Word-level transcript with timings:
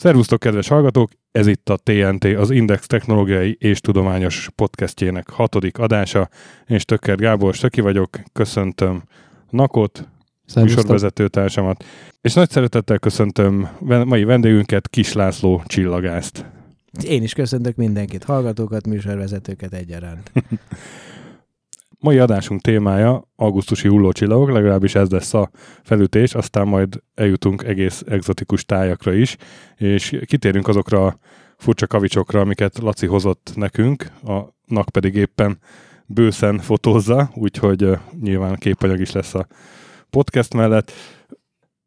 Szervusztok, 0.00 0.40
kedves 0.40 0.68
hallgatók! 0.68 1.10
Ez 1.32 1.46
itt 1.46 1.68
a 1.68 1.76
TNT, 1.82 2.24
az 2.24 2.50
Index 2.50 2.86
Technológiai 2.86 3.56
és 3.58 3.80
Tudományos 3.80 4.48
podcastjének 4.54 5.30
hatodik 5.30 5.78
adása. 5.78 6.28
Én 6.66 6.78
Stöcker 6.78 7.16
Gábor 7.16 7.54
Stöki 7.54 7.80
vagyok, 7.80 8.20
köszöntöm 8.32 9.02
Nakot, 9.50 10.08
műsorvezető 10.54 11.28
társamat, 11.28 11.84
és 12.20 12.34
nagy 12.34 12.50
szeretettel 12.50 12.98
köszöntöm 12.98 13.68
mai 13.80 14.24
vendégünket, 14.24 14.88
Kis 14.88 15.12
László 15.12 15.62
Csillagást. 15.66 16.44
Én 17.04 17.22
is 17.22 17.32
köszöntök 17.32 17.76
mindenkit, 17.76 18.24
hallgatókat, 18.24 18.86
műsorvezetőket 18.86 19.72
egyaránt. 19.72 20.32
Mai 22.02 22.18
adásunk 22.18 22.60
témája 22.60 23.28
augusztusi 23.36 23.88
hullócsillagok, 23.88 24.50
legalábbis 24.50 24.94
ez 24.94 25.10
lesz 25.10 25.34
a 25.34 25.50
felütés, 25.82 26.34
aztán 26.34 26.66
majd 26.68 27.02
eljutunk 27.14 27.62
egész 27.62 28.02
egzotikus 28.06 28.64
tájakra 28.64 29.12
is, 29.12 29.36
és 29.76 30.20
kitérünk 30.26 30.68
azokra 30.68 31.06
a 31.06 31.18
furcsa 31.56 31.86
kavicsokra, 31.86 32.40
amiket 32.40 32.78
Laci 32.78 33.06
hozott 33.06 33.52
nekünk, 33.54 34.06
a 34.24 34.40
nak 34.66 34.88
pedig 34.88 35.14
éppen 35.14 35.58
bőszen 36.06 36.58
fotózza, 36.58 37.30
úgyhogy 37.34 37.88
nyilván 38.20 38.56
képanyag 38.56 39.00
is 39.00 39.12
lesz 39.12 39.34
a 39.34 39.46
podcast 40.10 40.54
mellett. 40.54 40.92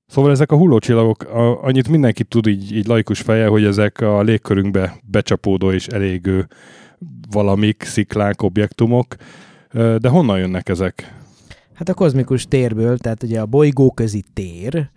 Szóval 0.07 0.31
ezek 0.31 0.51
a 0.51 0.57
hullócsillagok, 0.57 1.23
annyit 1.61 1.89
mindenki 1.89 2.23
tud 2.23 2.47
így, 2.47 2.75
így 2.75 2.87
laikus 2.87 3.21
feje, 3.21 3.47
hogy 3.47 3.65
ezek 3.65 4.01
a 4.01 4.21
légkörünkbe 4.21 4.95
becsapódó 5.03 5.71
és 5.71 5.87
elégő 5.87 6.47
valamik, 7.31 7.83
sziklák, 7.83 8.41
objektumok, 8.41 9.15
de 9.73 10.09
honnan 10.09 10.39
jönnek 10.39 10.69
ezek? 10.69 11.13
Hát 11.73 11.89
a 11.89 11.93
kozmikus 11.93 12.45
térből, 12.47 12.97
tehát 12.97 13.23
ugye 13.23 13.39
a 13.41 13.45
bolygóközi 13.45 14.23
tér, 14.33 14.89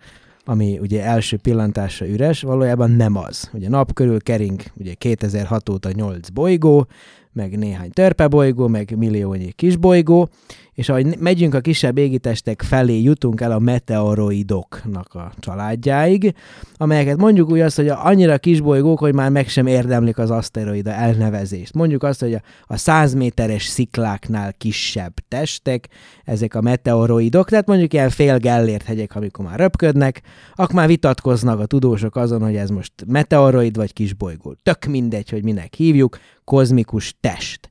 ami 0.45 0.79
ugye 0.79 1.03
első 1.03 1.37
pillantásra 1.37 2.07
üres, 2.07 2.41
valójában 2.41 2.91
nem 2.91 3.17
az. 3.17 3.49
Ugye 3.53 3.69
nap 3.69 3.93
körül 3.93 4.21
kering 4.21 4.61
ugye 4.75 4.93
2006 4.93 5.69
óta 5.69 5.89
8 5.91 6.29
bolygó, 6.29 6.87
meg 7.33 7.57
néhány 7.57 7.89
törpebolygó, 7.89 8.67
meg 8.67 8.97
milliónyi 8.97 9.51
kisbolygó, 9.51 10.29
és 10.77 10.89
ahogy 10.89 11.17
megyünk 11.19 11.53
a 11.53 11.59
kisebb 11.59 11.97
égitestek 11.97 12.61
felé, 12.61 13.01
jutunk 13.01 13.41
el 13.41 13.51
a 13.51 13.59
meteoroidoknak 13.59 15.13
a 15.13 15.31
családjáig, 15.39 16.33
amelyeket 16.75 17.17
mondjuk 17.17 17.49
úgy 17.49 17.59
azt, 17.59 17.75
hogy 17.75 17.87
annyira 17.87 18.37
kisbolygók, 18.37 18.99
hogy 18.99 19.13
már 19.13 19.31
meg 19.31 19.47
sem 19.47 19.67
érdemlik 19.67 20.17
az 20.17 20.31
aszteroida 20.31 20.91
elnevezést. 20.91 21.73
Mondjuk 21.73 22.03
azt, 22.03 22.19
hogy 22.19 22.37
a 22.65 22.77
100 22.77 23.13
méteres 23.13 23.65
szikláknál 23.65 24.53
kisebb 24.53 25.13
testek, 25.27 25.87
ezek 26.23 26.55
a 26.55 26.61
meteoroidok, 26.61 27.49
tehát 27.49 27.67
mondjuk 27.67 27.93
ilyen 27.93 28.09
fél 28.09 28.37
gellért 28.37 28.85
hegyek, 28.85 29.15
amikor 29.15 29.45
már 29.45 29.59
röpködnek, 29.59 30.21
akkor 30.55 30.75
már 30.75 30.87
vitatkoznak 30.87 31.59
a 31.59 31.65
tudósok 31.65 32.15
azon, 32.15 32.41
hogy 32.41 32.55
ez 32.55 32.69
most 32.69 32.91
meteoroid 33.07 33.75
vagy 33.75 33.93
kisbolygó. 33.93 34.55
Tök 34.63 34.85
mindegy, 34.85 35.29
hogy 35.29 35.43
minek 35.43 35.73
hívjuk, 35.73 36.17
kozmikus 36.43 37.15
test. 37.21 37.69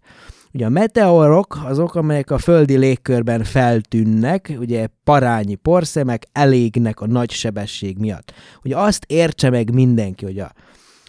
Ugye 0.57 0.67
a 0.67 0.69
meteorok 0.69 1.59
azok, 1.65 1.95
amelyek 1.95 2.31
a 2.31 2.39
földi 2.39 2.77
légkörben 2.77 3.45
feltűnnek, 3.45 4.53
ugye 4.59 4.87
parányi 5.05 5.55
porszemek 5.55 6.27
elégnek 6.33 7.01
a 7.01 7.07
nagy 7.07 7.31
sebesség 7.31 7.99
miatt. 7.99 8.33
Ugye 8.65 8.77
azt 8.77 9.05
értse 9.09 9.51
meg 9.51 9.75
mindenki, 9.75 10.25
hogy 10.25 10.39
a, 10.39 10.53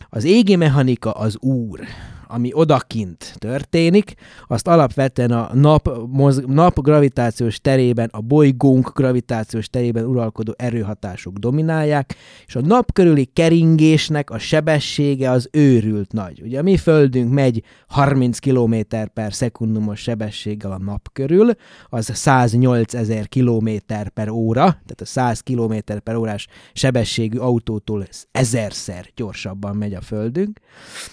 az 0.09 0.23
égi 0.23 0.55
mechanika 0.55 1.11
az 1.11 1.37
úr 1.39 1.79
ami 2.27 2.49
odakint 2.53 3.35
történik, 3.37 4.13
azt 4.47 4.67
alapvetően 4.67 5.31
a 5.31 5.49
nap, 5.53 6.07
moz, 6.07 6.43
nap 6.45 6.81
gravitációs 6.81 7.59
terében, 7.59 8.09
a 8.11 8.21
bolygónk 8.21 8.91
gravitációs 8.95 9.69
terében 9.69 10.05
uralkodó 10.05 10.53
erőhatások 10.57 11.37
dominálják, 11.37 12.15
és 12.45 12.55
a 12.55 12.61
nap 12.61 12.93
körüli 12.93 13.25
keringésnek 13.25 14.29
a 14.29 14.37
sebessége 14.37 15.29
az 15.29 15.49
őrült 15.51 16.11
nagy. 16.11 16.41
Ugye 16.41 16.59
a 16.59 16.63
mi 16.63 16.77
földünk 16.77 17.33
megy 17.33 17.63
30 17.87 18.39
km 18.39 18.75
per 19.13 19.33
szekundumos 19.33 19.99
sebességgel 19.99 20.71
a 20.71 20.77
nap 20.77 21.09
körül, 21.13 21.51
az 21.89 22.09
108 22.13 22.93
ezer 22.93 23.27
km 23.29 23.69
per 24.13 24.29
óra, 24.29 24.63
tehát 24.63 25.01
a 25.01 25.05
100 25.05 25.39
km 25.39 25.73
per 26.03 26.15
órás 26.15 26.47
sebességű 26.73 27.37
autótól 27.37 28.07
ezerszer 28.31 29.05
gyorsabban 29.15 29.75
megy 29.75 29.93
a 29.93 30.01
földünk. 30.01 30.59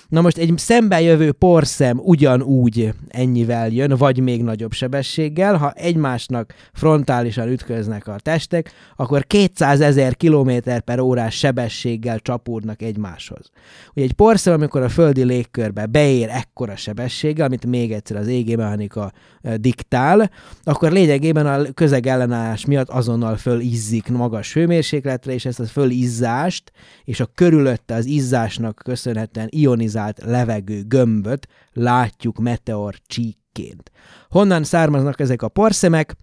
Na 0.08 0.20
most 0.20 0.36
egy 0.36 0.52
szemben 0.56 1.02
jövő 1.04 1.32
porszem 1.32 2.00
ugyanúgy 2.02 2.94
ennyivel 3.08 3.68
jön, 3.68 3.96
vagy 3.96 4.20
még 4.20 4.42
nagyobb 4.42 4.72
sebességgel. 4.72 5.56
Ha 5.56 5.72
egymásnak 5.72 6.54
frontálisan 6.72 7.48
ütköznek 7.48 8.08
a 8.08 8.16
testek, 8.18 8.72
akkor 8.96 9.26
200 9.26 9.80
ezer 9.80 10.16
km 10.16 10.50
per 10.84 11.00
órás 11.00 11.34
sebességgel 11.34 12.18
csapódnak 12.18 12.82
egymáshoz. 12.82 13.50
Ugye 13.94 14.04
egy 14.04 14.12
porszem, 14.12 14.52
amikor 14.52 14.82
a 14.82 14.88
földi 14.88 15.24
légkörbe 15.24 15.86
beér 15.86 16.28
ekkora 16.28 16.76
sebességgel, 16.76 17.46
amit 17.46 17.66
még 17.66 17.92
egyszer 17.92 18.16
az 18.16 18.26
égémechanika 18.26 19.12
diktál, 19.56 20.30
akkor 20.62 20.92
lényegében 20.92 21.46
a 21.46 21.72
közeg 21.72 22.06
ellenállás 22.06 22.64
miatt 22.64 22.88
azonnal 22.88 23.36
fölizzik 23.36 24.08
magas 24.08 24.54
hőmérsékletre, 24.54 25.32
és 25.32 25.44
ezt 25.44 25.60
a 25.60 25.64
fölizzást 25.64 26.72
és 27.04 27.20
a 27.20 27.30
körülötte 27.34 27.94
az 27.94 28.06
izzásnak 28.06 28.80
köszönhetően 28.84 29.48
ionizált 29.50 30.22
levegő 30.24 30.82
gömböt 30.86 31.48
látjuk 31.72 32.38
meteor 32.38 32.94
csíkként. 33.06 33.90
Honnan 34.28 34.64
származnak 34.64 35.20
ezek 35.20 35.42
a 35.42 35.48
porszemek? 35.48 36.16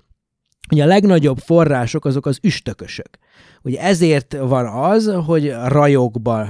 Ugye 0.72 0.84
a 0.84 0.88
legnagyobb 0.88 1.38
források 1.38 2.06
azok 2.06 2.26
az 2.26 2.40
üstökösök. 2.42 3.18
Ugye 3.64 3.82
ezért 3.82 4.38
van 4.38 4.66
az, 4.66 5.14
hogy 5.26 5.54
rajokba 5.66 6.48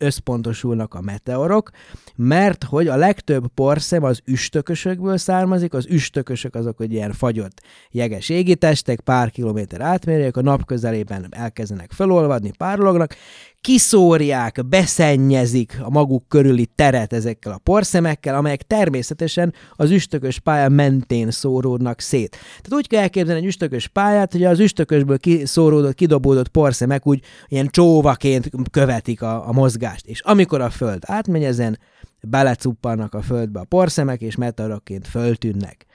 összpontosulnak 0.00 0.94
a 0.94 1.00
meteorok, 1.00 1.70
mert 2.16 2.64
hogy 2.64 2.88
a 2.88 2.96
legtöbb 2.96 3.46
porszem 3.54 4.02
az 4.02 4.20
üstökösökből 4.24 5.16
származik, 5.16 5.74
az 5.74 5.86
üstökösök 5.86 6.54
azok, 6.54 6.76
hogy 6.76 6.92
ilyen 6.92 7.12
fagyott 7.12 7.62
jeges 7.90 8.28
égitestek, 8.28 9.00
pár 9.00 9.30
kilométer 9.30 9.80
átmérők, 9.80 10.36
a 10.36 10.42
nap 10.42 10.64
közelében 10.64 11.26
elkezdenek 11.30 11.92
felolvadni, 11.92 12.50
párolognak, 12.56 13.14
kiszórják, 13.60 14.66
beszennyezik 14.68 15.78
a 15.82 15.90
maguk 15.90 16.28
körüli 16.28 16.66
teret 16.74 17.12
ezekkel 17.12 17.52
a 17.52 17.58
porszemekkel, 17.58 18.34
amelyek 18.34 18.62
természetesen 18.62 19.54
az 19.72 19.90
üstökös 19.90 20.38
pálya 20.38 20.68
mentén 20.68 21.30
szóródnak 21.30 22.00
szét. 22.00 22.30
Tehát 22.30 22.72
úgy 22.72 22.86
kell 22.86 23.02
elképzelni 23.02 23.40
egy 23.40 23.46
üstökös 23.46 23.88
pályát, 23.88 24.32
hogy 24.32 24.44
az 24.44 24.60
üstökösből 24.60 25.18
kiszóródott, 25.18 25.94
kidobódott 25.94 26.48
porszemek 26.48 27.06
úgy 27.06 27.22
ilyen 27.48 27.68
csóvaként 27.68 28.50
követik 28.70 29.22
a, 29.22 29.48
a 29.48 29.52
mozgást. 29.52 30.06
És 30.06 30.20
amikor 30.20 30.60
a 30.60 30.70
föld 30.70 31.02
átmegy 31.06 31.44
ezen, 31.44 31.78
belecuppannak 32.20 33.14
a 33.14 33.22
földbe 33.22 33.60
a 33.60 33.64
porszemek, 33.64 34.20
és 34.20 34.36
meteorokként 34.36 35.06
föltűnnek. 35.06 35.86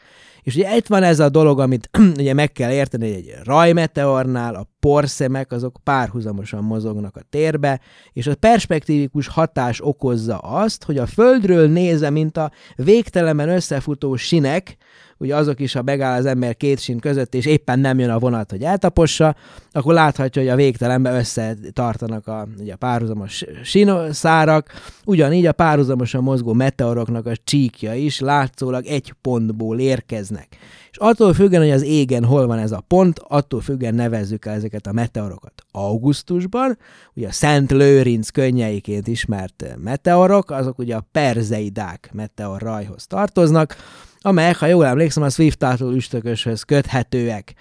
És 0.44 0.56
ugye 0.56 0.76
itt 0.76 0.88
van 0.88 1.04
ez 1.04 1.20
a 1.20 1.30
dolog, 1.30 1.60
amit 1.60 1.90
ugye 2.20 2.34
meg 2.34 2.52
kell 2.52 2.72
érteni, 2.72 3.14
hogy 3.14 3.18
egy 3.18 3.36
rajmeteornál 3.44 4.56
a 4.56 4.68
porszemek 4.80 5.52
azok 5.52 5.78
párhuzamosan 5.84 6.64
mozognak 6.64 7.16
a 7.16 7.26
térbe, 7.30 7.80
és 8.14 8.28
a 8.28 8.36
perspektívikus 8.36 9.28
hatás 9.28 9.80
okozza 9.82 10.38
azt, 10.38 10.84
hogy 10.84 10.98
a 10.98 11.06
Földről 11.06 11.68
nézve, 11.68 12.10
mint 12.10 12.38
a 12.38 12.52
végtelenben 12.76 13.50
összefutó 13.50 14.16
sinek, 14.16 14.78
ugye 15.18 15.36
azok 15.36 15.60
is, 15.60 15.74
ha 15.74 15.82
megáll 15.82 16.20
az 16.20 16.26
ember 16.26 16.58
két 16.58 16.80
sín 16.80 17.00
között, 17.00 17.36
és 17.36 17.46
éppen 17.46 17.80
nem 17.80 18.00
jön 18.00 18.10
a 18.10 18.20
vonat, 18.20 18.52
hogy 18.52 18.64
eltapossa, 18.64 19.36
akkor 19.72 19.94
láthatja, 19.94 20.42
hogy 20.42 20.52
a 20.52 20.56
végtelenben 20.56 21.16
összetartanak 21.16 22.28
a, 22.28 22.48
ugye 22.60 22.74
a 22.74 22.78
párhuzamos 22.78 23.44
sinszárak, 23.64 24.72
ugyanígy 25.06 25.46
a 25.46 25.52
párhuzamosan 25.52 26.24
mozgó 26.24 26.54
meteoroknak 26.54 27.26
a 27.26 27.36
csíkja 27.44 27.94
is 27.94 28.20
látszólag 28.20 28.86
egy 28.86 29.14
pontból 29.22 29.80
érkeznek. 29.80 30.48
És 30.94 31.00
attól 31.00 31.34
függően, 31.34 31.62
hogy 31.62 31.72
az 31.72 31.84
égen 31.84 32.26
hol 32.26 32.48
van 32.48 32.58
ez 32.58 32.72
a 32.72 32.84
pont, 32.88 33.20
attól 33.28 33.62
függően 33.62 33.96
nevezzük 33.96 34.46
el 34.46 34.54
ezeket 34.54 34.88
a 34.88 34.92
meteorokat. 34.92 35.54
Augusztusban, 35.72 36.78
ugye 37.14 37.28
a 37.28 37.32
Szent 37.32 37.72
Lőrinc 37.72 38.30
könnyeiként 38.30 39.08
ismert 39.08 39.66
meteorok, 39.84 40.52
azok 40.52 40.80
ugye 40.80 40.96
a 40.96 41.08
perzeidák 41.12 42.10
meteorrajhoz 42.14 43.08
tartoznak, 43.08 43.76
amelyek, 44.24 44.58
ha 44.58 44.66
jól 44.66 44.86
emlékszem, 44.86 45.24
a 45.24 45.30
Swift-tától 45.30 45.96
üstököshöz 45.96 46.64
köthetőek 46.64 47.54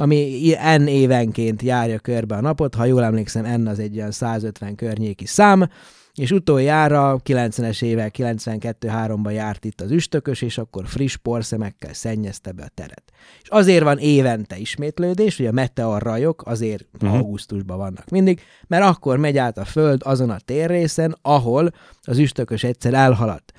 ami 0.00 0.52
N 0.76 0.86
évenként 0.86 1.62
járja 1.62 1.98
körbe 1.98 2.36
a 2.36 2.40
napot, 2.40 2.74
ha 2.74 2.84
jól 2.84 3.04
emlékszem, 3.04 3.60
N 3.62 3.66
az 3.66 3.78
egy 3.78 3.96
olyan 3.96 4.10
150 4.10 4.74
környéki 4.74 5.26
szám, 5.26 5.68
és 6.14 6.30
utoljára 6.30 7.20
90-es 7.24 7.82
évek 7.82 8.14
92-3-ban 8.18 9.32
járt 9.32 9.64
itt 9.64 9.80
az 9.80 9.90
üstökös, 9.90 10.42
és 10.42 10.58
akkor 10.58 10.86
friss 10.86 11.16
porszemekkel 11.16 11.94
szennyezte 11.94 12.52
be 12.52 12.62
a 12.62 12.70
teret. 12.74 13.02
És 13.42 13.48
azért 13.48 13.82
van 13.82 13.98
évente 13.98 14.58
ismétlődés, 14.58 15.36
hogy 15.36 15.46
a 15.46 15.52
meteor 15.52 16.02
rajok 16.02 16.42
azért 16.46 16.86
uh-huh. 16.94 17.18
augusztusban 17.18 17.76
vannak 17.76 18.08
mindig, 18.08 18.40
mert 18.66 18.84
akkor 18.84 19.16
megy 19.16 19.38
át 19.38 19.58
a 19.58 19.64
Föld 19.64 20.00
azon 20.04 20.30
a 20.30 20.38
térrészen, 20.44 21.16
ahol 21.22 21.70
az 22.02 22.18
üstökös 22.18 22.64
egyszer 22.64 22.94
elhaladt. 22.94 23.52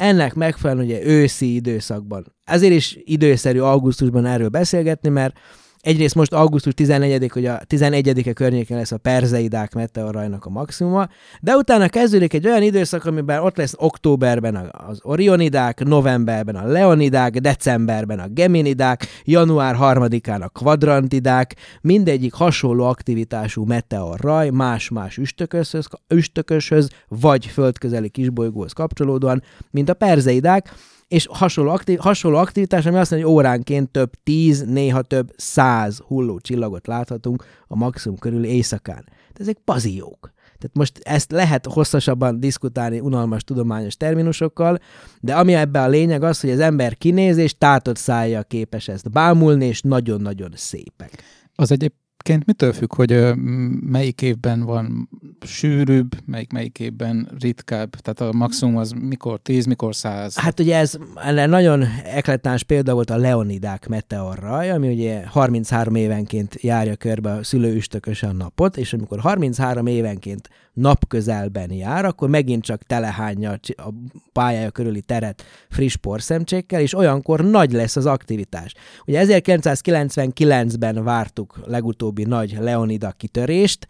Ennek 0.00 0.34
megfelelően 0.34 0.86
ugye 0.86 1.04
őszi 1.04 1.54
időszakban. 1.54 2.34
Ezért 2.44 2.72
is 2.72 2.98
időszerű 3.00 3.58
augusztusban 3.58 4.26
erről 4.26 4.48
beszélgetni, 4.48 5.08
mert 5.08 5.38
Egyrészt 5.80 6.14
most 6.14 6.32
augusztus 6.32 6.74
14 6.74 7.30
hogy 7.32 7.46
a 7.46 7.58
11-e 7.68 8.32
környékén 8.32 8.76
lesz 8.76 8.92
a 8.92 8.98
Perzeidák 8.98 9.74
meteorajnak 9.74 10.44
a 10.44 10.50
maximuma, 10.50 11.08
de 11.40 11.56
utána 11.56 11.88
kezdődik 11.88 12.32
egy 12.32 12.46
olyan 12.46 12.62
időszak, 12.62 13.04
amiben 13.04 13.42
ott 13.42 13.56
lesz 13.56 13.74
októberben 13.76 14.70
az 14.72 14.98
Orionidák, 15.02 15.84
novemberben 15.84 16.56
a 16.56 16.66
Leonidák, 16.66 17.38
decemberben 17.38 18.18
a 18.18 18.28
Geminidák, 18.28 19.06
január 19.24 19.76
3-án 19.80 20.40
a 20.40 20.48
Quadrantidák, 20.48 21.56
mindegyik 21.80 22.32
hasonló 22.32 22.84
aktivitású 22.84 23.64
meteorraj, 23.64 24.50
más-más 24.50 25.16
üstököshöz, 25.16 25.86
üstököshöz 26.08 26.88
vagy 27.08 27.46
földközeli 27.46 28.08
kisbolygóhoz 28.08 28.72
kapcsolódóan, 28.72 29.42
mint 29.70 29.88
a 29.88 29.94
Perzeidák, 29.94 30.72
és 31.10 31.26
hasonló, 31.30 31.70
aktiv, 31.70 31.98
hasonló 31.98 32.38
aktivitás, 32.38 32.86
ami 32.86 32.96
azt 32.96 33.10
mondja, 33.10 33.28
hogy 33.28 33.36
óránként 33.36 33.90
több 33.90 34.10
tíz, 34.22 34.62
néha 34.62 35.02
több 35.02 35.32
száz 35.36 35.98
hulló 35.98 36.38
csillagot 36.38 36.86
láthatunk 36.86 37.44
a 37.66 37.76
maximum 37.76 38.18
körül 38.18 38.44
éjszakán. 38.44 39.04
De 39.06 39.38
ezek 39.40 39.58
paziók. 39.64 40.32
Tehát 40.44 40.76
most 40.76 40.98
ezt 41.02 41.32
lehet 41.32 41.66
hosszasabban 41.66 42.40
diskutálni 42.40 43.00
unalmas 43.00 43.44
tudományos 43.44 43.96
terminusokkal, 43.96 44.78
de 45.20 45.34
ami 45.34 45.54
ebbe 45.54 45.82
a 45.82 45.88
lényeg 45.88 46.22
az, 46.22 46.40
hogy 46.40 46.50
az 46.50 46.60
ember 46.60 46.96
kinéz 46.96 47.36
és 47.36 47.58
tátott 47.58 47.96
szája 47.96 48.42
képes 48.42 48.88
ezt 48.88 49.10
bámulni, 49.10 49.66
és 49.66 49.80
nagyon-nagyon 49.80 50.50
szépek. 50.54 51.22
Az 51.54 51.70
egyéb 51.72 51.92
Egyébként 52.22 52.46
mitől 52.46 52.72
függ, 52.72 52.94
hogy 52.94 53.32
melyik 53.80 54.22
évben 54.22 54.60
van 54.64 55.08
sűrűbb, 55.40 56.14
melyik 56.26 56.52
melyik 56.52 56.78
évben 56.78 57.28
ritkább? 57.40 57.90
Tehát 57.90 58.34
a 58.34 58.38
maximum 58.38 58.76
az 58.76 58.90
mikor 58.90 59.40
10, 59.40 59.64
mikor 59.66 59.94
100? 59.94 60.36
Hát 60.36 60.60
ugye 60.60 60.76
ez 60.76 60.98
nagyon 61.46 61.84
ekletáns 62.04 62.62
példa 62.62 62.94
volt 62.94 63.10
a 63.10 63.16
Leonidák 63.16 63.88
meteorraj, 63.88 64.70
ami 64.70 64.92
ugye 64.92 65.26
33 65.26 65.94
évenként 65.94 66.56
járja 66.60 66.96
körbe 66.96 67.32
a 67.32 67.44
szülőüstökösen 67.44 68.36
napot, 68.36 68.76
és 68.76 68.92
amikor 68.92 69.18
33 69.18 69.86
évenként 69.86 70.48
napközelben 70.80 71.72
jár, 71.72 72.04
akkor 72.04 72.28
megint 72.28 72.62
csak 72.62 72.82
telehányja 72.82 73.58
a 73.76 73.88
pályája 74.32 74.70
körüli 74.70 75.00
teret 75.00 75.44
friss 75.70 75.96
porszemcsékkel, 75.96 76.80
és 76.80 76.94
olyankor 76.94 77.44
nagy 77.44 77.72
lesz 77.72 77.96
az 77.96 78.06
aktivitás. 78.06 78.74
Ugye 79.06 79.24
1999-ben 79.26 81.04
vártuk 81.04 81.60
legutóbbi 81.64 82.24
nagy 82.24 82.56
Leonida 82.60 83.10
kitörést, 83.10 83.86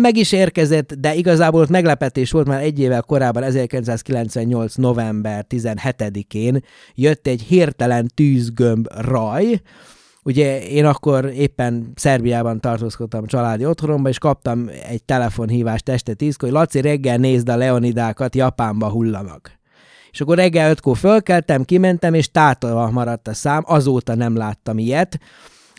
meg 0.00 0.16
is 0.16 0.32
érkezett, 0.32 0.94
de 0.94 1.14
igazából 1.14 1.60
ott 1.60 1.68
meglepetés 1.68 2.30
volt, 2.30 2.46
már 2.46 2.62
egy 2.62 2.80
évvel 2.80 3.02
korábban, 3.02 3.42
1998. 3.42 4.74
november 4.74 5.46
17-én 5.48 6.64
jött 6.94 7.26
egy 7.26 7.42
hirtelen 7.42 8.10
tűzgömb 8.14 8.88
raj, 8.98 9.60
Ugye 10.26 10.66
én 10.68 10.84
akkor 10.84 11.24
éppen 11.24 11.92
Szerbiában 11.94 12.60
tartózkodtam 12.60 13.26
családi 13.26 13.66
otthonomban, 13.66 14.10
és 14.10 14.18
kaptam 14.18 14.70
egy 14.88 15.04
telefonhívást 15.04 15.88
este 15.88 16.14
tízkor, 16.14 16.48
hogy 16.48 16.58
Laci, 16.58 16.80
reggel 16.80 17.16
nézd 17.16 17.48
a 17.48 17.56
Leonidákat, 17.56 18.34
Japánba 18.34 18.88
hullanak. 18.88 19.58
És 20.10 20.20
akkor 20.20 20.36
reggel 20.36 20.70
ötkor 20.70 20.96
fölkeltem, 20.96 21.64
kimentem, 21.64 22.14
és 22.14 22.30
tátolva 22.30 22.90
maradt 22.90 23.28
a 23.28 23.34
szám, 23.34 23.62
azóta 23.66 24.14
nem 24.14 24.36
láttam 24.36 24.78
ilyet. 24.78 25.20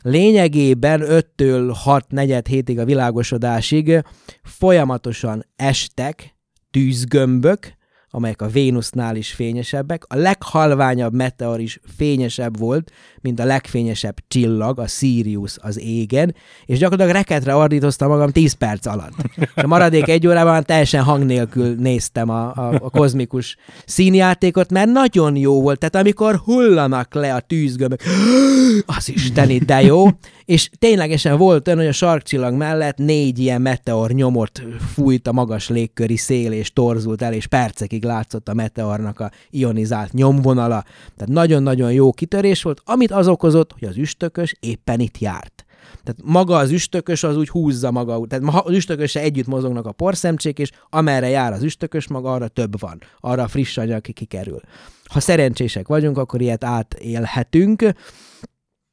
Lényegében 0.01 1.01
5-től 1.03 1.71
6 1.83 2.11
negyed 2.11 2.47
hétig 2.47 2.79
a 2.79 2.85
világosodásig 2.85 4.03
folyamatosan 4.43 5.45
estek 5.55 6.35
tűzgömbök, 6.71 7.76
amelyek 8.17 8.41
a 8.41 8.47
Vénusznál 8.47 9.15
is 9.15 9.31
fényesebbek. 9.31 10.03
A 10.07 10.15
leghalványabb 10.15 11.13
meteor 11.13 11.59
is 11.59 11.79
fényesebb 11.97 12.57
volt, 12.59 12.91
mint 13.21 13.39
a 13.39 13.45
legfényesebb 13.45 14.15
csillag, 14.27 14.79
a 14.79 14.87
Sirius 14.87 15.57
az 15.61 15.79
égen, 15.79 16.35
és 16.65 16.77
gyakorlatilag 16.77 17.17
reketre 17.17 17.55
ordítoztam 17.55 18.09
magam 18.09 18.29
10 18.29 18.53
perc 18.53 18.85
alatt. 18.85 19.13
A 19.55 19.67
maradék 19.67 20.07
egy 20.07 20.27
órában 20.27 20.63
teljesen 20.63 21.03
hang 21.03 21.25
nélkül 21.25 21.75
néztem 21.75 22.29
a, 22.29 22.55
a, 22.55 22.73
a 22.73 22.89
kozmikus 22.89 23.57
színjátékot, 23.85 24.71
mert 24.71 24.89
nagyon 24.91 25.35
jó 25.35 25.61
volt. 25.61 25.79
Tehát 25.79 25.95
amikor 25.95 26.35
hullanak 26.35 27.13
le 27.13 27.33
a 27.33 27.39
tűzgömbök, 27.39 28.01
az 28.97 29.09
isteni, 29.09 29.57
de 29.57 29.81
jó, 29.81 30.07
és 30.47 30.69
ténylegesen 30.79 31.37
volt 31.37 31.67
olyan, 31.67 31.79
hogy 31.79 31.87
a 31.87 31.91
sarkcsillag 31.91 32.53
mellett 32.53 32.97
négy 32.97 33.39
ilyen 33.39 33.61
meteor 33.61 34.11
nyomot 34.11 34.61
fújt 34.93 35.27
a 35.27 35.31
magas 35.31 35.69
légköri 35.69 36.17
szél, 36.17 36.51
és 36.51 36.73
torzult 36.73 37.21
el, 37.21 37.33
és 37.33 37.47
percekig 37.47 38.03
látszott 38.07 38.49
a 38.49 38.53
meteornak 38.53 39.19
a 39.19 39.31
ionizált 39.49 40.13
nyomvonala. 40.13 40.83
Tehát 41.15 41.33
nagyon-nagyon 41.33 41.93
jó 41.93 42.11
kitörés 42.11 42.63
volt, 42.63 42.81
amit 42.85 43.11
az 43.11 43.27
okozott, 43.27 43.71
hogy 43.71 43.87
az 43.87 43.97
üstökös 43.97 44.55
éppen 44.59 44.99
itt 44.99 45.17
járt. 45.17 45.65
Tehát 46.03 46.21
maga 46.23 46.57
az 46.57 46.71
üstökös 46.71 47.23
az 47.23 47.37
úgy 47.37 47.49
húzza 47.49 47.91
maga, 47.91 48.25
tehát 48.27 48.65
az 48.65 48.73
üstököse 48.73 49.19
együtt 49.19 49.47
mozognak 49.47 49.85
a 49.85 49.91
porszemcsék, 49.91 50.59
és 50.59 50.71
amerre 50.89 51.29
jár 51.29 51.53
az 51.53 51.63
üstökös 51.63 52.07
maga, 52.07 52.33
arra 52.33 52.47
több 52.47 52.79
van, 52.79 53.01
arra 53.19 53.47
friss 53.47 53.77
anyag 53.77 54.01
kikerül. 54.01 54.59
Ha 55.03 55.19
szerencsések 55.19 55.87
vagyunk, 55.87 56.17
akkor 56.17 56.41
ilyet 56.41 56.63
átélhetünk. 56.63 57.83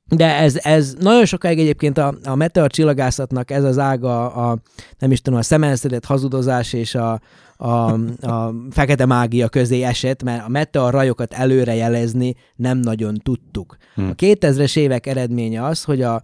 De 0.09 0.35
ez, 0.35 0.56
ez 0.62 0.95
nagyon 0.99 1.25
sokáig 1.25 1.59
egyébként 1.59 1.99
a, 1.99 2.15
a 2.25 2.35
meteor 2.35 2.71
csillagászatnak 2.71 3.51
ez 3.51 3.65
az 3.65 3.79
ága, 3.79 4.33
a, 4.33 4.59
nem 4.99 5.12
is 5.12 5.21
tudom, 5.21 5.39
a 5.39 5.43
szemelszedett 5.43 6.05
hazudozás 6.05 6.73
és 6.73 6.95
a, 6.95 7.21
a, 7.56 7.93
a 8.27 8.55
fekete 8.71 9.06
mágia 9.06 9.49
közé 9.49 9.83
esett, 9.83 10.23
mert 10.23 10.45
a 10.45 10.49
meteor 10.49 10.93
rajokat 10.93 11.33
előre 11.33 11.75
jelezni 11.75 12.37
nem 12.56 12.79
nagyon 12.79 13.15
tudtuk. 13.15 13.77
Hmm. 13.95 14.09
A 14.09 14.15
2000-es 14.15 14.77
évek 14.77 15.06
eredménye 15.06 15.65
az, 15.65 15.85
hogy 15.85 16.03
a, 16.03 16.23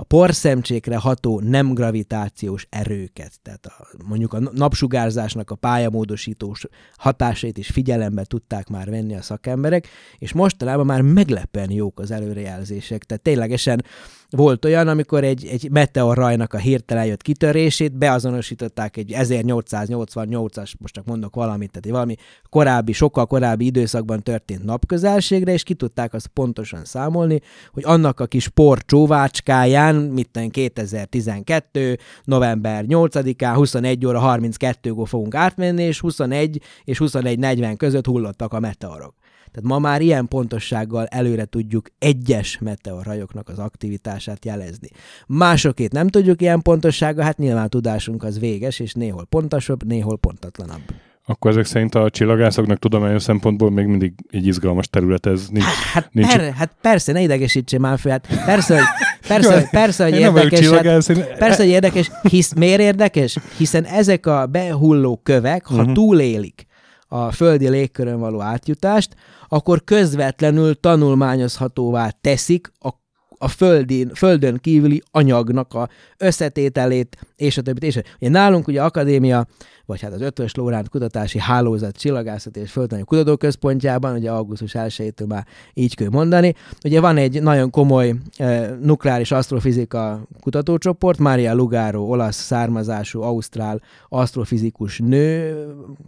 a 0.00 0.04
porszemcsékre 0.04 0.96
ható 0.96 1.40
nem 1.40 1.74
gravitációs 1.74 2.66
erőket, 2.70 3.32
tehát 3.42 3.66
a, 3.66 3.88
mondjuk 4.06 4.32
a 4.32 4.38
napsugárzásnak 4.38 5.50
a 5.50 5.54
pályamódosítós 5.54 6.66
hatásait 6.96 7.58
is 7.58 7.68
figyelembe 7.68 8.24
tudták 8.24 8.68
már 8.68 8.90
venni 8.90 9.14
a 9.14 9.22
szakemberek, 9.22 9.88
és 10.18 10.32
mostanában 10.32 10.86
már 10.86 11.00
meglepően 11.00 11.70
jók 11.70 12.00
az 12.00 12.10
előrejelzések, 12.10 13.04
tehát 13.04 13.22
ténylegesen 13.22 13.84
volt 14.30 14.64
olyan, 14.64 14.88
amikor 14.88 15.24
egy, 15.24 15.46
egy 15.46 15.70
meteorrajnak 15.70 16.52
a 16.54 16.58
hirtelen 16.58 17.06
jött 17.06 17.22
kitörését 17.22 17.92
beazonosították 17.92 18.96
egy 18.96 19.14
1888-as, 19.16 20.72
most 20.78 20.94
csak 20.94 21.04
mondok 21.04 21.34
valamit, 21.34 21.70
tehát 21.70 21.88
valami 21.90 22.14
korábbi, 22.48 22.92
sokkal 22.92 23.26
korábbi 23.26 23.64
időszakban 23.64 24.22
történt 24.22 24.64
napközelségre, 24.64 25.52
és 25.52 25.62
ki 25.62 25.74
tudták 25.74 26.14
azt 26.14 26.26
pontosan 26.26 26.84
számolni, 26.84 27.40
hogy 27.72 27.82
annak 27.86 28.20
a 28.20 28.26
kis 28.26 28.48
por 28.48 28.84
csóvácskáján, 28.84 29.94
mit 29.94 30.40
2012. 30.50 31.98
november 32.24 32.84
8-án 32.88 33.52
21 33.54 34.06
óra 34.06 34.36
32-kor 34.36 35.08
fogunk 35.08 35.34
átmenni, 35.34 35.82
és 35.82 36.00
21 36.00 36.62
és 36.84 36.98
21.40 36.98 37.74
között 37.76 38.06
hullottak 38.06 38.52
a 38.52 38.60
meteorok. 38.60 39.14
Tehát 39.50 39.68
ma 39.68 39.78
már 39.78 40.00
ilyen 40.00 40.28
pontossággal 40.28 41.06
előre 41.06 41.44
tudjuk 41.44 41.86
egyes 41.98 42.58
meteorrajoknak 42.58 43.48
az 43.48 43.58
aktivitását 43.58 44.44
jelezni. 44.44 44.88
Másokét 45.26 45.92
nem 45.92 46.08
tudjuk 46.08 46.40
ilyen 46.40 46.62
pontossággal, 46.62 47.24
hát 47.24 47.38
nyilván 47.38 47.68
tudásunk 47.68 48.22
az 48.22 48.38
véges, 48.38 48.78
és 48.78 48.92
néhol 48.92 49.26
pontosabb, 49.26 49.84
néhol 49.84 50.18
pontatlanabb. 50.18 50.82
Akkor 51.30 51.50
ezek 51.50 51.64
szerint 51.64 51.94
a 51.94 52.10
csillagászoknak 52.10 52.78
tudományos 52.78 53.22
szempontból 53.22 53.70
még 53.70 53.86
mindig 53.86 54.12
egy 54.30 54.46
izgalmas 54.46 54.88
terület 54.88 55.26
ez. 55.26 55.48
Nincs, 55.48 55.64
hát, 55.64 56.08
nincs... 56.12 56.36
Per, 56.36 56.52
hát 56.52 56.76
persze, 56.80 57.12
ne 57.12 57.20
idegesítse 57.22 57.78
már 57.78 57.98
fel. 57.98 58.20
Hát 58.28 58.44
persze, 58.44 58.74
hogy, 58.74 58.84
persze, 59.28 59.68
persze, 59.70 60.04
hogy 60.04 60.14
érdekes. 60.14 60.68
Hát, 60.68 61.38
persze, 61.38 61.62
hogy 61.62 61.72
érdekes. 61.72 62.10
Hisz, 62.30 62.52
miért 62.52 62.80
érdekes? 62.80 63.38
Hiszen 63.56 63.84
ezek 63.84 64.26
a 64.26 64.46
behulló 64.46 65.20
kövek, 65.22 65.66
ha 65.66 65.74
uh-huh. 65.74 65.92
túlélik 65.92 66.67
a 67.08 67.32
földi 67.32 67.68
légkörön 67.68 68.18
való 68.18 68.40
átjutást, 68.40 69.14
akkor 69.48 69.84
közvetlenül 69.84 70.80
tanulmányozhatóvá 70.80 72.10
teszik 72.20 72.72
a 72.78 72.90
a 73.38 73.48
földén, 73.48 74.10
földön 74.14 74.58
kívüli 74.60 75.02
anyagnak 75.10 75.74
a 75.74 75.88
összetételét, 76.18 77.16
és 77.36 77.56
a 77.58 77.62
többit. 77.62 77.82
És 77.82 77.96
a, 77.96 78.02
ugye 78.20 78.30
nálunk 78.30 78.68
ugye 78.68 78.82
akadémia 78.82 79.46
vagy 79.88 80.00
hát 80.00 80.12
az 80.12 80.20
Ötvös 80.20 80.54
Lóránt 80.54 80.88
Kutatási 80.88 81.38
Hálózat 81.38 81.96
Csillagászat 81.96 82.56
és 82.56 82.70
Földtani 82.70 83.02
Kutatóközpontjában, 83.02 84.14
ugye 84.14 84.30
augusztus 84.30 84.74
1 84.74 85.14
már 85.28 85.46
így 85.74 85.94
kell 85.94 86.08
mondani. 86.08 86.54
Ugye 86.84 87.00
van 87.00 87.16
egy 87.16 87.42
nagyon 87.42 87.70
komoly 87.70 88.14
e, 88.36 88.76
nukleáris 88.80 89.30
asztrofizika 89.30 90.22
kutatócsoport, 90.40 91.18
Mária 91.18 91.54
Lugaro, 91.54 92.02
olasz 92.02 92.36
származású, 92.36 93.22
ausztrál 93.22 93.80
asztrofizikus 94.08 94.98
nő, 94.98 95.64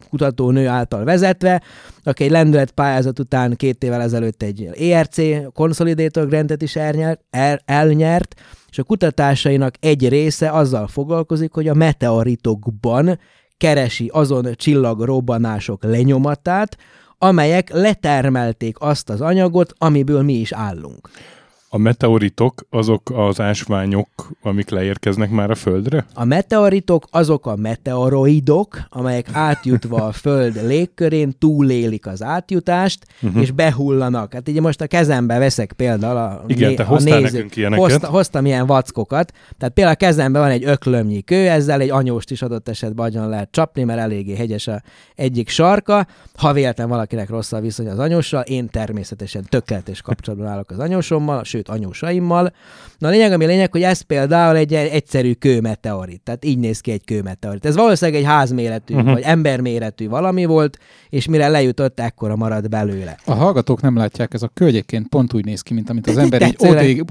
kutatónő 0.09 0.67
által 0.67 1.05
vezetve, 1.05 1.63
aki 2.05 2.25
egy 2.25 2.31
lendület 2.31 2.71
pályázat 2.71 3.19
után 3.19 3.57
két 3.57 3.85
évvel 3.85 4.03
ezelőtt 4.03 4.43
egy 4.43 4.65
ERC 4.65 5.17
Consolidator 5.53 6.29
Grantet 6.29 6.63
is 6.63 6.77
elnyert, 6.77 7.20
el, 7.31 7.61
elnyert, 7.65 8.41
és 8.71 8.79
a 8.79 8.83
kutatásainak 8.83 9.75
egy 9.81 10.09
része 10.09 10.51
azzal 10.51 10.87
foglalkozik, 10.87 11.53
hogy 11.53 11.69
a 11.69 11.75
meteoritokban 11.75 13.19
keresi 13.57 14.11
azon 14.13 14.55
csillagrobbanások 14.55 15.85
lenyomatát, 15.85 16.77
amelyek 17.19 17.71
letermelték 17.73 18.81
azt 18.81 19.11
az 19.11 19.21
anyagot, 19.21 19.73
amiből 19.79 20.23
mi 20.23 20.33
is 20.33 20.53
állunk. 20.53 21.09
A 21.73 21.79
meteoritok 21.79 22.67
azok 22.71 23.11
az 23.15 23.41
ásványok, 23.41 24.09
amik 24.43 24.71
leérkeznek 24.71 25.31
már 25.31 25.51
a 25.51 25.55
Földre? 25.55 26.07
A 26.15 26.25
meteoritok 26.25 27.07
azok 27.11 27.47
a 27.47 27.57
meteoroidok, 27.57 28.81
amelyek 28.89 29.29
átjutva 29.33 30.07
a 30.07 30.13
Föld 30.13 30.67
légkörén 30.67 31.35
túlélik 31.39 32.07
az 32.07 32.23
átjutást, 32.23 33.07
uh-huh. 33.23 33.43
és 33.43 33.51
behullanak. 33.51 34.33
Hát 34.33 34.49
így 34.49 34.61
most 34.61 34.81
a 34.81 34.87
kezembe 34.87 35.39
veszek 35.39 35.73
például 35.73 36.17
a, 36.17 36.45
Igen, 36.47 36.75
te 36.75 36.83
a 36.83 36.87
hoztál 36.87 37.21
nekünk 37.21 37.57
ilyeneket. 37.57 37.85
Hozta, 37.85 38.09
hoztam 38.09 38.47
ilyen 38.47 38.67
vackokat. 38.67 39.33
Tehát 39.59 39.75
például 39.75 39.97
a 39.97 39.99
kezemben 39.99 40.43
van 40.43 40.51
egy 40.51 40.65
öklömnyi 40.65 41.23
kő, 41.23 41.49
ezzel 41.49 41.81
egy 41.81 41.91
anyóst 41.91 42.31
is 42.31 42.43
adott 42.43 42.69
esetben 42.69 43.07
agyon 43.07 43.29
lehet 43.29 43.49
csapni, 43.51 43.85
mert 43.85 44.01
eléggé 44.01 44.37
hegyes 44.37 44.67
a 44.67 44.83
egyik 45.15 45.49
sarka. 45.49 46.07
Ha 46.35 46.53
véletlen 46.53 46.89
valakinek 46.89 47.29
rossz 47.29 47.53
a 47.53 47.61
viszony 47.61 47.89
az 47.89 47.99
anyóssal, 47.99 48.43
én 48.43 48.69
természetesen 48.69 49.45
tökéletes 49.49 50.03
kapcsolatban 50.03 50.49
állok 50.49 50.71
az 50.71 50.79
anyósommal, 50.79 51.45
sőt 51.45 51.60
anyósaimmal. 51.69 52.53
Na 52.99 53.09
a 53.09 53.11
lényeg, 53.11 53.33
ami 53.33 53.45
a 53.45 53.49
lényeg, 53.49 53.73
hogy 53.73 53.83
ez 53.83 54.01
például 54.01 54.57
egy 54.57 54.75
egyszerű 54.75 55.33
kőmeteorit. 55.33 56.21
Tehát 56.21 56.45
így 56.45 56.59
néz 56.59 56.81
ki 56.81 56.91
egy 56.91 57.05
kőmeteorit. 57.05 57.67
Ez 57.67 57.75
valószínűleg 57.75 58.21
egy 58.21 58.27
házméretű, 58.27 58.95
uh-huh. 58.95 59.13
vagy 59.13 59.23
emberméretű 59.23 60.09
valami 60.09 60.45
volt, 60.45 60.79
és 61.09 61.27
mire 61.27 61.49
lejutott, 61.49 62.01
ekkora 62.01 62.37
marad 62.37 62.69
belőle. 62.69 63.19
A 63.25 63.33
hallgatók 63.33 63.81
nem 63.81 63.97
látják, 63.97 64.35
ez 64.35 64.43
a 64.43 64.51
kő 64.55 64.67
egyébként 64.67 65.09
pont 65.09 65.33
úgy 65.33 65.45
néz 65.45 65.61
ki, 65.61 65.75
mint 65.75 65.91
amit 65.91 66.07
az 66.07 66.17
ember 66.17 66.55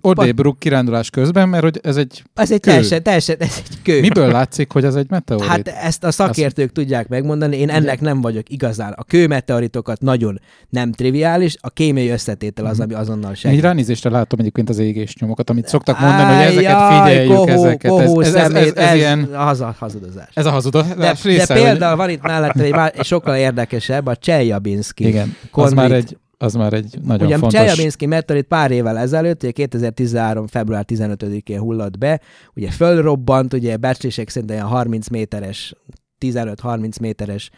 odébb 0.01 0.39
rúg 0.39 0.58
kirándulás 0.58 1.10
közben, 1.10 1.50
mert 1.50 1.63
hogy 1.63 1.79
ez 1.84 1.98
egy 1.98 2.24
Ez 2.36 2.51
egy 2.51 2.60
kő. 2.60 2.70
teljesen, 2.70 3.03
teljesen, 3.03 3.36
ez 3.39 3.62
egy 3.70 3.82
kő. 3.82 4.00
Miből 4.00 4.32
látszik, 4.32 4.72
hogy 4.72 4.84
ez 4.84 4.96
egy 4.96 5.10
meteorit? 5.10 5.48
Hát 5.48 5.68
ezt 5.68 6.03
a 6.03 6.12
szakértők 6.12 6.65
Azt... 6.65 6.74
tudják 6.74 7.08
megmondani, 7.08 7.58
én 7.58 7.70
ennek 7.70 8.01
nem 8.01 8.22
vagyok 8.22 8.50
igazán. 8.50 8.91
A 8.91 9.03
kőmeteoritokat 9.03 10.01
nagyon 10.01 10.39
nem 10.70 10.91
triviális, 10.91 11.56
a 11.62 11.70
kémiai 11.70 12.10
összetétel 12.10 12.65
az, 12.65 12.79
ami 12.79 12.94
azonnal 12.94 13.34
segít. 13.34 13.58
Egy 13.58 13.63
ránézésre 13.63 14.10
látom 14.10 14.38
egyébként 14.39 14.69
az 14.69 14.77
égés 14.77 15.15
nyomokat, 15.15 15.50
amit 15.50 15.67
szoktak 15.67 16.00
mondani, 16.00 16.34
hogy 16.34 16.46
ezeket 16.46 16.72
jaj, 16.72 17.03
figyeljük, 17.03 17.34
kohó, 17.34 17.48
ezeket. 17.48 17.91
Kohó 17.91 18.22
ez, 18.22 18.34
ez, 18.34 18.53
ez, 18.53 18.65
ez, 18.65 18.74
ez, 18.75 18.96
ilyen... 18.96 19.24
az 19.24 19.62
a 19.62 19.75
hazudozás. 19.79 20.29
Ez 20.34 20.46
a 20.46 20.51
hazudozás 20.51 20.96
de, 20.96 21.15
része, 21.24 21.53
de 21.53 21.62
például 21.62 21.89
hogy... 21.89 22.00
van 22.00 22.10
itt 22.10 22.22
mellett 22.22 22.60
egy, 22.60 22.75
egy 22.98 23.05
sokkal 23.05 23.36
érdekesebb, 23.36 24.08
a 24.08 24.15
Csejabinski. 24.15 25.08
Igen, 25.08 25.36
az 25.51 25.74
már 25.74 25.91
egy 25.91 26.17
az 26.41 26.53
már 26.53 26.74
egy 26.74 27.00
nagyon 27.03 27.25
ugye, 27.27 27.38
fontos... 27.38 27.60
Ugye 27.60 27.69
Csejabinszki 27.69 28.05
meteorit 28.05 28.46
pár 28.46 28.72
évvel 28.72 28.98
ezelőtt, 28.98 29.43
ugye 29.43 29.51
2013. 29.51 30.48
február 30.48 30.86
15-én 30.88 31.60
hullott 31.60 31.98
be, 31.98 32.19
ugye 32.55 32.69
fölrobbant, 32.69 33.53
ugye 33.53 33.77
becslések 33.77 34.29
szerint 34.29 34.51
olyan 34.51 34.67
30 34.67 35.08
méteres 35.08 35.74
15-30 36.19 37.01
méteres 37.01 37.49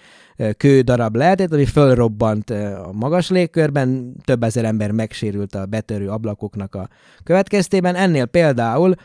kő 0.58 0.82
darab 0.82 1.15
lehetett, 1.15 1.53
ami 1.53 1.65
fölrobbant 1.65 2.50
a 2.50 2.91
magas 2.94 3.30
légkörben, 3.30 4.15
több 4.24 4.44
ezer 4.44 4.65
ember 4.65 4.91
megsérült 4.91 5.56
a 5.56 5.65
betörő 5.65 6.10
ablakoknak 6.10 6.75
a 6.75 6.89
következtében. 7.24 7.96
Ennél 7.96 8.25
például 8.25 8.96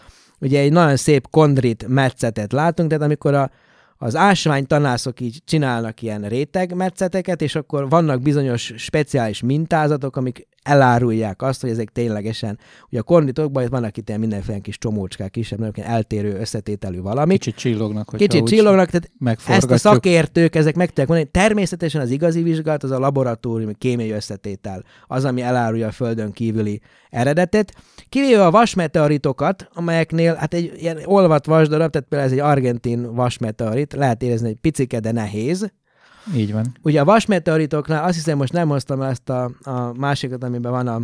ugye 0.41 0.61
egy 0.61 0.73
nagyon 0.73 0.97
szép 0.97 1.27
kondrit 1.31 1.87
metszetet 1.89 2.53
látunk, 2.53 2.89
tehát 2.89 3.05
amikor 3.05 3.35
a, 3.35 3.51
az 3.97 4.17
ásványtanászok 4.17 5.21
így 5.21 5.43
csinálnak 5.45 6.03
ilyen 6.03 6.23
rétegmetszeteket, 6.23 7.43
és 7.43 7.55
akkor 7.55 7.89
vannak 7.89 8.23
bizonyos 8.23 8.73
speciális 8.77 9.43
mintázatok, 9.43 10.17
amik 10.17 10.47
elárulják 10.67 11.43
azt, 11.43 11.61
hogy 11.61 11.71
ezek 11.71 11.91
ténylegesen, 11.91 12.59
ugye 12.91 13.01
a 13.01 13.03
konditokban 13.03 13.63
itt 13.63 13.69
vannak 13.69 13.97
itt 13.97 14.09
ilyen 14.09 14.21
mindenféle 14.21 14.59
kis 14.59 14.79
csomócskák, 14.79 15.31
kisebb, 15.31 15.59
nagyon 15.59 15.85
eltérő 15.85 16.39
összetételű 16.39 17.01
valami. 17.01 17.33
Kicsit 17.33 17.55
csillognak. 17.55 18.15
Kicsit 18.17 18.47
csillognak, 18.47 18.91
tehát 18.91 19.11
ezt 19.47 19.71
a 19.71 19.77
szakértők, 19.77 20.55
ezek 20.55 20.75
meg 20.75 20.89
tudják 20.89 21.09
mondani. 21.09 21.31
Természetesen 21.31 22.01
az 22.01 22.11
igazi 22.11 22.43
vizsgálat 22.43 22.83
az 22.83 22.91
a 22.91 22.99
laboratóriumi 22.99 23.75
kémiai 23.79 24.11
összetétel, 24.11 24.85
az, 25.07 25.25
ami 25.25 25.43
elárulja 25.43 25.87
a 25.87 25.91
Földön 25.93 26.33
kívüli 26.33 26.81
eredetet. 27.11 27.73
Kivéve 28.09 28.47
a 28.47 28.51
vasmeteoritokat, 28.51 29.69
amelyeknél, 29.75 30.35
hát 30.35 30.55
egy 30.55 30.73
ilyen 30.77 30.99
olvat 31.05 31.47
vasdarab, 31.47 31.91
tehát 31.91 32.09
például 32.09 32.31
ez 32.31 32.37
egy 32.39 32.45
argentin 32.45 33.15
vasmeteorit, 33.15 33.93
lehet 33.93 34.23
érezni, 34.23 34.47
hogy 34.47 34.61
picike, 34.61 35.01
de 35.01 35.13
nehéz, 35.13 35.73
így 36.35 36.53
van. 36.53 36.77
Ugye 36.83 37.01
a 37.01 37.05
vasmeteoritoknál 37.05 38.05
azt 38.05 38.15
hiszem, 38.15 38.37
most 38.37 38.53
nem 38.53 38.69
hoztam 38.69 39.03
ezt 39.03 39.29
a, 39.29 39.51
a 39.63 39.93
másikat, 39.93 40.45
amiben 40.45 40.73
van 40.73 40.87
a, 40.87 41.01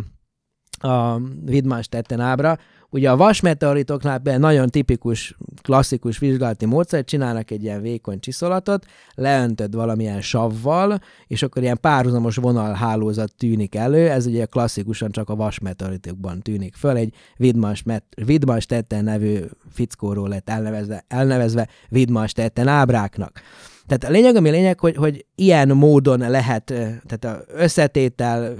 a 0.87 1.21
Widmanstetten 1.45 2.19
ábra. 2.19 2.57
Ugye 2.89 3.11
a 3.11 3.17
vasmeteoritoknál 3.17 4.21
nagyon 4.23 4.69
tipikus, 4.69 5.37
klasszikus 5.61 6.17
vizsgálati 6.17 6.65
módszer, 6.65 7.03
csinálnak 7.03 7.51
egy 7.51 7.63
ilyen 7.63 7.81
vékony 7.81 8.19
csiszolatot, 8.19 8.85
leöntöd 9.13 9.75
valamilyen 9.75 10.21
savval, 10.21 10.99
és 11.27 11.43
akkor 11.43 11.61
ilyen 11.61 11.79
párhuzamos 11.81 12.35
vonalhálózat 12.35 13.35
tűnik 13.37 13.75
elő, 13.75 14.09
ez 14.09 14.25
ugye 14.25 14.45
klasszikusan 14.45 15.11
csak 15.11 15.29
a 15.29 15.35
vasmeteoritokban 15.35 16.39
tűnik 16.39 16.75
föl, 16.75 16.95
egy 16.95 17.13
Widmanstetten 18.27 19.03
nevű 19.03 19.39
fickóról 19.71 20.29
lett 20.29 20.49
elnevezve, 20.49 21.05
elnevezve 21.07 21.67
Widmanstetten 21.89 22.67
ábráknak. 22.67 23.41
Tehát 23.87 24.03
a 24.03 24.09
lényeg, 24.09 24.35
ami 24.35 24.49
a 24.49 24.51
lényeg, 24.51 24.79
hogy, 24.79 24.95
hogy 24.95 25.25
ilyen 25.35 25.69
módon 25.69 26.19
lehet, 26.19 26.63
tehát 27.05 27.23
a 27.23 27.43
összetétel, 27.47 28.55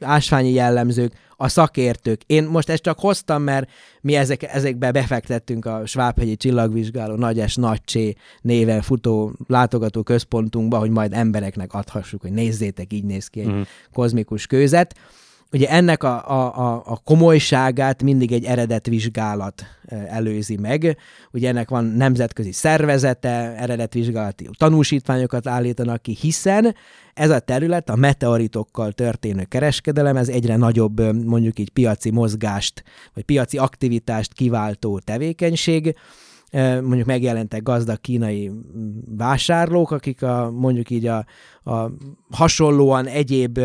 ásványi 0.00 0.50
jellemzők, 0.50 1.12
a 1.40 1.48
szakértők. 1.48 2.22
Én 2.26 2.44
most 2.44 2.68
ezt 2.68 2.82
csak 2.82 2.98
hoztam, 2.98 3.42
mert 3.42 3.70
mi 4.00 4.14
ezek, 4.14 4.42
ezekbe 4.42 4.90
befektettünk 4.90 5.64
a 5.64 5.86
Svábhegyi 5.86 6.36
Csillagvizsgáló 6.36 7.14
Nagy 7.14 7.48
S. 7.48 7.56
Csé 7.84 8.14
néven 8.40 8.82
futó 8.82 9.32
látogató 9.46 10.02
központunkba, 10.02 10.78
hogy 10.78 10.90
majd 10.90 11.12
embereknek 11.12 11.72
adhassuk, 11.72 12.20
hogy 12.20 12.32
nézzétek, 12.32 12.92
így 12.92 13.04
néz 13.04 13.26
ki 13.26 13.40
egy 13.40 13.46
uh-huh. 13.46 13.66
kozmikus 13.92 14.46
kőzet 14.46 14.94
ugye 15.52 15.68
ennek 15.68 16.02
a, 16.02 16.30
a, 16.30 16.82
a, 16.86 17.00
komolyságát 17.04 18.02
mindig 18.02 18.32
egy 18.32 18.44
eredetvizsgálat 18.44 19.64
előzi 20.08 20.56
meg. 20.56 20.96
Ugye 21.32 21.48
ennek 21.48 21.68
van 21.68 21.84
nemzetközi 21.84 22.52
szervezete, 22.52 23.54
eredetvizsgálati 23.56 24.48
tanúsítványokat 24.58 25.46
állítanak 25.46 26.02
ki, 26.02 26.16
hiszen 26.20 26.74
ez 27.14 27.30
a 27.30 27.38
terület 27.38 27.90
a 27.90 27.96
meteoritokkal 27.96 28.92
történő 28.92 29.44
kereskedelem, 29.44 30.16
ez 30.16 30.28
egyre 30.28 30.56
nagyobb 30.56 31.24
mondjuk 31.24 31.58
így 31.58 31.70
piaci 31.70 32.10
mozgást, 32.10 32.84
vagy 33.14 33.24
piaci 33.24 33.58
aktivitást 33.58 34.32
kiváltó 34.32 34.98
tevékenység 34.98 35.94
mondjuk 36.82 37.06
megjelentek 37.06 37.62
gazdag 37.62 38.00
kínai 38.00 38.50
vásárlók, 39.16 39.90
akik 39.90 40.22
a, 40.22 40.50
mondjuk 40.50 40.90
így 40.90 41.06
a, 41.06 41.26
a 41.64 41.90
hasonlóan 42.30 43.06
egyéb 43.06 43.60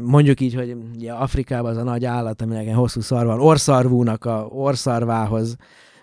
mondjuk 0.00 0.40
így, 0.40 0.54
hogy 0.54 0.76
ugye 0.94 1.12
Afrikában 1.12 1.70
az 1.70 1.76
a 1.76 1.82
nagy 1.82 2.04
állat, 2.04 2.42
aminek 2.42 2.74
hosszú 2.74 3.00
szar 3.00 3.26
van, 3.26 3.40
orszarvúnak 3.40 4.24
a 4.24 4.46
orszarvához 4.50 5.56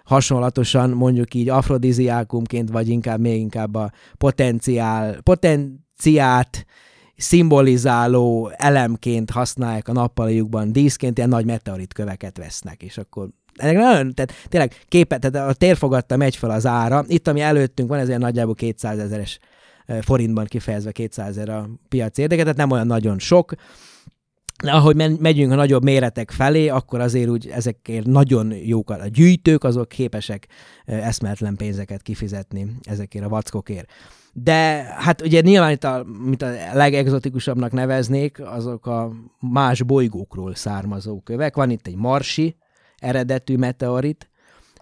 hasonlatosan 0.03 0.89
mondjuk 0.89 1.33
így 1.33 1.49
afrodiziákumként, 1.49 2.69
vagy 2.69 2.88
inkább 2.88 3.19
még 3.19 3.39
inkább 3.39 3.75
a 3.75 3.91
potenciál, 4.17 5.21
potenciát 5.21 6.65
szimbolizáló 7.15 8.51
elemként 8.55 9.31
használják 9.31 9.88
a 9.88 9.93
nappaliukban, 9.93 10.71
díszként 10.71 11.17
ilyen 11.17 11.29
nagy 11.29 11.45
meteorit 11.45 11.93
köveket 11.93 12.38
vesznek, 12.38 12.83
és 12.83 12.97
akkor 12.97 13.29
ennek 13.55 13.75
nagyon, 13.75 14.13
tehát 14.13 14.33
tényleg 14.47 14.75
képet, 14.88 15.19
tehát 15.19 15.49
a 15.49 15.53
térfogatta 15.53 16.17
megy 16.17 16.35
fel 16.35 16.49
az 16.49 16.65
ára. 16.65 17.03
Itt, 17.07 17.27
ami 17.27 17.41
előttünk 17.41 17.89
van, 17.89 17.99
ez 17.99 18.07
ilyen 18.07 18.19
nagyjából 18.19 18.55
200 18.55 18.99
ezeres 18.99 19.39
forintban 20.01 20.46
kifejezve 20.46 20.91
200 20.91 21.27
ezer 21.27 21.50
a 21.50 21.69
piac 21.89 22.17
érdeke, 22.17 22.41
tehát 22.41 22.58
nem 22.58 22.72
olyan 22.72 22.88
nagyon 22.88 23.19
sok. 23.19 23.53
Ahogy 24.63 25.19
megyünk 25.19 25.51
a 25.51 25.55
nagyobb 25.55 25.84
méretek 25.84 26.31
felé, 26.31 26.67
akkor 26.67 27.00
azért 27.00 27.29
úgy 27.29 27.48
ezekért 27.48 28.05
nagyon 28.05 28.51
jók 28.51 28.89
a 28.89 29.08
gyűjtők, 29.08 29.63
azok 29.63 29.89
képesek 29.89 30.48
eszmetlen 30.86 31.55
pénzeket 31.55 32.01
kifizetni 32.01 32.67
ezekért 32.84 33.25
a 33.25 33.29
vackokért. 33.29 33.91
De 34.34 34.93
hát 34.98 35.22
ugye 35.22 35.41
nyilván 35.41 35.72
itt 35.72 35.84
a, 35.84 36.05
mint 36.24 36.41
a 36.41 36.51
legexotikusabbnak 36.74 37.72
neveznék, 37.72 38.41
azok 38.41 38.86
a 38.86 39.12
más 39.39 39.84
bolygókról 39.84 40.55
származó 40.55 41.22
kövek. 41.22 41.55
Van 41.55 41.69
itt 41.69 41.88
egy 41.88 41.96
marsi 41.96 42.55
eredetű 42.98 43.58
meteorit, 43.58 44.29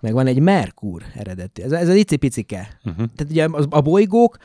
meg 0.02 0.14
van 0.14 0.28
egy 0.28 0.40
Merkur 0.40 1.04
eredetű. 1.16 1.64
Ez, 1.64 1.72
ez 1.72 1.90
az 1.90 1.96
icipicike. 1.96 2.80
Uh-huh. 2.84 3.06
Tehát 3.16 3.32
ugye 3.32 3.48
a 3.70 3.82
bolygók 3.82 4.38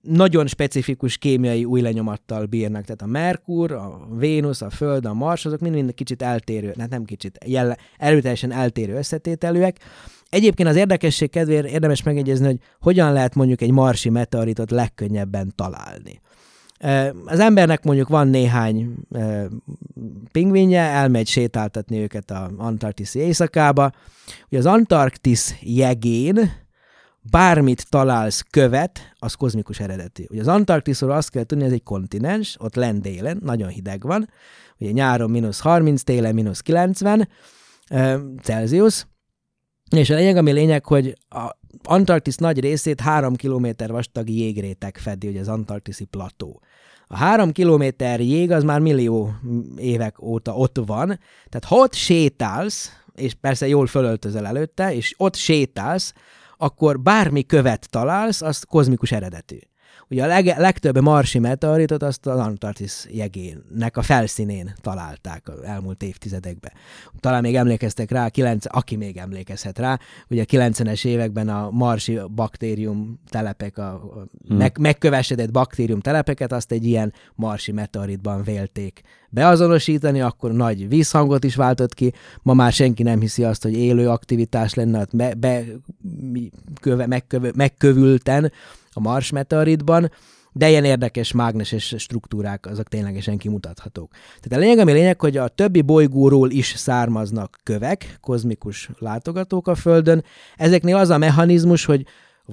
nagyon 0.00 0.46
specifikus 0.46 1.16
kémiai 1.16 1.64
új 1.64 1.80
lenyomattal 1.80 2.46
bírnak. 2.46 2.84
Tehát 2.84 3.02
a 3.02 3.06
Merkur, 3.06 3.72
a 3.72 4.08
Vénusz, 4.16 4.62
a 4.62 4.70
Föld, 4.70 5.06
a 5.06 5.14
Mars, 5.14 5.46
azok 5.46 5.60
mind-mind 5.60 5.94
kicsit 5.94 6.22
eltérő, 6.22 6.74
hát 6.78 6.90
nem 6.90 7.04
kicsit, 7.04 7.38
jelle, 7.46 7.76
erőteljesen 7.98 8.52
eltérő 8.52 8.96
összetételűek. 8.96 9.76
Egyébként 10.28 10.68
az 10.68 10.76
érdekesség 10.76 11.30
kedvéért 11.30 11.66
érdemes 11.66 12.02
megjegyezni, 12.02 12.46
hogy 12.46 12.58
hogyan 12.80 13.12
lehet 13.12 13.34
mondjuk 13.34 13.60
egy 13.60 13.70
marsi 13.70 14.08
meteoritot 14.08 14.70
legkönnyebben 14.70 15.52
találni. 15.54 16.20
Az 17.24 17.38
embernek 17.38 17.84
mondjuk 17.84 18.08
van 18.08 18.28
néhány 18.28 18.94
pingvinje, 20.32 20.80
elmegy 20.80 21.26
sétáltatni 21.26 21.98
őket 21.98 22.30
a 22.30 22.50
Antarktisz 22.56 23.14
éjszakába. 23.14 23.90
Ugye 24.48 24.58
az 24.58 24.66
Antarktisz 24.66 25.54
jegén 25.60 26.50
bármit 27.30 27.86
találsz 27.88 28.44
követ, 28.50 29.12
az 29.18 29.34
kozmikus 29.34 29.80
eredetű. 29.80 30.24
Ugye 30.28 30.40
az 30.40 30.48
Antarktiszról 30.48 31.10
azt 31.10 31.30
kell 31.30 31.44
tudni, 31.44 31.64
ez 31.64 31.72
egy 31.72 31.82
kontinens, 31.82 32.56
ott 32.58 32.74
lent 32.74 33.02
délen, 33.02 33.38
nagyon 33.42 33.68
hideg 33.68 34.02
van, 34.02 34.28
ugye 34.78 34.90
nyáron 34.90 35.30
mínusz 35.30 35.60
30, 35.60 36.02
télen 36.02 36.34
mínusz 36.34 36.60
90 36.60 37.28
Celsius, 38.42 39.06
és 39.90 40.10
a 40.10 40.14
lényeg, 40.14 40.36
ami 40.36 40.52
lényeg, 40.52 40.84
hogy 40.84 41.14
a 41.28 41.58
Antarktisz 41.82 42.36
nagy 42.36 42.60
részét 42.60 43.00
három 43.00 43.34
kilométer 43.34 43.90
vastag 43.90 44.30
jégréteg 44.30 44.98
fedi, 44.98 45.28
ugye 45.28 45.40
az 45.40 45.48
antarktiszi 45.48 46.04
plató. 46.04 46.62
A 47.06 47.16
három 47.16 47.52
kilométer 47.52 48.20
jég 48.20 48.50
az 48.50 48.62
már 48.62 48.80
millió 48.80 49.34
évek 49.76 50.22
óta 50.22 50.54
ott 50.54 50.78
van, 50.86 51.06
tehát 51.48 51.64
ha 51.64 51.76
ott 51.76 51.94
sétálsz, 51.94 52.92
és 53.14 53.34
persze 53.34 53.68
jól 53.68 53.86
fölöltözel 53.86 54.46
előtte, 54.46 54.94
és 54.94 55.14
ott 55.16 55.34
sétálsz, 55.34 56.12
akkor 56.60 57.00
bármi 57.00 57.44
követ 57.46 57.90
találsz, 57.90 58.42
az 58.42 58.62
kozmikus 58.62 59.12
eredetű. 59.12 59.58
Ugye 60.10 60.22
a 60.22 60.26
leg, 60.26 60.54
legtöbb 60.56 61.00
marsi 61.00 61.38
meteoritot 61.38 62.02
azt 62.02 62.26
az 62.26 62.38
Antarktisz 62.38 63.06
jegének 63.10 63.96
a 63.96 64.02
felszínén 64.02 64.74
találták 64.80 65.48
az 65.48 65.62
elmúlt 65.62 66.02
évtizedekben. 66.02 66.72
Talán 67.20 67.42
még 67.42 67.56
emlékeztek 67.56 68.10
rá, 68.10 68.28
9, 68.28 68.64
aki 68.68 68.96
még 68.96 69.16
emlékezhet 69.16 69.78
rá, 69.78 69.98
ugye 70.28 70.42
a 70.42 70.44
90-es 70.44 71.04
években 71.04 71.48
a 71.48 71.70
marsi 71.70 72.20
baktérium 72.34 73.20
telepek, 73.28 73.78
a 73.78 74.00
hmm. 74.46 74.56
meg, 74.56 74.78
megkövesedett 74.78 75.50
baktérium 75.50 76.00
telepeket, 76.00 76.52
azt 76.52 76.72
egy 76.72 76.84
ilyen 76.84 77.12
marsi 77.34 77.72
meteoritban 77.72 78.42
vélték 78.42 79.02
beazonosítani, 79.28 80.20
akkor 80.20 80.52
nagy 80.52 80.88
vízhangot 80.88 81.44
is 81.44 81.54
váltott 81.54 81.94
ki. 81.94 82.12
Ma 82.42 82.54
már 82.54 82.72
senki 82.72 83.02
nem 83.02 83.20
hiszi 83.20 83.44
azt, 83.44 83.62
hogy 83.62 83.76
élő 83.76 84.08
aktivitás 84.08 84.74
lenne, 84.74 85.06
be, 85.12 85.34
be, 85.34 85.64
köve, 86.80 87.06
megköve, 87.06 87.50
megkövülten 87.54 88.52
a 88.94 89.00
Mars 89.00 89.30
meteoritban, 89.30 90.10
de 90.52 90.68
ilyen 90.68 90.84
érdekes 90.84 91.32
mágneses 91.32 91.94
struktúrák, 91.98 92.66
azok 92.66 92.88
ténylegesen 92.88 93.38
kimutathatók. 93.38 94.10
Tehát 94.10 94.52
a 94.52 94.58
lényeg, 94.58 94.78
ami 94.78 94.92
lényeg, 94.92 95.20
hogy 95.20 95.36
a 95.36 95.48
többi 95.48 95.82
bolygóról 95.82 96.50
is 96.50 96.66
származnak 96.66 97.58
kövek, 97.62 98.18
kozmikus 98.20 98.90
látogatók 98.98 99.68
a 99.68 99.74
Földön. 99.74 100.24
Ezeknél 100.56 100.96
az 100.96 101.10
a 101.10 101.18
mechanizmus, 101.18 101.84
hogy 101.84 102.06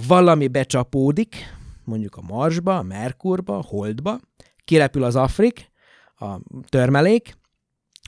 valami 0.08 0.48
becsapódik, 0.48 1.36
mondjuk 1.84 2.16
a 2.16 2.22
Marsba, 2.22 2.78
a 2.78 2.84
Merkurba, 2.84 3.58
a 3.58 3.64
Holdba, 3.68 4.20
kirepül 4.66 5.04
az 5.04 5.16
Afrik, 5.16 5.72
a 6.20 6.40
törmelék, 6.70 7.38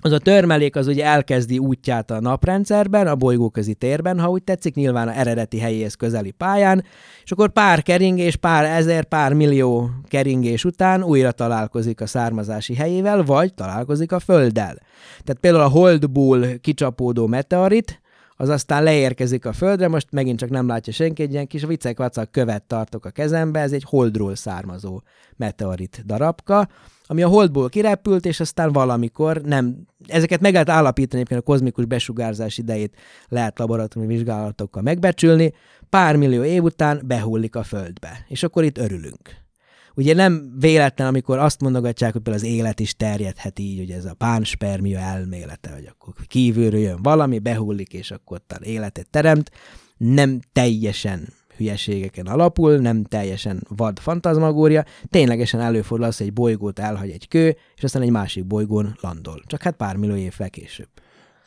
az 0.01 0.11
a 0.11 0.19
törmelék 0.19 0.75
az 0.75 0.87
ugye 0.87 1.05
elkezdi 1.05 1.57
útját 1.57 2.11
a 2.11 2.19
naprendszerben, 2.19 3.07
a 3.07 3.15
bolygóközi 3.15 3.73
térben, 3.73 4.19
ha 4.19 4.29
úgy 4.29 4.43
tetszik, 4.43 4.75
nyilván 4.75 5.07
a 5.07 5.17
eredeti 5.17 5.59
helyéhez 5.59 5.93
közeli 5.93 6.31
pályán, 6.31 6.83
és 7.23 7.31
akkor 7.31 7.49
pár 7.49 7.83
keringés, 7.83 8.35
pár 8.35 8.65
ezer, 8.65 9.05
pár 9.05 9.33
millió 9.33 9.89
keringés 10.07 10.65
után 10.65 11.03
újra 11.03 11.31
találkozik 11.31 12.01
a 12.01 12.07
származási 12.07 12.75
helyével, 12.75 13.23
vagy 13.23 13.53
találkozik 13.53 14.11
a 14.11 14.19
Földdel. 14.19 14.77
Tehát 15.23 15.41
például 15.41 15.63
a 15.63 15.69
Holdból 15.69 16.45
kicsapódó 16.61 17.27
meteorit, 17.27 18.01
az 18.41 18.49
aztán 18.49 18.83
leérkezik 18.83 19.45
a 19.45 19.53
Földre, 19.53 19.87
most 19.87 20.07
megint 20.11 20.39
csak 20.39 20.49
nem 20.49 20.67
látja 20.67 20.93
senki, 20.93 21.21
egy 21.21 21.31
ilyen 21.31 21.47
kis 21.47 21.63
viccek 21.65 21.97
vacak 21.97 22.31
követ 22.31 22.63
tartok 22.63 23.05
a 23.05 23.09
kezembe, 23.09 23.59
ez 23.59 23.71
egy 23.71 23.83
Holdról 23.87 24.35
származó 24.35 25.01
meteorit 25.35 26.03
darabka, 26.05 26.67
ami 27.05 27.21
a 27.21 27.27
holdból 27.27 27.69
kirepült, 27.69 28.25
és 28.25 28.39
aztán 28.39 28.71
valamikor 28.71 29.41
nem... 29.41 29.75
Ezeket 30.07 30.41
meg 30.41 30.51
lehet 30.51 30.69
állapítani, 30.69 31.23
a 31.29 31.41
kozmikus 31.41 31.85
besugárzás 31.85 32.57
idejét 32.57 32.95
lehet 33.27 33.59
laboratóriumi 33.59 34.15
vizsgálatokkal 34.15 34.81
megbecsülni, 34.81 35.53
pár 35.89 36.15
millió 36.15 36.43
év 36.43 36.63
után 36.63 37.01
behullik 37.05 37.55
a 37.55 37.63
földbe, 37.63 38.25
és 38.27 38.43
akkor 38.43 38.63
itt 38.63 38.77
örülünk. 38.77 39.47
Ugye 39.95 40.13
nem 40.13 40.55
véletlen, 40.59 41.07
amikor 41.07 41.37
azt 41.37 41.61
mondogatják, 41.61 42.11
hogy 42.13 42.21
például 42.21 42.45
az 42.45 42.51
élet 42.51 42.79
is 42.79 42.95
terjedhet 42.95 43.59
így, 43.59 43.77
hogy 43.77 43.91
ez 43.91 44.05
a 44.05 44.13
pánspermia 44.13 44.99
elmélete, 44.99 45.71
hogy 45.71 45.89
akkor 45.89 46.13
kívülről 46.27 46.79
jön 46.79 47.01
valami, 47.01 47.39
behullik, 47.39 47.93
és 47.93 48.11
akkor 48.11 48.41
ott 48.51 48.65
életet 48.65 49.09
teremt. 49.09 49.51
Nem 49.97 50.39
teljesen 50.53 51.27
hülyeségeken 51.59 52.25
alapul, 52.25 52.77
nem 52.77 53.03
teljesen 53.03 53.63
vad 53.69 53.99
fantazmagória, 53.99 54.85
ténylegesen 55.09 55.59
előfordul 55.59 56.07
az, 56.07 56.17
hogy 56.17 56.27
egy 56.27 56.33
bolygót 56.33 56.79
elhagy 56.79 57.09
egy 57.09 57.27
kő, 57.27 57.55
és 57.75 57.83
aztán 57.83 58.01
egy 58.01 58.11
másik 58.11 58.45
bolygón 58.45 58.97
landol. 59.01 59.41
Csak 59.45 59.61
hát 59.61 59.75
pár 59.75 59.95
millió 59.95 60.15
évvel 60.15 60.49
később. 60.49 60.87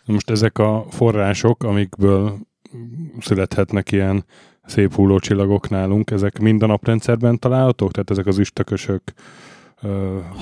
Most 0.04 0.30
ezek 0.30 0.58
a 0.58 0.86
források, 0.90 1.62
amikből 1.62 2.38
születhetnek 3.20 3.92
ilyen 3.92 4.24
szép 4.66 4.94
hullócsillagok 4.94 5.68
nálunk, 5.68 6.10
ezek 6.10 6.38
mind 6.38 6.62
a 6.62 6.66
naprendszerben 6.66 7.38
találhatók? 7.38 7.90
Tehát 7.92 8.10
ezek 8.10 8.26
az 8.26 8.38
üstökösök, 8.38 9.02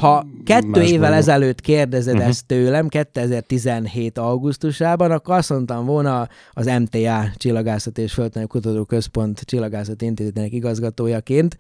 ha 0.01 0.27
kettő 0.45 0.83
évvel 0.83 0.99
bolygó. 0.99 1.15
ezelőtt 1.15 1.61
kérdezed 1.61 2.15
uh-huh. 2.15 2.29
ezt 2.29 2.47
tőlem, 2.47 2.89
2017. 2.89 4.19
augusztusában, 4.19 5.11
akkor 5.11 5.35
azt 5.35 5.51
mondtam 5.51 5.85
volna 5.85 6.29
az 6.53 6.67
MTA 6.67 7.25
Csillagászat 7.37 7.99
és 7.99 8.13
Földtani 8.13 8.47
Kutatóközpont 8.47 9.41
Csillagászati 9.41 10.05
Intézetének 10.05 10.53
igazgatójaként, 10.53 11.57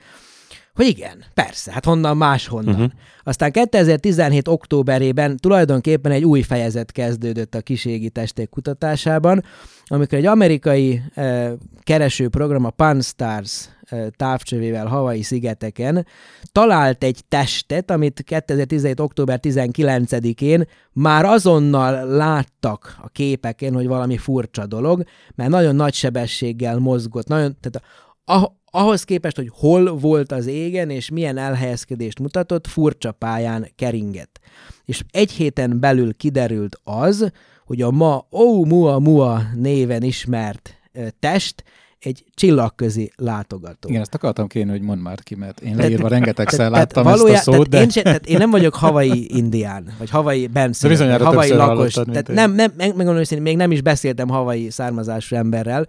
hogy 0.74 0.86
igen, 0.86 1.24
persze, 1.34 1.72
hát 1.72 1.84
honnan 1.84 2.16
máshonnan. 2.16 2.74
Uh-huh. 2.74 2.90
Aztán 3.22 3.52
2017. 3.52 4.48
októberében 4.48 5.36
tulajdonképpen 5.36 6.12
egy 6.12 6.24
új 6.24 6.42
fejezet 6.42 6.92
kezdődött 6.92 7.54
a 7.54 7.60
kiségi 7.60 8.10
testék 8.10 8.48
kutatásában, 8.48 9.44
amikor 9.84 10.18
egy 10.18 10.26
amerikai 10.26 11.02
eh, 11.14 11.52
keresőprogram, 11.82 12.64
a 12.64 12.70
PanStars 12.70 13.68
eh, 13.82 14.06
távcsövével 14.16 14.86
Hawaii 14.86 15.22
szigeteken 15.22 16.06
talált 16.52 17.04
egy 17.04 17.20
testet, 17.28 17.90
amit 17.90 18.22
2017. 18.22 19.00
október 19.00 19.38
19-én 19.42 20.68
már 20.92 21.24
azonnal 21.24 22.06
láttak 22.06 22.96
a 23.02 23.08
képeken, 23.08 23.74
hogy 23.74 23.86
valami 23.86 24.16
furcsa 24.16 24.66
dolog, 24.66 25.04
mert 25.34 25.50
nagyon 25.50 25.74
nagy 25.74 25.94
sebességgel 25.94 26.78
mozgott, 26.78 27.26
nagyon, 27.26 27.56
tehát 27.60 27.86
a, 28.24 28.59
ahhoz 28.70 29.04
képest, 29.04 29.36
hogy 29.36 29.50
hol 29.52 29.96
volt 29.96 30.32
az 30.32 30.46
égen, 30.46 30.90
és 30.90 31.10
milyen 31.10 31.36
elhelyezkedést 31.36 32.18
mutatott, 32.18 32.66
furcsa 32.66 33.12
pályán 33.12 33.68
keringett. 33.76 34.40
És 34.84 35.02
egy 35.10 35.30
héten 35.30 35.80
belül 35.80 36.14
kiderült 36.14 36.80
az, 36.84 37.32
hogy 37.66 37.82
a 37.82 37.90
ma 37.90 38.26
Oumuamua 38.30 39.42
néven 39.54 40.02
ismert 40.02 40.74
test 41.18 41.64
egy 42.00 42.24
csillagközi 42.34 43.12
látogató. 43.16 43.88
Igen, 43.88 44.00
ezt 44.00 44.14
akartam 44.14 44.46
kérni, 44.46 44.70
hogy 44.70 44.80
mondd 44.80 45.00
már 45.00 45.22
ki, 45.22 45.34
mert 45.34 45.60
én 45.60 45.76
leírva 45.76 46.08
rengetegszer 46.08 46.70
láttam 46.70 47.04
valójá, 47.04 47.34
ezt 47.34 47.48
a 47.48 47.52
szót, 47.52 47.68
de... 47.68 47.80
Én, 47.80 47.88
se, 47.88 48.02
tehát 48.02 48.26
én 48.26 48.36
nem 48.36 48.50
vagyok 48.50 48.74
havai 48.74 49.36
indián, 49.36 49.94
vagy 49.98 50.10
havai 50.10 50.46
benszülött, 50.46 51.22
havai 51.22 51.52
lakos. 51.52 51.92
Tehát 51.92 52.28
nem, 52.28 52.52
nem, 52.52 52.72
megmondom 52.76 53.16
őszintén, 53.16 53.42
még 53.42 53.56
nem 53.56 53.70
is 53.70 53.82
beszéltem 53.82 54.28
havai 54.28 54.70
származású 54.70 55.36
emberrel. 55.36 55.86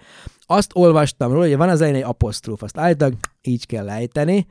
Azt 0.51 0.71
olvastam 0.73 1.31
róla, 1.31 1.47
hogy 1.47 1.57
van 1.57 1.69
az 1.69 1.81
egy 1.81 2.01
apostróf, 2.01 2.63
azt 2.63 2.77
állítólag 2.77 3.13
így 3.41 3.65
kell 3.65 3.85
lejteni. 3.85 4.45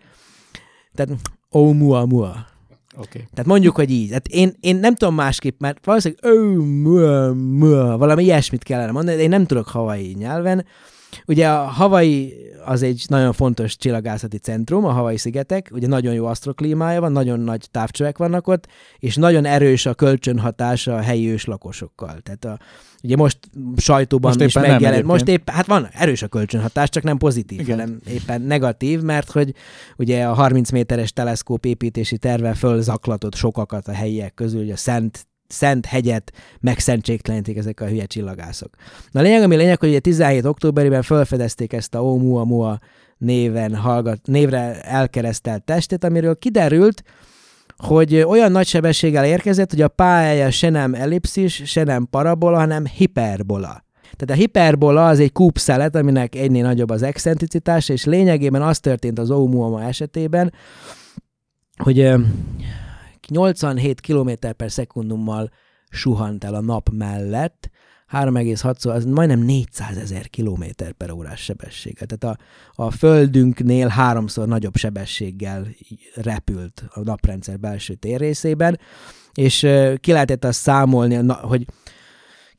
Tehát 0.95 1.13
ó, 1.53 1.73
mua, 1.73 2.07
mua. 2.07 2.47
Okay. 2.95 3.29
Tehát 3.35 3.47
mondjuk, 3.47 3.77
hogy 3.77 3.91
így. 3.91 4.09
Tehát 4.09 4.29
én, 4.29 4.55
én 4.61 4.77
nem 4.77 4.95
tudom 4.95 5.15
másképp, 5.15 5.61
mert 5.61 5.85
valószínűleg 5.85 6.25
ö, 6.25 6.57
mua, 6.63 7.35
mua, 7.35 7.99
valami 7.99 8.23
ilyesmit 8.23 8.63
kellene 8.63 8.93
mondani, 8.93 9.17
de 9.17 9.23
én 9.23 9.29
nem 9.29 9.47
tudok 9.47 9.69
havai 9.69 10.15
nyelven. 10.19 10.65
Ugye 11.27 11.49
a 11.49 11.65
Hawaii 11.65 12.49
az 12.65 12.83
egy 12.83 13.05
nagyon 13.07 13.33
fontos 13.33 13.77
csillagászati 13.77 14.39
centrum, 14.39 14.85
a 14.85 14.91
Hawaii 14.91 15.17
szigetek, 15.17 15.71
ugye 15.73 15.87
nagyon 15.87 16.15
jó 16.15 16.27
asztroklímája 16.27 17.01
van, 17.01 17.13
nagyon 17.13 17.41
nagy 17.41 17.69
távcsövek 17.71 18.19
vannak 18.19 18.47
ott, 18.47 18.67
és 18.99 19.17
nagyon 19.17 19.45
erős 19.45 19.87
a 19.87 19.95
kölcsönhatása 19.95 20.97
a 20.97 21.01
helyi 21.01 21.31
őslakosokkal. 21.31 22.21
Tehát 22.23 22.45
a, 22.45 22.65
ugye 23.03 23.17
most 23.17 23.39
sajtóban 23.77 24.33
most 24.37 24.47
is 24.47 24.55
megjelent, 24.55 25.05
most 25.05 25.29
épp, 25.29 25.49
hát 25.49 25.67
van 25.67 25.89
erős 25.93 26.23
a 26.23 26.29
kölcsönhatás, 26.29 26.89
csak 26.89 27.03
nem 27.03 27.17
pozitív, 27.17 27.61
Igen. 27.61 27.79
hanem 27.79 28.01
éppen 28.09 28.43
negatív, 28.43 29.01
mert 29.01 29.31
hogy 29.31 29.55
ugye 29.97 30.25
a 30.25 30.33
30 30.33 30.71
méteres 30.71 31.13
teleszkóp 31.13 31.65
építési 31.65 32.19
terve 32.19 32.55
fölzaklatott 32.55 33.35
sokakat 33.35 33.89
a 33.89 33.93
helyiek 33.93 34.35
közül, 34.35 34.61
hogy 34.61 34.71
a 34.71 34.77
Szent 34.77 35.29
szent 35.53 35.87
hegyet 35.87 36.33
megszentségtelenítik 36.61 37.57
ezek 37.57 37.81
a 37.81 37.87
hülye 37.87 38.07
csillagászok. 38.07 38.75
Na 39.11 39.21
lényeg, 39.21 39.43
ami 39.43 39.57
lényeg, 39.57 39.79
hogy 39.79 39.89
ugye 39.89 39.99
17 39.99 40.45
októberében 40.45 41.03
felfedezték 41.03 41.73
ezt 41.73 41.95
a 41.95 42.03
Oumuamua 42.03 42.79
néven 43.19 43.75
hallgat, 43.75 44.27
névre 44.27 44.81
elkeresztelt 44.83 45.63
testet, 45.63 46.05
amiről 46.05 46.39
kiderült, 46.39 47.03
hogy 47.77 48.17
olyan 48.17 48.53
nagy 48.53 48.67
sebességgel 48.67 49.25
érkezett, 49.25 49.71
hogy 49.71 49.81
a 49.81 49.89
pályája 49.89 50.51
se 50.51 50.69
nem 50.69 50.95
ellipszis, 50.95 51.63
se 51.65 51.83
nem 51.83 52.07
parabola, 52.11 52.59
hanem 52.59 52.87
hiperbola. 52.87 53.85
Tehát 54.01 54.31
a 54.31 54.43
hiperbola 54.43 55.09
az 55.09 55.21
egy 55.21 55.33
kúpszelet, 55.33 55.97
aminek 55.97 56.35
egynél 56.35 56.63
nagyobb 56.63 56.91
az 56.91 57.03
excentricitás, 57.03 57.89
és 57.89 58.05
lényegében 58.05 58.63
az 58.63 58.81
történt 58.81 59.19
az 59.19 59.31
Oumuamua 59.31 59.83
esetében, 59.83 60.53
hogy 61.77 62.13
87 63.31 64.01
km 64.01 64.31
per 64.57 64.71
szekundummal 64.71 65.51
suhant 65.91 66.45
el 66.45 66.55
a 66.55 66.61
nap 66.61 66.89
mellett, 66.93 67.71
3,6 68.13 68.95
az 68.95 69.05
majdnem 69.05 69.41
400 69.41 69.97
ezer 69.97 70.29
kilométer 70.29 70.93
per 70.93 71.11
órás 71.11 71.41
sebességgel. 71.41 72.07
Tehát 72.07 72.39
a, 72.77 72.83
a 72.83 72.91
Földünknél 72.91 73.89
háromszor 73.89 74.49
nagyobb 74.49 74.77
sebességgel 74.77 75.67
repült 76.15 76.85
a 76.89 77.01
naprendszer 77.01 77.59
belső 77.59 77.95
térrészében, 77.95 78.79
és 79.35 79.67
ki 80.01 80.13
lehetett 80.13 80.45
azt 80.45 80.61
számolni, 80.61 81.15
hogy 81.29 81.67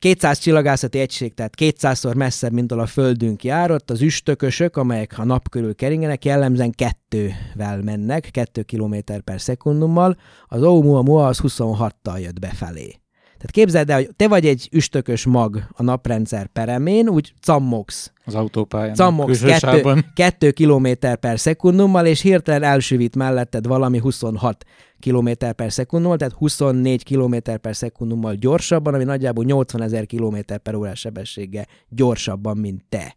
200 0.02 0.38
csillagászati 0.38 0.98
egység, 0.98 1.34
tehát 1.34 1.54
200-szor 1.60 2.16
messzebb, 2.16 2.52
mint 2.52 2.72
a 2.72 2.86
Földünk 2.86 3.44
járott, 3.44 3.90
az 3.90 4.00
üstökösök, 4.00 4.76
amelyek 4.76 5.18
a 5.18 5.24
nap 5.24 5.48
körül 5.48 5.74
keringenek, 5.74 6.24
jellemzően 6.24 6.70
kettővel 6.70 7.82
mennek, 7.82 8.28
2 8.30 8.62
km 8.62 8.94
per 9.24 9.40
szekundummal, 9.40 10.16
az 10.46 10.62
Oumuamua 10.62 11.26
az 11.26 11.40
26-tal 11.42 12.20
jött 12.20 12.38
befelé. 12.38 13.00
Tehát 13.22 13.50
képzeld 13.50 13.90
el, 13.90 13.96
hogy 13.96 14.10
te 14.16 14.28
vagy 14.28 14.46
egy 14.46 14.68
üstökös 14.72 15.24
mag 15.24 15.68
a 15.72 15.82
naprendszer 15.82 16.46
peremén, 16.46 17.08
úgy 17.08 17.34
cammogsz. 17.40 18.11
Az 18.24 18.34
autópályán. 18.34 18.94
Cammogsz 18.94 19.40
kettő, 19.40 20.04
kettő 20.14 20.50
kilométer 20.50 21.16
per 21.16 21.38
szekundummal, 21.38 22.06
és 22.06 22.20
hirtelen 22.20 22.62
elsüvít 22.62 23.16
melletted 23.16 23.66
valami 23.66 23.98
26 23.98 24.64
km 25.00 25.28
per 25.56 25.72
szekundummal, 25.72 26.16
tehát 26.16 26.34
24 26.34 27.04
km 27.04 27.36
per 27.60 27.76
szekundummal 27.76 28.34
gyorsabban, 28.34 28.94
ami 28.94 29.04
nagyjából 29.04 29.44
80 29.44 29.82
ezer 29.82 30.06
km 30.06 30.36
per 30.62 30.74
órás 30.74 30.98
sebességgel 30.98 31.66
gyorsabban, 31.88 32.56
mint 32.56 32.84
te. 32.88 33.16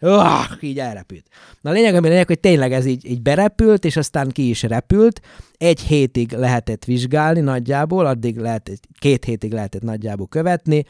Uah, 0.00 0.44
így 0.60 0.78
elrepült. 0.78 1.26
Na 1.60 1.70
a 1.70 1.72
lényeg, 1.72 1.94
ami 1.94 2.08
lényeg, 2.08 2.26
hogy 2.26 2.40
tényleg 2.40 2.72
ez 2.72 2.86
így, 2.86 3.10
így 3.10 3.22
berepült, 3.22 3.84
és 3.84 3.96
aztán 3.96 4.28
ki 4.28 4.48
is 4.48 4.62
repült. 4.62 5.20
Egy 5.56 5.80
hétig 5.80 6.32
lehetett 6.32 6.84
vizsgálni 6.84 7.40
nagyjából, 7.40 8.06
addig 8.06 8.36
lehet, 8.36 8.70
két 8.98 9.24
hétig 9.24 9.52
lehetett 9.52 9.82
nagyjából 9.82 10.26
követni. 10.26 10.84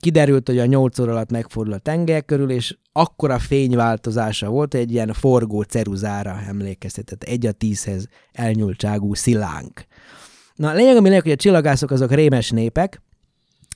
Kiderült, 0.00 0.48
hogy 0.48 0.58
a 0.58 0.66
nyolc 0.66 0.98
óra 0.98 1.12
alatt 1.12 1.30
megfordul 1.30 1.72
a 1.72 1.78
tenger 1.78 2.24
körül, 2.24 2.50
és 2.50 2.76
akkora 2.92 3.38
fényváltozása 3.38 4.48
volt, 4.48 4.74
egy 4.74 4.92
ilyen 4.92 5.12
forgó 5.12 5.62
ceruzára 5.62 6.40
emlékeztetett, 6.46 7.22
egy 7.22 7.46
a 7.46 7.52
tízhez 7.52 8.08
elnyúltságú 8.32 9.14
szilánk. 9.14 9.84
Na, 10.54 10.68
a 10.68 10.74
lényeg, 10.74 10.96
ami 10.96 11.08
lényeg, 11.08 11.22
hogy 11.22 11.32
a 11.32 11.36
csillagászok 11.36 11.90
azok 11.90 12.12
rémes 12.12 12.50
népek, 12.50 13.02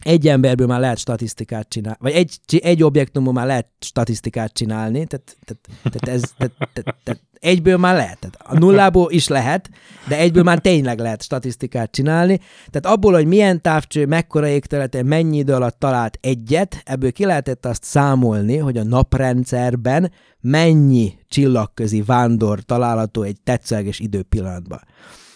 egy 0.01 0.29
emberből 0.29 0.67
már 0.67 0.81
lehet 0.81 0.99
statisztikát 0.99 1.69
csinálni, 1.69 1.99
vagy 2.01 2.13
egy, 2.13 2.39
egy 2.63 2.83
objektumból 2.83 3.33
már 3.33 3.47
lehet 3.47 3.67
statisztikát 3.81 4.53
csinálni, 4.53 5.07
tehát, 5.07 5.37
tehát, 5.45 5.69
tehát, 5.83 6.17
ez, 6.17 6.33
tehát, 6.37 6.53
tehát, 6.73 6.97
tehát 7.05 7.21
egyből 7.41 7.77
már 7.77 7.95
lehet. 7.95 8.19
Tehát 8.19 8.37
a 8.39 8.59
nullából 8.59 9.13
is 9.13 9.29
lehet, 9.29 9.71
de 10.09 10.19
egyből 10.19 10.43
már 10.43 10.59
tényleg 10.59 10.99
lehet 10.99 11.23
statisztikát 11.23 11.91
csinálni. 11.91 12.41
Tehát 12.71 12.97
abból, 12.97 13.13
hogy 13.13 13.27
milyen 13.27 13.63
távcső, 13.63 14.07
mekkora 14.07 14.47
égterületen, 14.47 15.07
mennyi 15.07 15.39
idő 15.39 15.53
alatt 15.53 15.79
talált 15.79 16.19
egyet, 16.21 16.83
ebből 16.85 17.13
ki 17.13 17.25
lehetett 17.25 17.67
azt 17.67 17.85
számolni, 17.85 18.57
hogy 18.57 18.77
a 18.77 18.85
naprendszerben 18.85 20.13
mennyi 20.41 21.19
csillagközi 21.29 22.03
vándor 22.03 22.61
található 22.61 23.23
egy 23.23 23.41
tetszőleges 23.45 23.99
időpillanatban 23.99 24.81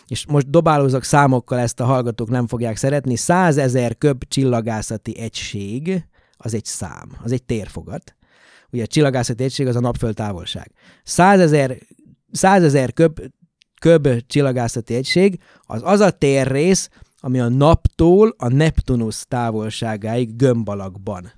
és 0.07 0.27
most 0.27 0.51
dobálózok 0.51 1.05
számokkal, 1.05 1.59
ezt 1.59 1.81
a 1.81 1.85
hallgatók 1.85 2.29
nem 2.29 2.47
fogják 2.47 2.77
szeretni, 2.77 3.17
100 3.17 3.57
ezer 3.57 3.99
köb 3.99 4.25
csillagászati 4.29 5.19
egység, 5.19 6.05
az 6.37 6.55
egy 6.55 6.65
szám, 6.65 7.11
az 7.23 7.33
egy 7.33 7.43
térfogat. 7.43 8.17
Ugye 8.71 8.83
a 8.83 8.87
csillagászati 8.87 9.45
egység 9.45 9.67
az 9.67 9.77
a 9.77 9.81
napföld 9.81 10.15
távolság. 10.15 10.71
100 11.05 11.41
ezer 11.41 11.77
100 12.33 12.63
ezer 12.63 12.93
köb, 12.93 13.21
köb 13.81 14.09
csillagászati 14.27 14.95
egység 14.95 15.39
az 15.63 15.81
az 15.85 16.01
a 16.01 16.11
térrész, 16.11 16.89
ami 17.21 17.41
a 17.41 17.49
naptól 17.49 18.35
a 18.39 18.49
Neptunus 18.49 19.25
távolságáig 19.29 20.37
gömbalakban 20.37 21.33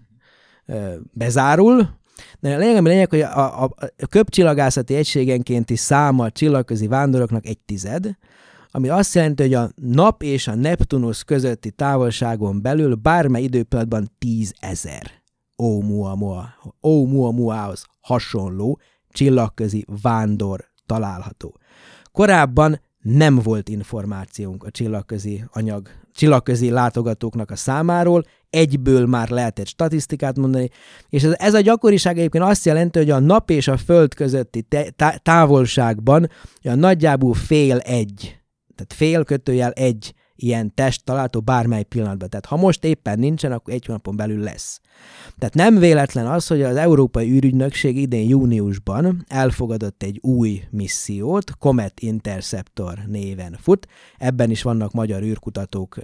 bezárul, 1.12 1.88
de 2.40 2.54
a 2.54 2.58
lényeg, 2.58 2.84
a 2.84 2.88
lényeg, 2.88 3.10
hogy 3.10 3.20
a, 3.20 3.62
a, 3.62 3.74
a 3.96 4.06
köbcsillagászati 4.06 4.94
egységenkénti 4.94 5.76
száma 5.76 6.24
a 6.24 6.30
csillagközi 6.30 6.86
vándoroknak 6.86 7.46
egy 7.46 7.58
tized, 7.58 8.16
ami 8.76 8.88
azt 8.88 9.14
jelenti, 9.14 9.42
hogy 9.42 9.54
a 9.54 9.70
nap 9.74 10.22
és 10.22 10.48
a 10.48 10.54
Neptunus 10.54 11.24
közötti 11.24 11.70
távolságon 11.70 12.62
belül 12.62 12.94
bármely 12.94 13.42
időpontban 13.42 14.10
tízezer 14.18 15.10
Oumuamua, 15.56 16.48
Oumuamuahoz 16.80 17.84
hasonló 18.00 18.80
csillagközi 19.10 19.84
vándor 20.02 20.64
található. 20.86 21.58
Korábban 22.12 22.80
nem 22.98 23.34
volt 23.34 23.68
információnk 23.68 24.64
a 24.64 24.70
csillagközi 24.70 25.44
anyag, 25.52 25.88
csillagközi 26.12 26.70
látogatóknak 26.70 27.50
a 27.50 27.56
számáról, 27.56 28.24
egyből 28.50 29.06
már 29.06 29.28
lehetett 29.28 29.66
statisztikát 29.66 30.36
mondani, 30.38 30.68
és 31.08 31.22
ez, 31.22 31.34
ez 31.38 31.54
a 31.54 31.60
gyakoriság 31.60 32.18
egyébként 32.18 32.44
azt 32.44 32.64
jelenti, 32.64 32.98
hogy 32.98 33.10
a 33.10 33.18
nap 33.18 33.50
és 33.50 33.68
a 33.68 33.76
föld 33.76 34.14
közötti 34.14 34.62
te, 34.62 34.90
tá, 34.90 35.16
távolságban 35.16 36.30
a 36.62 36.74
nagyjából 36.74 37.34
fél 37.34 37.78
egy 37.78 38.44
tehát 38.76 38.92
fél 38.92 39.24
kötőjel 39.24 39.72
egy 39.72 40.14
ilyen 40.36 40.74
test 40.74 41.04
található 41.04 41.40
bármely 41.40 41.82
pillanatban. 41.82 42.28
Tehát 42.28 42.46
ha 42.46 42.56
most 42.56 42.84
éppen 42.84 43.18
nincsen, 43.18 43.52
akkor 43.52 43.74
egy 43.74 43.86
hónapon 43.86 44.16
belül 44.16 44.42
lesz. 44.42 44.80
Tehát 45.38 45.54
nem 45.54 45.78
véletlen 45.78 46.26
az, 46.26 46.46
hogy 46.46 46.62
az 46.62 46.76
Európai 46.76 47.30
űrügynökség 47.30 47.96
idén 47.96 48.28
júniusban 48.28 49.24
elfogadott 49.28 50.02
egy 50.02 50.18
új 50.22 50.62
missziót, 50.70 51.50
Comet 51.58 52.00
Interceptor 52.00 52.98
néven 53.06 53.56
fut. 53.60 53.88
Ebben 54.18 54.50
is 54.50 54.62
vannak 54.62 54.92
magyar 54.92 55.22
űrkutatók 55.22 55.98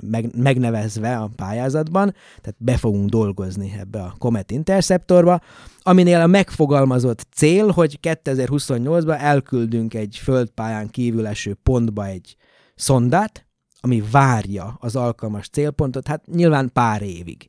meg, 0.00 0.36
megnevezve 0.36 1.16
a 1.16 1.30
pályázatban, 1.36 2.14
tehát 2.40 2.56
be 2.58 2.76
fogunk 2.76 3.08
dolgozni 3.08 3.76
ebbe 3.78 4.02
a 4.02 4.14
Comet 4.18 4.50
Interceptorba, 4.50 5.40
aminél 5.78 6.20
a 6.20 6.26
megfogalmazott 6.26 7.26
cél, 7.34 7.68
hogy 7.68 7.98
2028-ban 8.02 9.20
elküldünk 9.20 9.94
egy 9.94 10.20
földpályán 10.22 10.90
kívül 10.90 11.26
eső 11.26 11.54
pontba 11.62 12.06
egy 12.06 12.36
szondát, 12.74 13.43
ami 13.84 14.02
várja 14.10 14.76
az 14.80 14.96
alkalmas 14.96 15.48
célpontot, 15.48 16.06
hát 16.06 16.26
nyilván 16.26 16.70
pár 16.72 17.02
évig. 17.02 17.48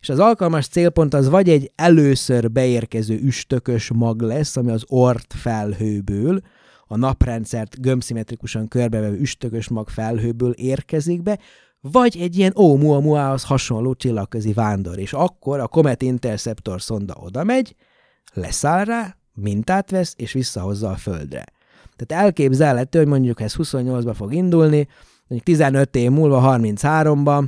És 0.00 0.08
az 0.08 0.18
alkalmas 0.18 0.66
célpont 0.66 1.14
az 1.14 1.28
vagy 1.28 1.48
egy 1.48 1.72
először 1.74 2.50
beérkező 2.50 3.18
üstökös 3.22 3.90
mag 3.94 4.20
lesz, 4.20 4.56
ami 4.56 4.70
az 4.70 4.84
Ort 4.88 5.34
felhőből, 5.36 6.40
a 6.86 6.96
naprendszert 6.96 7.80
gömbszimmetrikusan 7.80 8.68
körbevevő 8.68 9.18
üstökös 9.18 9.68
mag 9.68 9.88
felhőből 9.88 10.50
érkezik 10.50 11.22
be, 11.22 11.38
vagy 11.80 12.16
egy 12.20 12.38
ilyen 12.38 12.52
Oumuamua-hoz 12.54 13.44
hasonló 13.44 13.94
csillagközi 13.94 14.52
vándor, 14.52 14.98
és 14.98 15.12
akkor 15.12 15.60
a 15.60 15.68
Comet 15.68 16.02
Interceptor 16.02 16.82
szonda 16.82 17.14
oda 17.20 17.44
megy, 17.44 17.74
leszáll 18.32 18.84
rá, 18.84 19.16
mintát 19.34 19.90
vesz, 19.90 20.14
és 20.16 20.32
visszahozza 20.32 20.90
a 20.90 20.96
Földre. 20.96 21.44
Tehát 21.96 22.24
elképzelhető, 22.24 22.98
hogy 22.98 23.08
mondjuk 23.08 23.40
ez 23.40 23.54
28-ba 23.58 24.12
fog 24.16 24.34
indulni, 24.34 24.88
mondjuk 25.32 25.58
15 25.58 25.96
év 25.96 26.10
múlva, 26.10 26.56
33-ban, 26.58 27.44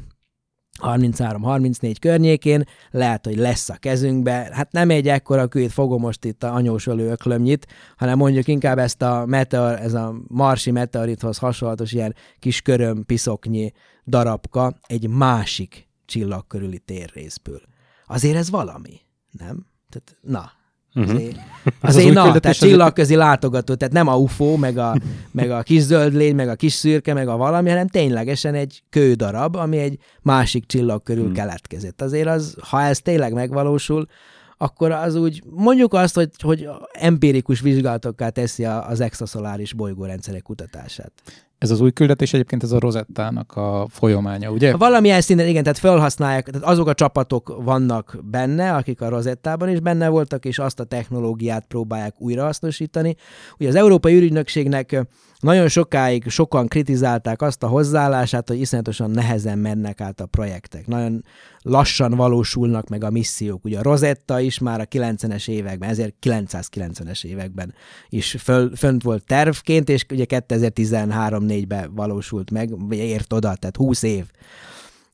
33-34 0.78 1.94
környékén, 2.00 2.64
lehet, 2.90 3.24
hogy 3.24 3.36
lesz 3.36 3.68
a 3.68 3.76
kezünkbe. 3.76 4.48
Hát 4.52 4.72
nem 4.72 4.90
egy 4.90 5.08
ekkora 5.08 5.46
kőt 5.46 5.72
fogom 5.72 6.00
most 6.00 6.24
itt 6.24 6.42
a 6.42 6.54
anyósolő 6.54 7.10
öklömnyit, 7.10 7.66
hanem 7.96 8.18
mondjuk 8.18 8.48
inkább 8.48 8.78
ezt 8.78 9.02
a 9.02 9.24
meteor, 9.26 9.72
ez 9.72 9.94
a 9.94 10.14
marsi 10.28 10.70
meteorithoz 10.70 11.38
hasonlatos 11.38 11.92
ilyen 11.92 12.14
kis 12.38 12.60
köröm 12.60 13.04
piszoknyi 13.06 13.72
darabka 14.06 14.78
egy 14.86 15.08
másik 15.08 15.88
csillag 16.04 16.46
körüli 16.46 16.78
térrészből. 16.78 17.60
Azért 18.06 18.36
ez 18.36 18.50
valami, 18.50 19.00
nem? 19.30 19.66
Tehát, 19.88 20.16
na, 20.20 20.52
Uh-huh. 20.94 21.14
Azért, 21.14 21.36
azért 21.80 22.16
az 22.16 22.24
na, 22.24 22.40
tehát 22.40 22.56
csillagközi 22.56 23.14
látogató, 23.14 23.74
tehát 23.74 23.94
nem 23.94 24.08
a 24.08 24.16
UFO, 24.16 24.56
meg 24.56 24.78
a, 24.78 24.96
meg 25.32 25.50
a 25.50 25.62
kis 25.62 25.80
zöld 25.80 26.14
lény, 26.14 26.34
meg 26.34 26.48
a 26.48 26.54
kis 26.54 26.72
szürke, 26.72 27.14
meg 27.14 27.28
a 27.28 27.36
valami, 27.36 27.68
hanem 27.68 27.88
ténylegesen 27.88 28.54
egy 28.54 28.82
kődarab, 28.90 29.56
ami 29.56 29.78
egy 29.78 29.98
másik 30.22 30.66
csillag 30.66 31.02
körül 31.02 31.24
hmm. 31.24 31.32
keletkezett. 31.32 32.02
Azért 32.02 32.28
az, 32.28 32.56
ha 32.60 32.82
ez 32.82 32.98
tényleg 32.98 33.32
megvalósul, 33.32 34.06
akkor 34.56 34.90
az 34.90 35.14
úgy, 35.14 35.42
mondjuk 35.50 35.92
azt, 35.92 36.14
hogy, 36.14 36.30
hogy 36.42 36.68
empirikus 36.92 37.60
vizsgálatokká 37.60 38.28
teszi 38.28 38.64
az 38.64 39.00
extraszoláris 39.00 39.72
bolygórendszerek 39.72 40.42
kutatását. 40.42 41.12
Ez 41.58 41.70
az 41.70 41.80
új 41.80 41.92
küldetés 41.92 42.32
egyébként 42.32 42.62
ez 42.62 42.72
a 42.72 42.78
Rosettának 42.78 43.56
a 43.56 43.86
folyamánya, 43.90 44.50
ugye? 44.50 44.76
Valamilyen 44.76 45.20
szinten 45.20 45.46
igen, 45.48 45.62
tehát 45.62 45.78
felhasználják, 45.78 46.48
tehát 46.50 46.68
azok 46.68 46.88
a 46.88 46.94
csapatok 46.94 47.56
vannak 47.62 48.18
benne, 48.24 48.74
akik 48.74 49.00
a 49.00 49.08
Rosettában 49.08 49.68
is 49.68 49.80
benne 49.80 50.08
voltak, 50.08 50.44
és 50.44 50.58
azt 50.58 50.80
a 50.80 50.84
technológiát 50.84 51.66
próbálják 51.66 52.14
újrahasznosítani. 52.18 53.16
Ugye 53.58 53.68
az 53.68 53.74
Európai 53.74 54.14
űrügynökségnek 54.14 55.06
nagyon 55.44 55.68
sokáig 55.68 56.28
sokan 56.28 56.66
kritizálták 56.66 57.42
azt 57.42 57.62
a 57.62 57.66
hozzáállását, 57.66 58.48
hogy 58.48 58.60
iszonyatosan 58.60 59.10
nehezen 59.10 59.58
mennek 59.58 60.00
át 60.00 60.20
a 60.20 60.26
projektek. 60.26 60.86
Nagyon 60.86 61.24
lassan 61.62 62.14
valósulnak 62.14 62.88
meg 62.88 63.04
a 63.04 63.10
missziók. 63.10 63.64
Ugye 63.64 63.78
a 63.78 63.82
Rosetta 63.82 64.40
is 64.40 64.58
már 64.58 64.80
a 64.80 64.84
90-es 64.84 65.48
években, 65.48 65.94
1990-es 66.22 67.24
években 67.24 67.74
is 68.08 68.36
föl, 68.38 68.76
fönt 68.76 69.02
volt 69.02 69.24
tervként, 69.26 69.88
és 69.88 70.06
ugye 70.10 70.24
2013-4-ben 70.28 71.94
valósult 71.94 72.50
meg, 72.50 72.88
vagy 72.88 72.98
ért 72.98 73.32
oda, 73.32 73.54
tehát 73.54 73.76
20 73.76 74.02
év 74.02 74.24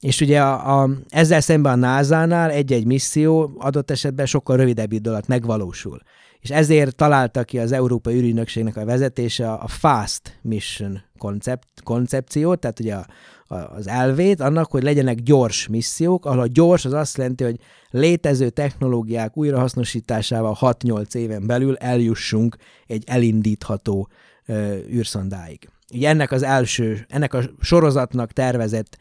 És 0.00 0.20
ugye 0.20 0.42
a, 0.42 0.82
a, 0.82 0.90
ezzel 1.08 1.40
szemben 1.40 1.72
a 1.72 1.86
NASA-nál 1.86 2.50
egy-egy 2.50 2.86
misszió 2.86 3.52
adott 3.58 3.90
esetben 3.90 4.26
sokkal 4.26 4.56
rövidebb 4.56 4.92
idő 4.92 5.10
alatt 5.10 5.26
megvalósul. 5.26 6.02
És 6.40 6.50
ezért 6.50 6.96
találta 6.96 7.44
ki 7.44 7.58
az 7.58 7.72
Európai 7.72 8.14
űrügynökségnek 8.14 8.76
a 8.76 8.84
vezetése 8.84 9.52
a 9.52 9.68
Fast 9.68 10.38
Mission 10.42 11.00
koncept, 11.18 11.68
koncepciót, 11.82 12.60
tehát 12.60 12.80
ugye 12.80 12.94
a, 12.94 13.06
a, 13.46 13.54
az 13.54 13.88
elvét 13.88 14.40
annak, 14.40 14.70
hogy 14.70 14.82
legyenek 14.82 15.18
gyors 15.18 15.68
missziók, 15.68 16.26
ahol 16.26 16.40
a 16.40 16.46
gyors 16.46 16.84
az 16.84 16.92
azt 16.92 17.16
jelenti, 17.16 17.44
hogy 17.44 17.56
létező 17.90 18.50
technológiák 18.50 19.36
újrahasznosításával 19.36 20.56
6-8 20.60 21.14
éven 21.14 21.46
belül 21.46 21.76
eljussunk 21.76 22.56
egy 22.86 23.04
elindítható 23.06 24.08
ö, 24.46 24.76
űrszondáig. 24.90 25.68
Ugye 25.94 26.08
ennek 26.08 26.32
az 26.32 26.42
első, 26.42 27.06
ennek 27.08 27.34
a 27.34 27.42
sorozatnak 27.60 28.32
tervezett 28.32 28.96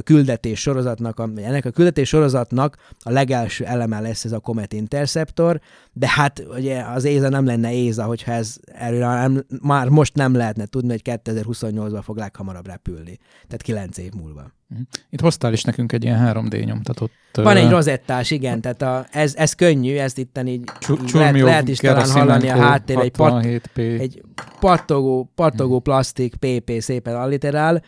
küldetés 0.00 0.60
sorozatnak, 0.60 1.18
a, 1.18 1.28
ennek 1.36 1.64
a 1.64 1.70
küldetés 1.70 2.08
sorozatnak 2.08 2.76
a 2.98 3.10
legelső 3.10 3.64
eleme 3.64 4.00
lesz 4.00 4.24
ez 4.24 4.32
a 4.32 4.38
Comet 4.38 4.72
Interceptor, 4.72 5.60
de 5.92 6.08
hát 6.08 6.44
ugye 6.48 6.80
az 6.80 7.04
Éza 7.04 7.28
nem 7.28 7.46
lenne 7.46 7.72
Éza, 7.72 8.04
hogyha 8.04 8.32
ez 8.32 8.56
erről 8.64 8.98
nem, 8.98 9.44
már 9.62 9.88
most 9.88 10.14
nem 10.14 10.34
lehetne 10.34 10.66
tudni, 10.66 10.90
hogy 10.90 11.20
2028-ban 11.24 12.00
fog 12.02 12.16
leghamarabb 12.16 12.66
repülni. 12.66 13.18
Tehát 13.46 13.62
9 13.62 13.98
év 13.98 14.12
múlva. 14.12 14.52
Mhm. 14.66 14.80
Itt 15.10 15.20
hoztál 15.20 15.52
is 15.52 15.62
nekünk 15.62 15.92
egy 15.92 16.04
ilyen 16.04 16.34
3D 16.34 16.64
nyomtatott... 16.64 17.12
Van 17.32 17.56
egy 17.56 17.70
rozettás, 17.70 18.30
igen, 18.30 18.60
tehát 18.60 18.82
a, 18.82 19.06
ez, 19.10 19.34
ez 19.34 19.52
könnyű, 19.52 19.96
ezt 19.96 20.18
itt 20.18 20.38
így, 20.38 20.70
így 20.90 21.12
lehet, 21.12 21.40
lehet 21.40 21.68
is 21.68 21.78
talán 21.78 22.10
hallani 22.10 22.48
a 22.48 22.56
háttér, 22.56 22.98
egy, 22.98 23.10
pat, 23.10 23.44
egy 23.74 24.22
pattogó, 24.60 25.32
pattogó 25.34 25.80
plastik 25.80 26.34
PP 26.34 26.72
szépen 26.78 27.16
alliterál, 27.16 27.82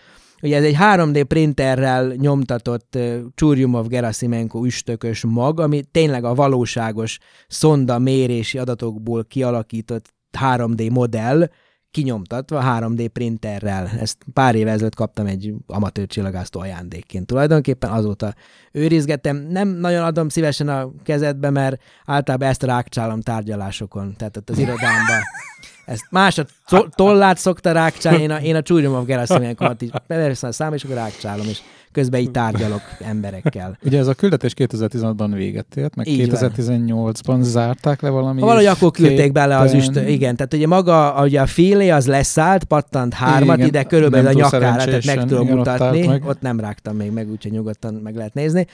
Ugye 0.45 0.57
ez 0.57 0.65
egy 0.65 0.77
3D 0.81 1.25
printerrel 1.29 2.15
nyomtatott 2.17 2.99
uh, 3.43 3.87
Gerasimenko 3.87 4.65
üstökös 4.65 5.25
mag, 5.25 5.61
ami 5.61 5.83
tényleg 5.91 6.25
a 6.25 6.35
valóságos 6.35 7.19
szonda 7.49 7.99
mérési 7.99 8.59
adatokból 8.59 9.25
kialakított 9.25 10.15
3D 10.39 10.91
modell, 10.91 11.49
kinyomtatva 11.91 12.63
3D 12.67 13.09
printerrel. 13.13 13.91
Ezt 14.01 14.17
pár 14.33 14.55
éve 14.55 14.71
ezelőtt 14.71 14.95
kaptam 14.95 15.27
egy 15.27 15.55
amatőr 15.67 16.07
csillagásztó 16.07 16.61
ajándékként. 16.61 17.27
Tulajdonképpen 17.27 17.91
azóta 17.91 18.35
őrizgettem. 18.73 19.37
Nem 19.37 19.69
nagyon 19.69 20.05
adom 20.05 20.29
szívesen 20.29 20.69
a 20.69 20.91
kezedbe, 21.03 21.51
mert 21.51 21.83
általában 22.05 22.49
ezt 22.49 22.63
rákcsálom 22.63 23.21
tárgyalásokon, 23.21 24.15
tehát 24.17 24.37
ott 24.37 24.51
az 24.51 24.59
irodámban. 24.59 25.21
Ezt 25.87 26.07
más 26.11 26.39
a 26.39 26.45
tollát 26.89 27.39
szokta 27.39 27.73
rákcsálni, 27.73 28.23
én 28.23 28.31
a, 28.31 28.37
én 28.37 28.55
a 28.55 28.63
Csúryomov 28.63 29.05
Geraszimenkomat 29.05 29.83
így 29.83 29.93
beveszem 30.07 30.51
a 30.51 30.53
szám, 30.53 30.75
és 30.75 30.85
akkor 30.85 30.97
rákcsálom, 30.97 31.47
és 31.49 31.61
közben 31.95 32.21
így 32.21 32.31
tárgyalok 32.31 32.83
emberekkel. 33.01 33.79
Ugye 33.85 33.99
ez 33.99 34.07
a 34.07 34.15
küldetés 34.15 34.53
2016-ban 34.57 35.31
véget 35.33 35.77
ért, 35.77 35.95
meg 35.95 36.07
2018-ban 36.11 37.41
zárták 37.41 38.01
le 38.01 38.09
valami. 38.09 38.41
Ha 38.41 38.47
valahogy 38.47 38.67
akkor 38.67 38.91
küldték 38.91 39.33
bele 39.33 39.57
az 39.57 39.73
üst, 39.73 39.97
igen, 39.97 40.37
tehát 40.37 40.55
ugye 40.55 40.67
maga, 40.67 41.23
ugye 41.23 41.41
a 41.41 41.47
félé 41.47 41.91
az 41.91 42.07
leszállt, 42.07 42.65
pattant 42.65 43.15
hármat, 43.15 43.57
igen, 43.57 43.69
ide 43.69 43.83
körülbelül 43.83 44.27
a 44.27 44.33
nyakára, 44.33 44.85
tehát 44.85 45.05
meg 45.05 45.25
tudom 45.25 45.43
igen, 45.45 45.57
mutatni, 45.57 46.01
ott, 46.01 46.07
meg. 46.07 46.25
ott 46.25 46.41
nem 46.41 46.61
rágtam 46.61 46.97
még 46.97 47.11
meg, 47.11 47.31
úgyhogy 47.31 47.53
nyugodtan 47.53 47.95
meg 47.95 48.17
lehet 48.17 48.35
nézni. 48.35 48.67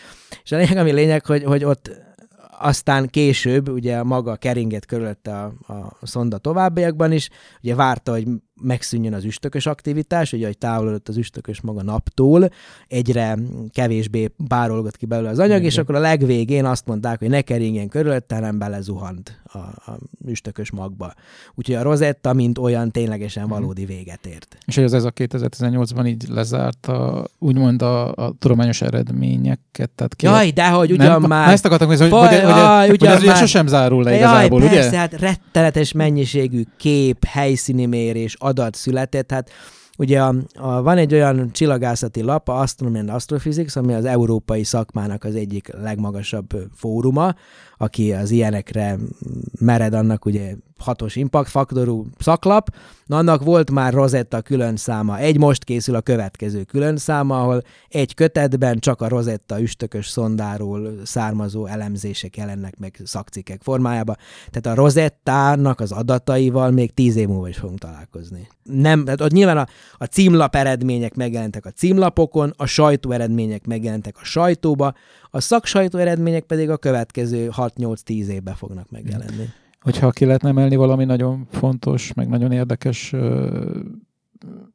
És 0.44 0.52
a 0.52 0.56
lényeg, 0.56 0.76
ami 0.76 0.92
lényeg, 0.92 1.26
hogy, 1.26 1.44
hogy 1.44 1.64
ott 1.64 1.90
aztán 2.62 3.08
később 3.08 3.68
ugye 3.68 4.02
maga 4.02 4.36
keringett 4.36 4.86
körülötte 4.86 5.42
a, 5.42 5.72
a 5.72 5.96
szonda 6.02 6.38
továbbiakban 6.38 7.12
is, 7.12 7.28
ugye 7.62 7.74
várta, 7.74 8.12
hogy 8.12 8.26
megszűnjön 8.60 9.14
az 9.14 9.24
üstökös 9.24 9.66
aktivitás, 9.66 10.32
ugye, 10.32 10.46
hogy 10.46 10.58
távolodott 10.58 11.08
az 11.08 11.16
üstökös 11.16 11.60
maga 11.60 11.82
naptól, 11.82 12.48
egyre 12.88 13.38
kevésbé 13.72 14.30
bárolgott 14.36 14.96
ki 14.96 15.06
belőle 15.06 15.28
az 15.28 15.38
anyag, 15.38 15.56
Igen. 15.56 15.64
és 15.64 15.78
akkor 15.78 15.94
a 15.94 15.98
legvégén 15.98 16.64
azt 16.64 16.86
mondták, 16.86 17.18
hogy 17.18 17.28
ne 17.28 17.40
keringjen 17.40 17.88
körülötte, 17.88 18.34
hanem 18.34 18.58
belezuhant 18.58 19.40
a, 19.52 19.58
a 19.58 19.98
üstökös 20.26 20.70
magba. 20.70 21.12
Úgyhogy 21.54 21.74
a 21.74 21.82
Rosetta, 21.82 22.32
mint 22.32 22.58
olyan, 22.58 22.90
ténylegesen 22.90 23.42
mhm. 23.42 23.52
valódi 23.52 23.84
véget 23.84 24.26
ért. 24.26 24.56
És 24.66 24.76
ez, 24.76 24.92
ez 24.92 25.04
a 25.04 25.10
2018-ban 25.10 26.06
így 26.06 26.24
lezárt 26.28 26.86
a, 26.86 27.26
úgymond 27.38 27.82
a, 27.82 28.12
a 28.12 28.32
tudományos 28.38 28.82
eredményeket. 28.82 29.90
Tehát 29.90 30.14
ki 30.16 30.26
Jaj, 30.26 30.50
de 30.50 30.68
hogy 30.68 30.92
ugyan 30.92 31.20
nem, 31.20 31.28
már... 31.28 31.52
ezt 31.52 31.64
akartam 31.64 31.88
hogy, 31.88 31.98
hogy, 31.98 32.10
hogy, 32.10 32.88
hogy, 32.88 32.88
hogy 32.88 33.04
ez 33.04 33.22
már... 33.22 33.36
sosem 33.36 33.66
zárul 33.66 34.02
le 34.02 34.14
igazából, 34.14 34.60
Jaj, 34.60 34.70
persze, 34.70 34.88
ugye? 34.88 34.98
hát 34.98 35.12
rettenetes 35.12 35.92
mennyiségű 35.92 36.62
kép, 36.76 37.24
helyszíni 37.24 37.86
mérés, 37.86 38.36
adat 38.50 38.74
született. 38.74 39.30
Hát 39.30 39.50
ugye 39.98 40.22
a, 40.22 40.34
a, 40.54 40.82
van 40.82 40.98
egy 40.98 41.14
olyan 41.14 41.52
csillagászati 41.52 42.22
lap, 42.22 42.48
a 42.48 42.60
Astronomy 42.60 42.98
and 42.98 43.08
Astrophysics, 43.08 43.76
ami 43.76 43.94
az 43.94 44.04
európai 44.04 44.64
szakmának 44.64 45.24
az 45.24 45.34
egyik 45.34 45.72
legmagasabb 45.82 46.48
fóruma, 46.74 47.34
aki 47.76 48.12
az 48.12 48.30
ilyenekre 48.30 48.96
mered, 49.58 49.94
annak 49.94 50.24
ugye 50.24 50.54
hatos 50.80 51.16
impact 51.16 51.50
faktorú 51.50 52.06
szaklap, 52.18 52.68
na 53.06 53.16
annak 53.16 53.44
volt 53.44 53.70
már 53.70 53.92
Rosetta 53.92 54.40
külön 54.40 54.76
száma. 54.76 55.18
Egy 55.18 55.38
most 55.38 55.64
készül 55.64 55.94
a 55.94 56.00
következő 56.00 56.62
külön 56.62 56.96
száma, 56.96 57.40
ahol 57.40 57.62
egy 57.88 58.14
kötetben 58.14 58.78
csak 58.78 59.00
a 59.00 59.08
Rosetta 59.08 59.60
üstökös 59.60 60.08
szondáról 60.08 60.92
származó 61.04 61.66
elemzések 61.66 62.36
jelennek 62.36 62.78
meg 62.78 63.00
szakcikkek 63.04 63.62
formájába. 63.62 64.14
Tehát 64.50 64.78
a 64.78 64.82
Rosettának 64.82 65.80
az 65.80 65.92
adataival 65.92 66.70
még 66.70 66.94
tíz 66.94 67.16
év 67.16 67.28
múlva 67.28 67.48
is 67.48 67.56
fogunk 67.56 67.78
találkozni. 67.78 68.48
Nem, 68.62 69.04
tehát 69.04 69.20
ott 69.20 69.32
nyilván 69.32 69.58
a, 69.58 69.66
a 69.96 70.04
címlap 70.04 70.56
eredmények 70.56 71.14
megjelentek 71.14 71.66
a 71.66 71.70
címlapokon, 71.70 72.52
a 72.56 72.66
sajtó 72.66 73.10
eredmények 73.10 73.66
megjelentek 73.66 74.16
a 74.20 74.24
sajtóba, 74.24 74.94
a 75.30 75.40
szaksajtó 75.40 75.98
eredmények 75.98 76.44
pedig 76.44 76.70
a 76.70 76.76
következő 76.76 77.50
6-8-10 77.56 78.26
évben 78.26 78.54
fognak 78.54 78.90
megjelenni. 78.90 79.48
Hogyha 79.80 80.10
ki 80.10 80.24
lehetne 80.24 80.48
emelni 80.48 80.76
valami 80.76 81.04
nagyon 81.04 81.46
fontos, 81.50 82.12
meg 82.12 82.28
nagyon 82.28 82.52
érdekes, 82.52 83.10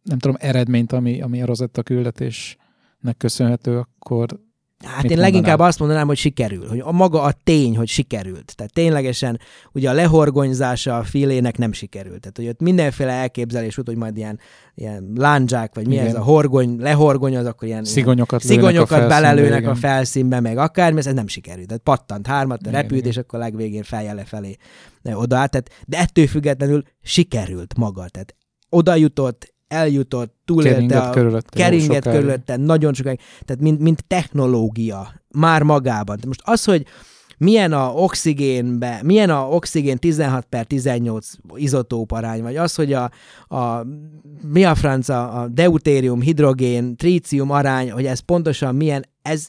nem 0.04 0.20
tudom, 0.20 0.36
eredményt, 0.40 0.92
ami, 0.92 1.22
ami 1.22 1.42
a 1.42 1.46
Rosetta 1.46 1.84
küldetésnek 1.84 3.18
köszönhető, 3.18 3.78
akkor 3.78 4.40
Hát 4.84 5.02
Mit 5.02 5.12
én 5.12 5.18
mondanám? 5.18 5.32
leginkább 5.32 5.60
azt 5.60 5.80
mondanám, 5.80 6.08
hogy 6.08 6.18
sikerül, 6.18 6.68
hogy 6.68 6.80
a 6.80 6.92
maga 6.92 7.22
a 7.22 7.34
tény, 7.44 7.78
hogy 7.78 7.88
sikerült. 7.88 8.54
Tehát 8.56 8.74
ténylegesen 8.74 9.40
ugye 9.72 9.90
a 9.90 9.94
lehorgonyzása 9.94 10.98
a 10.98 11.04
filének 11.04 11.58
nem 11.58 11.72
sikerült. 11.72 12.20
Tehát, 12.20 12.38
hogy 12.38 12.48
ott 12.48 12.60
mindenféle 12.60 13.12
elképzelés 13.12 13.76
volt, 13.76 13.88
hogy 13.88 13.98
majd 13.98 14.18
ilyen, 14.18 14.40
ilyen 14.76 15.12
lándzsák, 15.16 15.76
vagy 15.76 15.88
mi 15.88 15.94
igen. 15.94 16.06
ez 16.06 16.16
a 16.16 16.22
horgony, 16.22 16.80
lehorgony, 16.80 17.38
az 17.38 17.46
akkor 17.46 17.68
ilyen 17.68 17.84
szigonyokat, 17.84 18.42
szigonyokat 18.42 19.04
a 19.04 19.08
belelőnek 19.08 19.60
igen. 19.60 19.72
a 19.72 19.76
felszínbe, 19.76 20.40
meg 20.40 20.58
akármi, 20.58 21.00
ez 21.00 21.06
nem 21.06 21.28
sikerült. 21.28 21.68
Tehát 21.68 21.84
pattant 21.84 22.28
hármat, 22.28 22.62
igen, 22.62 22.74
repült, 22.74 23.00
igen. 23.00 23.12
és 23.12 23.18
akkor 23.18 23.40
legvégén 23.40 23.84
fejjel 23.84 24.16
lefelé 24.16 24.56
oda. 25.04 25.48
Tehát, 25.48 25.70
de 25.88 25.98
ettől 25.98 26.28
függetlenül 26.28 26.84
sikerült 27.02 27.78
maga. 27.78 28.08
Tehát 28.10 28.36
oda 28.70 28.96
jutott, 28.96 29.55
eljutott, 29.68 30.36
túlélte 30.46 31.00
a 31.00 31.10
körülötte, 31.10 31.60
keringet 31.60 32.04
körülötte, 32.04 32.58
nagyon 32.58 32.94
sokáig, 32.94 33.20
tehát 33.46 33.62
mint, 33.62 33.80
mint 33.80 34.06
technológia 34.08 35.22
már 35.28 35.64
magában. 35.64 36.16
Tehát 36.16 36.26
most 36.26 36.42
az, 36.44 36.64
hogy 36.64 36.86
milyen 37.38 37.74
a 37.74 37.92
oxigénbe, 37.92 39.00
milyen 39.04 39.30
a 39.30 39.50
oxigén 39.50 39.98
16 39.98 40.46
per 40.46 40.66
18 40.66 41.32
izotóp 41.56 42.12
arány, 42.12 42.42
vagy 42.42 42.56
az, 42.56 42.76
hogy 42.76 42.94
a, 42.94 43.12
a 43.48 43.86
mi 44.48 44.64
a 44.64 44.76
franca, 44.76 45.32
a 45.32 45.48
deutérium, 45.48 46.22
hidrogén, 46.22 46.96
trícium 46.96 47.52
arány, 47.52 47.92
hogy 47.92 48.06
ez 48.06 48.20
pontosan 48.20 48.76
milyen, 48.76 49.06
ez 49.22 49.48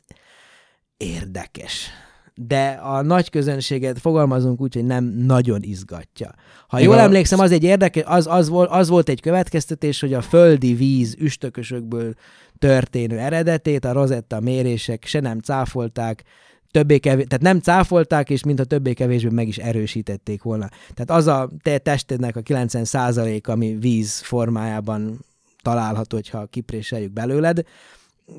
érdekes 0.96 1.90
de 2.38 2.68
a 2.68 3.02
nagy 3.02 3.30
közönséget 3.30 3.98
fogalmazunk 3.98 4.60
úgy, 4.60 4.74
hogy 4.74 4.84
nem 4.84 5.04
nagyon 5.04 5.62
izgatja. 5.62 6.34
Ha 6.68 6.78
jól 6.78 6.98
emlékszem, 6.98 7.38
az 7.38 7.52
egy 7.52 7.64
érdekes, 7.64 8.02
az, 8.06 8.26
az, 8.26 8.48
volt, 8.48 8.70
az 8.70 8.88
volt 8.88 9.08
egy 9.08 9.20
következtetés, 9.20 10.00
hogy 10.00 10.12
a 10.12 10.20
földi 10.20 10.74
víz 10.74 11.14
üstökösökből 11.18 12.14
történő 12.58 13.18
eredetét 13.18 13.84
a 13.84 13.92
Rosetta 13.92 14.40
mérések 14.40 15.04
se 15.04 15.20
nem 15.20 15.38
cáfolták, 15.38 16.24
többé 16.70 16.98
kevés, 16.98 17.24
tehát 17.28 17.44
nem 17.44 17.60
cáfolták, 17.60 18.30
és 18.30 18.44
mintha 18.44 18.64
többé-kevésbé 18.64 19.28
meg 19.28 19.48
is 19.48 19.58
erősítették 19.58 20.42
volna. 20.42 20.68
Tehát 20.94 21.22
az 21.22 21.26
a 21.26 21.50
te 21.62 21.78
testednek 21.78 22.36
a 22.36 22.40
90% 22.40 23.48
ami 23.48 23.76
víz 23.80 24.20
formájában 24.20 25.24
található, 25.62 26.16
hogyha 26.16 26.46
kipréseljük 26.46 27.12
belőled, 27.12 27.62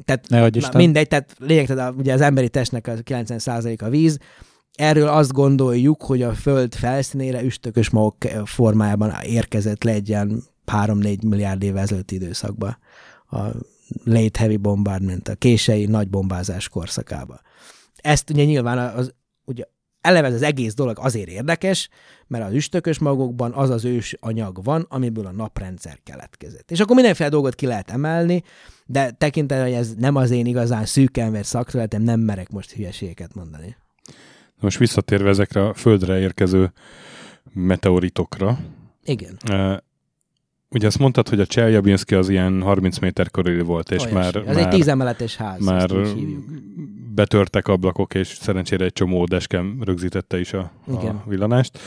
tehát 0.06 0.30
ne 0.30 0.40
na, 0.40 0.70
mindegy, 0.74 1.08
tehát 1.08 1.36
lényeg, 1.40 1.66
tehát 1.66 1.94
ugye 1.98 2.14
az 2.14 2.22
emberi 2.22 2.50
testnek 2.50 2.88
a 2.88 2.94
90% 2.94 3.82
a 3.82 3.90
víz, 3.90 4.18
Erről 4.78 5.08
azt 5.08 5.32
gondoljuk, 5.32 6.04
hogy 6.04 6.22
a 6.22 6.34
Föld 6.34 6.76
felszínére 6.76 7.44
üstökös 7.44 7.90
magok 7.90 8.18
formájában 8.46 9.14
érkezett 9.24 9.84
le 9.84 9.92
egy 9.92 10.10
ilyen 10.10 10.44
3-4 10.72 11.28
milliárd 11.28 11.64
év 11.64 11.78
ezelőtti 11.78 12.16
időszakba. 12.16 12.78
A 13.30 13.38
late 14.04 14.40
heavy 14.40 14.58
bombardment, 14.58 15.28
a 15.28 15.36
kései 15.36 15.86
nagy 15.86 16.10
bombázás 16.10 16.70
korszakába. 16.70 17.42
Ezt 17.96 18.30
ugye 18.30 18.44
nyilván 18.44 18.78
az, 18.78 19.14
ugye 19.46 19.64
eleve 20.08 20.28
ez 20.28 20.34
az 20.34 20.42
egész 20.42 20.74
dolog 20.74 20.98
azért 21.00 21.30
érdekes, 21.30 21.90
mert 22.28 22.46
az 22.46 22.54
üstökös 22.54 23.00
magokban 23.00 23.52
az 23.54 23.70
az 23.70 23.86
ős 23.86 24.16
anyag 24.20 24.64
van, 24.64 24.86
amiből 24.90 25.26
a 25.26 25.32
naprendszer 25.32 26.00
keletkezett. 26.04 26.72
És 26.72 26.80
akkor 26.80 26.96
mindenféle 26.96 27.30
dolgot 27.30 27.56
ki 27.56 27.66
lehet 27.66 27.92
emelni, 27.92 28.44
de 28.86 29.12
tekintetben, 29.12 29.68
hogy 29.68 29.76
ez 29.76 29.94
nem 29.98 30.16
az 30.16 30.32
én 30.32 30.46
igazán 30.46 30.86
szűken 30.86 31.32
vett 31.32 31.44
szakterületem, 31.44 32.02
nem 32.02 32.20
merek 32.20 32.50
most 32.50 32.72
hülyeségeket 32.72 33.36
mondani. 33.36 33.76
Most 34.60 34.78
visszatérve 34.78 35.30
ezekre 35.30 35.68
a 35.68 35.74
Földre 35.74 36.20
érkező 36.20 36.72
meteoritokra. 37.54 38.60
Igen. 39.04 39.38
Ugye 40.70 40.88
azt 40.88 41.00
mondtad, 41.00 41.30
hogy 41.30 41.40
a 41.40 41.46
Cseljabinszki 41.46 42.16
az 42.16 42.30
ilyen 42.30 42.62
30 42.62 43.00
méter 43.00 43.32
körüli 43.32 43.62
volt, 43.62 43.92
és 43.92 44.00
Olyasmi. 44.02 44.20
már, 44.20 44.36
Ez 44.36 44.56
már, 44.56 44.66
egy 44.66 44.70
tízemeletes 44.70 45.36
ház. 45.36 45.66
már 45.66 45.90
betörtek 47.16 47.68
ablakok, 47.68 48.14
és 48.14 48.28
szerencsére 48.28 48.86
egy 48.86 48.94
csomó 48.94 49.26
deskem 49.26 49.78
rögzítette 49.86 50.40
is 50.40 50.54
a, 50.54 50.72
Igen. 50.88 51.16
a 51.16 51.24
villanást. 51.30 51.80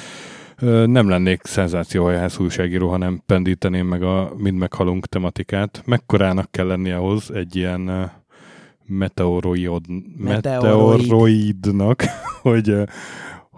Nem 0.85 1.09
lennék 1.09 1.41
szenzáció, 1.45 2.05
ha 2.05 2.13
ehhez 2.13 2.39
újságíró, 2.39 2.89
hanem 2.89 3.23
pendíteném 3.27 3.87
meg 3.87 4.03
a 4.03 4.33
mind 4.37 4.57
meghalunk 4.57 5.07
tematikát. 5.07 5.83
Mekkorának 5.87 6.51
kell 6.51 6.67
lenni 6.67 6.91
ahhoz 6.91 7.31
egy 7.35 7.57
ilyen 7.57 8.11
meteoroid, 8.87 9.81
Meteoroid. 10.19 10.99
meteoroidnak, 11.01 12.03
hogy, 12.43 12.75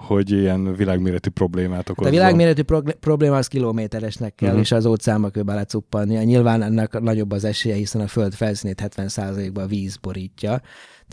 hogy 0.07 0.31
ilyen 0.31 0.77
világméretű 0.77 1.31
problémát 1.31 1.89
okozzon. 1.89 2.13
a 2.13 2.17
világméretű 2.17 2.63
prog- 2.63 2.93
probléma 2.93 3.37
az 3.37 3.47
kilométeresnek 3.47 4.35
kell, 4.35 4.49
uh-huh. 4.49 4.63
és 4.63 4.73
az 4.73 4.87
óceánba 4.87 5.31
kell 5.31 5.43
belecuppannia. 5.43 6.23
Nyilván 6.23 6.63
ennek 6.63 7.01
nagyobb 7.01 7.31
az 7.31 7.45
esélye, 7.45 7.75
hiszen 7.75 8.01
a 8.01 8.07
föld 8.07 8.35
felszínét 8.35 8.83
70%-ban 8.97 9.65
a 9.65 9.67
víz 9.67 9.97
borítja. 9.97 10.61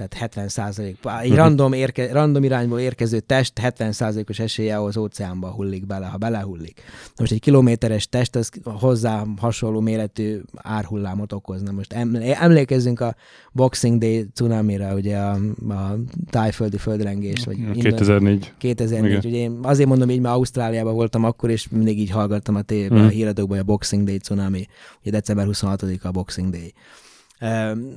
Tehát 0.08 0.36
70% 0.36 0.96
egy 1.22 1.36
random, 1.36 1.74
érke, 1.74 2.12
random 2.12 2.44
irányból 2.44 2.80
érkező 2.80 3.20
test 3.20 3.54
70%-os 3.62 4.40
esélye 4.40 4.82
az 4.84 4.98
óceánba 4.98 5.48
hullik 5.52 5.86
bele, 5.86 6.06
ha 6.06 6.18
belehullik. 6.18 6.82
Most 7.18 7.32
egy 7.32 7.40
kilométeres 7.40 8.08
test 8.10 8.36
az 8.36 8.50
hozzá 8.64 9.24
hasonló 9.38 9.80
méretű 9.80 10.40
árhullámot 10.56 11.34
okozna. 11.34 11.72
Most 11.72 11.94
em- 11.94 12.16
emlékezzünk 12.40 13.00
a 13.00 13.16
Boxing 13.52 14.00
Day 14.00 14.28
cunamira, 14.34 14.94
ugye 14.94 15.18
a, 15.18 15.32
a 15.70 15.96
tájföldi 16.30 16.78
földrengés, 16.78 17.46
vagy 17.46 17.58
innen- 17.58 17.74
2004. 17.74 18.54
2004. 18.58 19.10
Igen. 19.12 19.22
Ugye 19.26 19.38
én 19.38 19.60
azért 19.62 19.90
mondom 19.90 20.10
így, 20.10 20.20
mert 20.20 20.36
Ausztráliában 20.36 20.94
voltam 20.94 21.24
akkor, 21.24 21.50
és 21.50 21.68
mindig 21.70 22.00
így 22.00 22.10
hallgattam 22.10 22.56
a 22.56 22.62
tévében, 22.62 22.98
Mhm. 22.98 23.08
a 23.08 23.10
híradókban, 23.10 23.60
a 23.60 23.64
Boxing 23.64 24.04
Day 24.08 24.18
cunami, 24.18 24.66
ugye 25.02 25.12
december 25.12 25.46
26-a 25.46 26.08
a 26.08 26.12
Boxing 26.12 26.50
Day. 26.50 26.74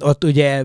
Ott 0.00 0.24
ugye 0.24 0.64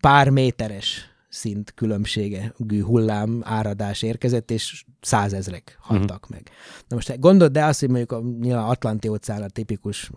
pár 0.00 0.28
méteres 0.28 1.08
szint 1.28 1.72
különbségű 1.74 2.82
hullám 2.82 3.42
áradás 3.44 4.02
érkezett, 4.02 4.50
és 4.50 4.84
százezrek 5.00 5.78
haltak 5.80 6.22
uh-huh. 6.22 6.30
meg. 6.30 6.50
Na 6.88 6.96
most 6.96 7.20
gondold 7.20 7.52
de 7.52 7.64
azt, 7.64 7.80
hogy 7.80 7.88
mondjuk 7.88 8.12
a 8.12 8.22
nyilván 8.40 8.64
Atlanti 8.64 9.08
óceán 9.08 9.42
a 9.42 9.48
tipikus 9.48 10.10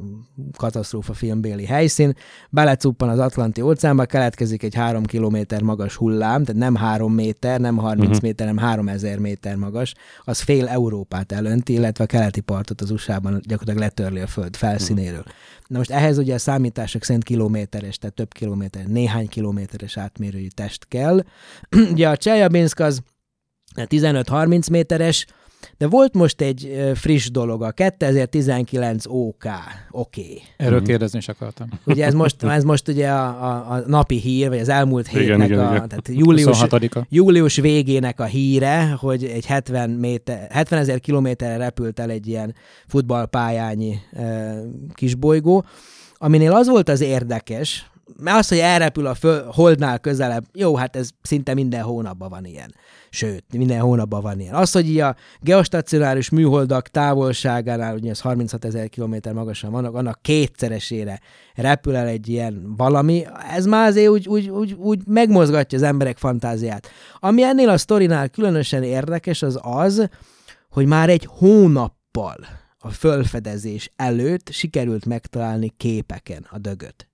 katasztrófa 0.57 1.13
filmbéli 1.13 1.65
helyszín, 1.65 2.15
belecuppan 2.49 3.09
az 3.09 3.19
Atlanti 3.19 3.61
óceánba, 3.61 4.05
keletkezik 4.05 4.63
egy 4.63 4.75
három 4.75 5.05
kilométer 5.05 5.61
magas 5.61 5.95
hullám, 5.95 6.43
tehát 6.43 6.61
nem 6.61 6.75
három 6.75 7.13
méter, 7.13 7.59
nem 7.59 7.77
30 7.77 7.99
Mhm. 8.01 8.09
uh-huh. 8.09 8.21
méter, 8.21 8.47
hanem 8.47 8.63
három 8.63 8.87
ezer 8.87 9.17
méter 9.17 9.55
magas, 9.55 9.93
az 10.23 10.39
fél 10.39 10.67
Európát 10.67 11.31
elönti, 11.31 11.73
illetve 11.73 12.03
a 12.03 12.07
keleti 12.07 12.41
partot 12.41 12.81
az 12.81 12.91
USA-ban 12.91 13.41
gyakorlatilag 13.43 13.89
letörli 13.89 14.19
a 14.19 14.27
föld 14.27 14.55
felszínéről. 14.55 15.19
Uh-huh. 15.19 15.33
Na 15.67 15.77
most 15.77 15.91
ehhez 15.91 16.17
ugye 16.17 16.33
a 16.33 16.37
számítások 16.37 17.03
szerint 17.03 17.23
kilométeres, 17.23 17.97
tehát 17.97 18.15
több 18.15 18.33
kilométer, 18.33 18.85
néhány 18.85 19.27
kilométeres 19.27 19.97
átmérőjű 19.97 20.47
test 20.47 20.87
kell. 20.87 21.00
ugye 21.91 22.09
a 22.09 22.17
Cseljabinsk 22.17 22.79
az 22.79 23.01
15-30 23.75 24.71
méteres, 24.71 25.25
de 25.77 25.87
volt 25.87 26.13
most 26.13 26.41
egy 26.41 26.91
friss 26.95 27.29
dolog, 27.29 27.63
a 27.63 27.71
2019 27.71 29.03
OK, 29.07 29.43
oké. 29.91 30.21
Okay. 30.21 30.41
Erről 30.57 30.77
Mhm. 30.77 30.87
kérdezni 30.87 31.17
is 31.17 31.27
akartam. 31.27 31.67
Ugye 31.85 32.05
ez 32.05 32.13
most, 32.13 32.43
ez 32.59 32.63
most 32.63 32.87
ugye 32.87 33.09
a, 33.09 33.27
a, 33.27 33.71
a 33.71 33.83
napi 33.87 34.15
hír, 34.19 34.49
vagy 34.49 34.59
az 34.59 34.69
elmúlt 34.69 35.07
Igen, 35.11 35.21
hétnek 35.21 35.47
igen, 35.47 35.59
a, 35.59 35.75
igen. 35.75 35.87
tehát 35.87 36.07
július, 36.07 36.57
26-a. 36.61 37.05
július 37.09 37.55
végének 37.55 38.19
a 38.19 38.23
híre, 38.25 38.91
hogy 38.99 39.23
egy 39.25 39.45
70, 39.45 39.89
méter, 39.89 40.47
70 40.51 40.79
ezer 40.79 40.99
kilométerre 40.99 41.57
repült 41.57 41.99
el 41.99 42.09
egy 42.09 42.27
ilyen 42.27 42.55
futballpályányi 42.87 43.99
e, 44.13 44.53
kisbolygó, 44.93 45.65
aminél 46.13 46.51
az 46.51 46.67
volt 46.67 46.89
az 46.89 47.01
érdekes, 47.01 47.90
mert 48.17 48.37
az, 48.37 48.47
hogy 48.47 48.57
elrepül 48.57 49.05
a 49.05 49.13
föl, 49.13 49.43
holdnál 49.43 49.99
közelebb, 49.99 50.45
jó, 50.53 50.75
hát 50.75 50.95
ez 50.95 51.09
szinte 51.21 51.53
minden 51.53 51.81
hónapban 51.81 52.29
van 52.29 52.45
ilyen. 52.45 52.75
Sőt, 53.09 53.43
minden 53.53 53.79
hónapban 53.79 54.21
van 54.21 54.39
ilyen. 54.39 54.53
Az, 54.53 54.71
hogy 54.71 54.89
így 54.89 54.99
a 54.99 55.15
geostacionáris 55.39 56.29
műholdak 56.29 56.87
távolságánál, 56.87 57.95
ugye 57.95 58.09
ez 58.09 58.19
36 58.19 58.65
ezer 58.65 58.89
kilométer 58.89 59.33
magasan 59.33 59.71
vannak, 59.71 59.95
annak 59.95 60.21
kétszeresére 60.21 61.19
repül 61.55 61.95
el 61.95 62.07
egy 62.07 62.29
ilyen 62.29 62.73
valami, 62.77 63.25
ez 63.51 63.65
már 63.65 63.87
azért 63.87 64.09
úgy, 64.09 64.27
úgy, 64.27 64.49
úgy, 64.49 64.73
úgy 64.73 65.01
megmozgatja 65.07 65.77
az 65.77 65.83
emberek 65.83 66.17
fantáziát. 66.17 66.87
Ami 67.19 67.43
ennél 67.43 67.69
a 67.69 67.77
sztorinál 67.77 68.29
különösen 68.29 68.83
érdekes, 68.83 69.41
az 69.41 69.59
az, 69.61 70.09
hogy 70.69 70.85
már 70.85 71.09
egy 71.09 71.27
hónappal 71.29 72.37
a 72.79 72.89
fölfedezés 72.89 73.91
előtt 73.95 74.49
sikerült 74.51 75.05
megtalálni 75.05 75.73
képeken 75.77 76.47
a 76.49 76.57
dögöt. 76.57 77.10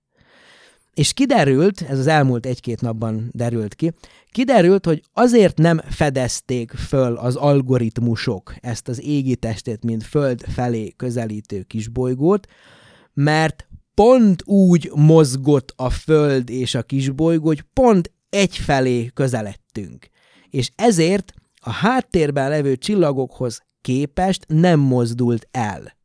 És 0.98 1.12
kiderült, 1.12 1.80
ez 1.88 1.98
az 1.98 2.06
elmúlt 2.06 2.46
egy-két 2.46 2.80
napban 2.80 3.30
derült 3.32 3.74
ki, 3.74 3.92
kiderült, 4.30 4.86
hogy 4.86 5.02
azért 5.12 5.58
nem 5.58 5.80
fedezték 5.90 6.70
föl 6.70 7.16
az 7.16 7.36
algoritmusok 7.36 8.54
ezt 8.60 8.88
az 8.88 9.02
égi 9.02 9.36
testét, 9.36 9.84
mint 9.84 10.02
föld 10.02 10.40
felé 10.40 10.92
közelítő 10.96 11.62
kisbolygót, 11.62 12.46
mert 13.14 13.68
pont 13.94 14.42
úgy 14.46 14.90
mozgott 14.94 15.72
a 15.76 15.90
föld 15.90 16.50
és 16.50 16.74
a 16.74 16.82
kisbolygó, 16.82 17.46
hogy 17.46 17.64
pont 17.72 18.12
egyfelé 18.28 19.10
közeledtünk. 19.14 20.08
És 20.50 20.70
ezért 20.74 21.32
a 21.54 21.70
háttérben 21.70 22.48
levő 22.48 22.76
csillagokhoz 22.76 23.62
képest 23.80 24.44
nem 24.48 24.80
mozdult 24.80 25.48
el. 25.50 25.97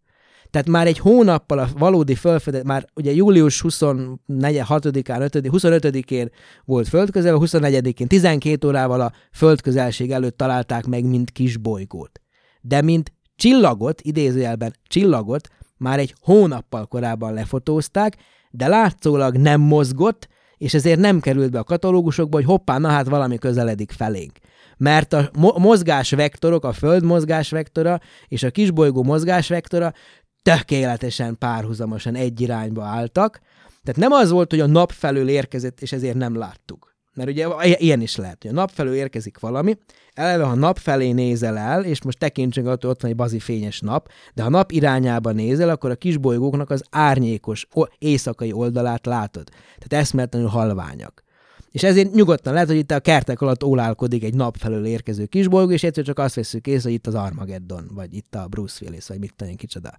Tehát 0.54 0.68
már 0.68 0.88
egy 0.88 0.98
hónappal 0.98 1.60
a 1.60 1.68
valódi 1.78 2.16
fölfedezés, 2.16 2.68
már 2.68 2.86
ugye 2.96 3.12
július 3.12 3.64
24-6-án, 3.68 5.22
5 5.22 5.48
25-én 5.52 6.30
volt 6.66 6.88
földközel, 6.88 7.38
24-én 7.40 8.08
12 8.08 8.68
órával 8.68 9.02
a 9.02 9.12
földközelség 9.32 10.12
előtt 10.12 10.38
találták 10.38 10.86
meg, 10.86 11.06
mint 11.06 11.32
kisbolygót. 11.32 12.22
De 12.62 12.82
mint 12.82 13.14
csillagot, 13.36 14.02
idézőjelben 14.02 14.76
csillagot, 14.88 15.48
már 15.78 16.00
egy 16.00 16.16
hónappal 16.22 16.86
korábban 16.86 17.34
lefotózták, 17.34 18.18
de 18.52 18.68
látszólag 18.68 19.36
nem 19.36 19.62
mozgott, 19.62 20.28
és 20.58 20.74
ezért 20.74 21.00
nem 21.00 21.20
került 21.20 21.52
be 21.52 21.60
a 21.60 21.64
katalógusokba, 21.64 22.38
hogy 22.38 22.46
hoppá, 22.46 22.78
na 22.78 22.88
hát 22.88 23.08
valami 23.08 23.38
közeledik 23.38 23.92
felénk. 23.92 24.32
Mert 24.78 25.14
a 25.14 25.30
mo- 25.38 25.58
mozgásvektorok, 25.58 26.66
a 26.66 26.74
Föld 26.74 27.04
mozgásvektora 27.04 28.00
és 28.28 28.44
a 28.44 28.52
kisbolygó 28.52 29.04
mozgásvektora 29.04 29.94
tökéletesen 30.44 31.38
párhuzamosan 31.38 32.16
egy 32.16 32.42
irányba 32.42 32.84
álltak. 32.84 33.40
Tehát 33.84 34.00
nem 34.00 34.12
az 34.12 34.30
volt, 34.30 34.50
hogy 34.50 34.60
a 34.60 34.66
nap 34.66 34.92
felől 34.92 35.30
érkezett, 35.30 35.82
és 35.82 35.92
ezért 35.92 36.16
nem 36.16 36.38
láttuk. 36.38 36.92
Mert 37.16 37.30
ugye 37.30 37.48
ilyen 37.78 38.02
is 38.02 38.16
lehet, 38.16 38.42
hogy 38.42 38.52
a 38.52 38.54
nap 38.54 38.70
felől 38.70 38.94
érkezik 38.94 39.40
valami, 39.40 39.78
eleve 40.14 40.44
ha 40.44 40.56
nap 40.56 40.78
felé 40.78 41.12
nézel 41.12 41.58
el, 41.58 41.86
és 41.86 42.04
most 42.04 42.18
tekintsünk 42.18 42.68
attól, 42.68 42.90
ott 42.90 43.02
van 43.02 43.12
egy 43.12 43.18
bazi 43.18 43.40
fényes 43.40 43.80
nap, 43.80 44.10
de 44.34 44.44
ha 44.44 44.50
nap 44.50 44.72
irányába 44.72 45.32
nézel, 45.32 45.70
akkor 45.70 45.92
a 45.92 45.96
kisbolygóknak 45.96 46.70
az 46.70 46.84
árnyékos 46.90 47.68
éjszakai 47.98 48.52
oldalát 48.52 49.06
látod. 49.06 49.50
Tehát 49.78 50.04
eszméletlenül 50.06 50.48
halványak. 50.48 51.24
És 51.74 51.84
ezért 51.84 52.14
nyugodtan 52.14 52.54
lehet, 52.54 52.68
hogy 52.68 52.78
itt 52.78 52.92
a 52.92 53.00
kertek 53.00 53.42
alatt 53.42 53.64
ólálkodik 53.64 54.24
egy 54.24 54.34
nap 54.34 54.58
felől 54.58 54.86
érkező 54.86 55.26
kisbolygó, 55.26 55.72
és 55.72 55.84
egyszer 55.84 56.04
csak 56.04 56.20
azt 56.20 56.36
veszük 56.36 56.68
észre, 56.68 56.84
hogy 56.84 56.98
itt 56.98 57.08
az 57.08 57.16
Armageddon, 57.16 57.90
vagy 57.94 58.14
itt 58.14 58.36
a 58.36 58.48
Bruce 58.48 58.86
Willis, 58.86 59.08
vagy 59.08 59.20
mit 59.20 59.34
tudom, 59.36 59.56
kicsoda. 59.56 59.92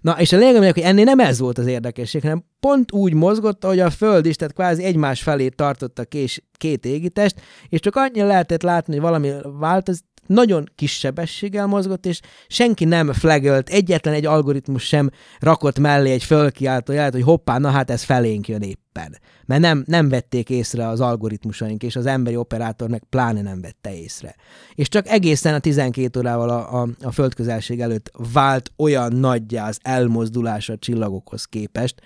Na, 0.00 0.20
és 0.20 0.32
a 0.32 0.36
lényeg, 0.36 0.72
hogy 0.72 0.82
ennél 0.82 1.04
nem 1.04 1.18
ez 1.18 1.38
volt 1.38 1.58
az 1.58 1.66
érdekesség, 1.66 2.22
hanem 2.22 2.44
pont 2.60 2.92
úgy 2.92 3.14
mozgott, 3.14 3.64
ahogy 3.64 3.80
a 3.80 3.90
Föld 3.90 4.26
is, 4.26 4.36
tehát 4.36 4.54
kvázi 4.54 4.84
egymás 4.84 5.22
felé 5.22 5.48
tartotta 5.48 6.04
kés, 6.04 6.42
két 6.52 6.86
égitest, 6.86 7.40
és 7.68 7.80
csak 7.80 7.96
annyira 7.96 8.26
lehetett 8.26 8.62
látni, 8.62 8.92
hogy 8.92 9.02
valami 9.02 9.32
változ, 9.58 10.00
nagyon 10.26 10.70
kis 10.74 10.98
sebességgel 10.98 11.66
mozgott, 11.66 12.06
és 12.06 12.20
senki 12.46 12.84
nem 12.84 13.12
flagölt, 13.12 13.68
egyetlen 13.68 14.14
egy 14.14 14.26
algoritmus 14.26 14.82
sem 14.82 15.10
rakott 15.38 15.78
mellé 15.78 16.10
egy 16.10 16.24
fölkiáltó 16.24 16.92
jelet, 16.92 17.12
hogy 17.12 17.22
hoppá, 17.22 17.58
na 17.58 17.70
hát 17.70 17.90
ez 17.90 18.02
felénk 18.02 18.48
jön 18.48 18.62
éppen. 18.62 19.18
Mert 19.46 19.60
nem, 19.60 19.84
nem 19.86 20.08
vették 20.08 20.50
észre 20.50 20.88
az 20.88 21.00
algoritmusaink, 21.00 21.82
és 21.82 21.96
az 21.96 22.06
emberi 22.06 22.36
operátor 22.36 22.88
meg 22.88 23.02
pláne 23.10 23.42
nem 23.42 23.60
vette 23.60 23.96
észre. 23.96 24.34
És 24.74 24.88
csak 24.88 25.08
egészen 25.08 25.54
a 25.54 25.58
12 25.58 26.18
órával 26.18 26.48
a, 26.48 26.82
a, 26.82 26.88
a 27.02 27.12
földközelség 27.12 27.80
előtt 27.80 28.10
vált 28.32 28.72
olyan 28.76 29.12
nagyjá 29.12 29.68
az 29.68 29.78
elmozdulása 29.82 30.72
a 30.72 30.78
csillagokhoz 30.78 31.44
képest, 31.44 32.00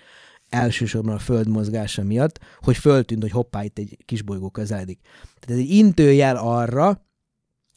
elsősorban 0.50 1.14
a 1.14 1.18
föld 1.18 1.48
mozgása 1.48 2.02
miatt, 2.02 2.38
hogy 2.60 2.76
föltűnt, 2.76 3.22
hogy 3.22 3.30
hoppá, 3.30 3.64
itt 3.64 3.78
egy 3.78 3.96
kisbolygó 4.04 4.50
közeledik. 4.50 5.00
Tehát 5.40 5.60
ez 5.60 5.66
egy 5.66 5.70
intőjel 5.70 6.36
arra, 6.36 7.08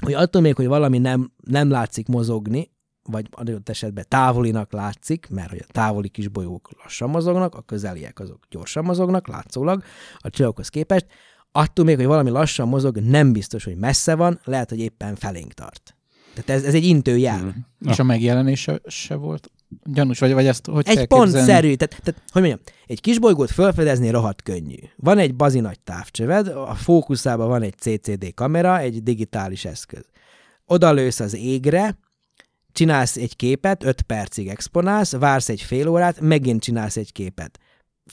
hogy 0.03 0.13
attól 0.13 0.41
még, 0.41 0.55
hogy 0.55 0.67
valami 0.67 0.97
nem, 0.97 1.31
nem 1.43 1.69
látszik 1.69 2.07
mozogni, 2.07 2.71
vagy 3.03 3.27
adott 3.31 3.69
esetben 3.69 4.05
távolinak 4.07 4.71
látszik, 4.71 5.27
mert 5.29 5.49
hogy 5.49 5.65
a 5.67 5.71
távoli 5.71 6.09
kisbolyók 6.09 6.69
lassan 6.83 7.09
mozognak, 7.09 7.55
a 7.55 7.61
közeliek 7.61 8.19
azok 8.19 8.39
gyorsan 8.49 8.83
mozognak, 8.83 9.27
látszólag 9.27 9.83
a 10.17 10.29
csillagokhoz 10.29 10.69
képest, 10.69 11.05
attól 11.51 11.85
még, 11.85 11.95
hogy 11.95 12.05
valami 12.05 12.29
lassan 12.29 12.67
mozog, 12.67 12.97
nem 12.97 13.31
biztos, 13.31 13.63
hogy 13.63 13.75
messze 13.75 14.15
van, 14.15 14.39
lehet, 14.43 14.69
hogy 14.69 14.79
éppen 14.79 15.15
felénk 15.15 15.53
tart. 15.53 15.95
Tehát 16.33 16.49
ez, 16.49 16.67
ez 16.67 16.73
egy 16.73 16.85
intőjel. 16.85 17.43
Mm. 17.43 17.89
És 17.89 17.99
a 17.99 18.03
megjelenése 18.03 18.81
se 18.87 19.15
volt 19.15 19.51
gyanús, 19.83 20.19
vagy, 20.19 20.33
vagy 20.33 20.47
ezt 20.47 20.67
hogy 20.67 20.87
Egy 20.87 21.07
pontszerű, 21.07 21.73
tehát, 21.73 22.01
tehát, 22.03 22.21
hogy 22.31 22.41
mondjam, 22.41 22.59
egy 22.87 23.01
kisbolygót 23.01 23.51
felfedezni 23.51 24.09
rohadt 24.09 24.41
könnyű. 24.41 24.75
Van 24.95 25.17
egy 25.17 25.35
bazi 25.35 25.59
nagy 25.59 25.79
távcsöved, 25.79 26.47
a 26.47 26.75
fókuszában 26.75 27.47
van 27.47 27.61
egy 27.61 27.75
CCD 27.77 28.33
kamera, 28.33 28.79
egy 28.79 29.03
digitális 29.03 29.65
eszköz. 29.65 30.05
Oda 30.65 30.91
lősz 30.91 31.19
az 31.19 31.35
égre, 31.35 31.97
csinálsz 32.71 33.15
egy 33.15 33.35
képet, 33.35 33.83
5 33.83 34.01
percig 34.01 34.47
exponálsz, 34.47 35.11
vársz 35.11 35.49
egy 35.49 35.61
fél 35.61 35.87
órát, 35.87 36.19
megint 36.19 36.61
csinálsz 36.61 36.97
egy 36.97 37.11
képet. 37.11 37.59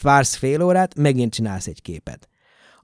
Vársz 0.02 0.34
fél 0.34 0.62
órát, 0.62 0.94
megint 0.94 1.32
csinálsz 1.32 1.66
egy 1.66 1.82
képet. 1.82 2.28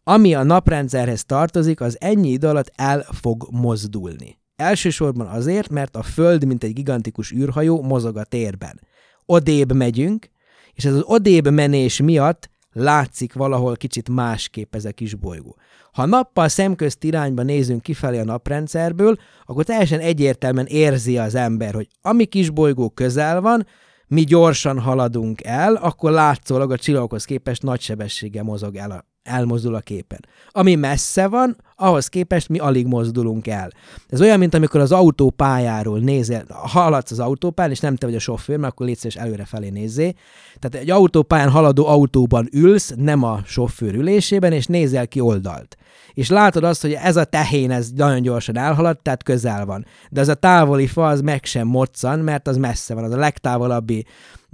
Ami 0.02 0.34
a 0.34 0.42
naprendszerhez 0.42 1.24
tartozik, 1.24 1.80
az 1.80 1.96
ennyi 2.00 2.28
idő 2.28 2.48
alatt 2.48 2.72
el 2.74 3.06
fog 3.12 3.48
mozdulni. 3.50 4.38
Elsősorban 4.56 5.26
azért, 5.26 5.68
mert 5.68 5.96
a 5.96 6.02
Föld, 6.02 6.44
mint 6.44 6.64
egy 6.64 6.72
gigantikus 6.72 7.32
űrhajó, 7.32 7.82
mozog 7.82 8.16
a 8.16 8.24
térben. 8.24 8.80
Odébb 9.26 9.72
megyünk, 9.72 10.30
és 10.72 10.84
ez 10.84 10.94
az 10.94 11.02
odébb 11.04 11.50
menés 11.50 12.00
miatt 12.00 12.50
látszik 12.72 13.32
valahol 13.32 13.76
kicsit 13.76 14.08
másképp 14.08 14.74
ez 14.74 14.84
a 14.84 14.92
kis 14.92 15.14
bolygó. 15.14 15.56
Ha 15.92 16.06
nappal 16.06 16.48
szemközt 16.48 17.04
irányba 17.04 17.42
nézünk 17.42 17.82
kifelé 17.82 18.18
a 18.18 18.24
naprendszerből, 18.24 19.16
akkor 19.44 19.64
teljesen 19.64 20.00
egyértelműen 20.00 20.66
érzi 20.66 21.18
az 21.18 21.34
ember, 21.34 21.74
hogy 21.74 21.88
ami 22.02 22.24
kis 22.24 22.50
bolygó 22.50 22.90
közel 22.90 23.40
van, 23.40 23.66
mi 24.06 24.22
gyorsan 24.22 24.80
haladunk 24.80 25.44
el, 25.44 25.74
akkor 25.74 26.10
látszólag 26.10 26.70
a 26.70 26.78
csillagokhoz 26.78 27.24
képest 27.24 27.62
nagy 27.62 27.80
sebességgel 27.80 28.42
mozog 28.42 28.76
el 28.76 28.90
a 28.90 29.04
elmozdul 29.26 29.74
a 29.74 29.80
képen. 29.80 30.20
Ami 30.50 30.74
messze 30.74 31.26
van, 31.26 31.56
ahhoz 31.76 32.08
képest 32.08 32.48
mi 32.48 32.58
alig 32.58 32.86
mozdulunk 32.86 33.46
el. 33.46 33.70
Ez 34.08 34.20
olyan, 34.20 34.38
mint 34.38 34.54
amikor 34.54 34.80
az 34.80 34.92
autópályáról 34.92 35.98
nézel, 35.98 36.44
haladsz 36.48 37.10
az 37.10 37.18
autópályán, 37.18 37.72
és 37.72 37.80
nem 37.80 37.96
te 37.96 38.06
vagy 38.06 38.14
a 38.14 38.18
sofőr, 38.18 38.56
mert 38.56 38.72
akkor 38.72 38.86
légy 38.86 38.98
és 39.02 39.16
előrefelé 39.16 39.68
nézzé. 39.68 40.14
Tehát 40.58 40.86
egy 40.86 40.90
autópályán 40.90 41.50
haladó 41.50 41.86
autóban 41.86 42.48
ülsz, 42.52 42.92
nem 42.96 43.22
a 43.22 43.40
sofőr 43.44 43.94
ülésében, 43.94 44.52
és 44.52 44.66
nézel 44.66 45.08
ki 45.08 45.20
oldalt. 45.20 45.76
És 46.12 46.28
látod 46.28 46.64
azt, 46.64 46.82
hogy 46.82 46.92
ez 46.92 47.16
a 47.16 47.24
tehén, 47.24 47.70
ez 47.70 47.90
nagyon 47.90 48.22
gyorsan 48.22 48.56
elhaladt, 48.56 49.02
tehát 49.02 49.22
közel 49.22 49.66
van. 49.66 49.86
De 50.10 50.20
ez 50.20 50.28
a 50.28 50.34
távoli 50.34 50.86
fa, 50.86 51.06
az 51.06 51.20
meg 51.20 51.44
sem 51.44 51.66
moccan, 51.66 52.18
mert 52.18 52.48
az 52.48 52.56
messze 52.56 52.94
van. 52.94 53.04
Az 53.04 53.12
a 53.12 53.16
legtávolabbi 53.16 54.06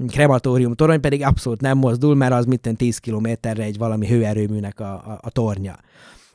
krematórium 0.07 0.75
torony 0.75 1.01
pedig 1.01 1.23
abszolút 1.23 1.61
nem 1.61 1.79
mozdul, 1.79 2.15
mert 2.15 2.33
az 2.33 2.45
mitten 2.45 2.77
10 2.77 2.99
kilométerre 2.99 3.63
egy 3.63 3.79
valami 3.79 4.07
hőerőműnek 4.07 4.81
a, 4.81 4.93
a, 4.93 5.19
a 5.23 5.31
tornya. 5.31 5.79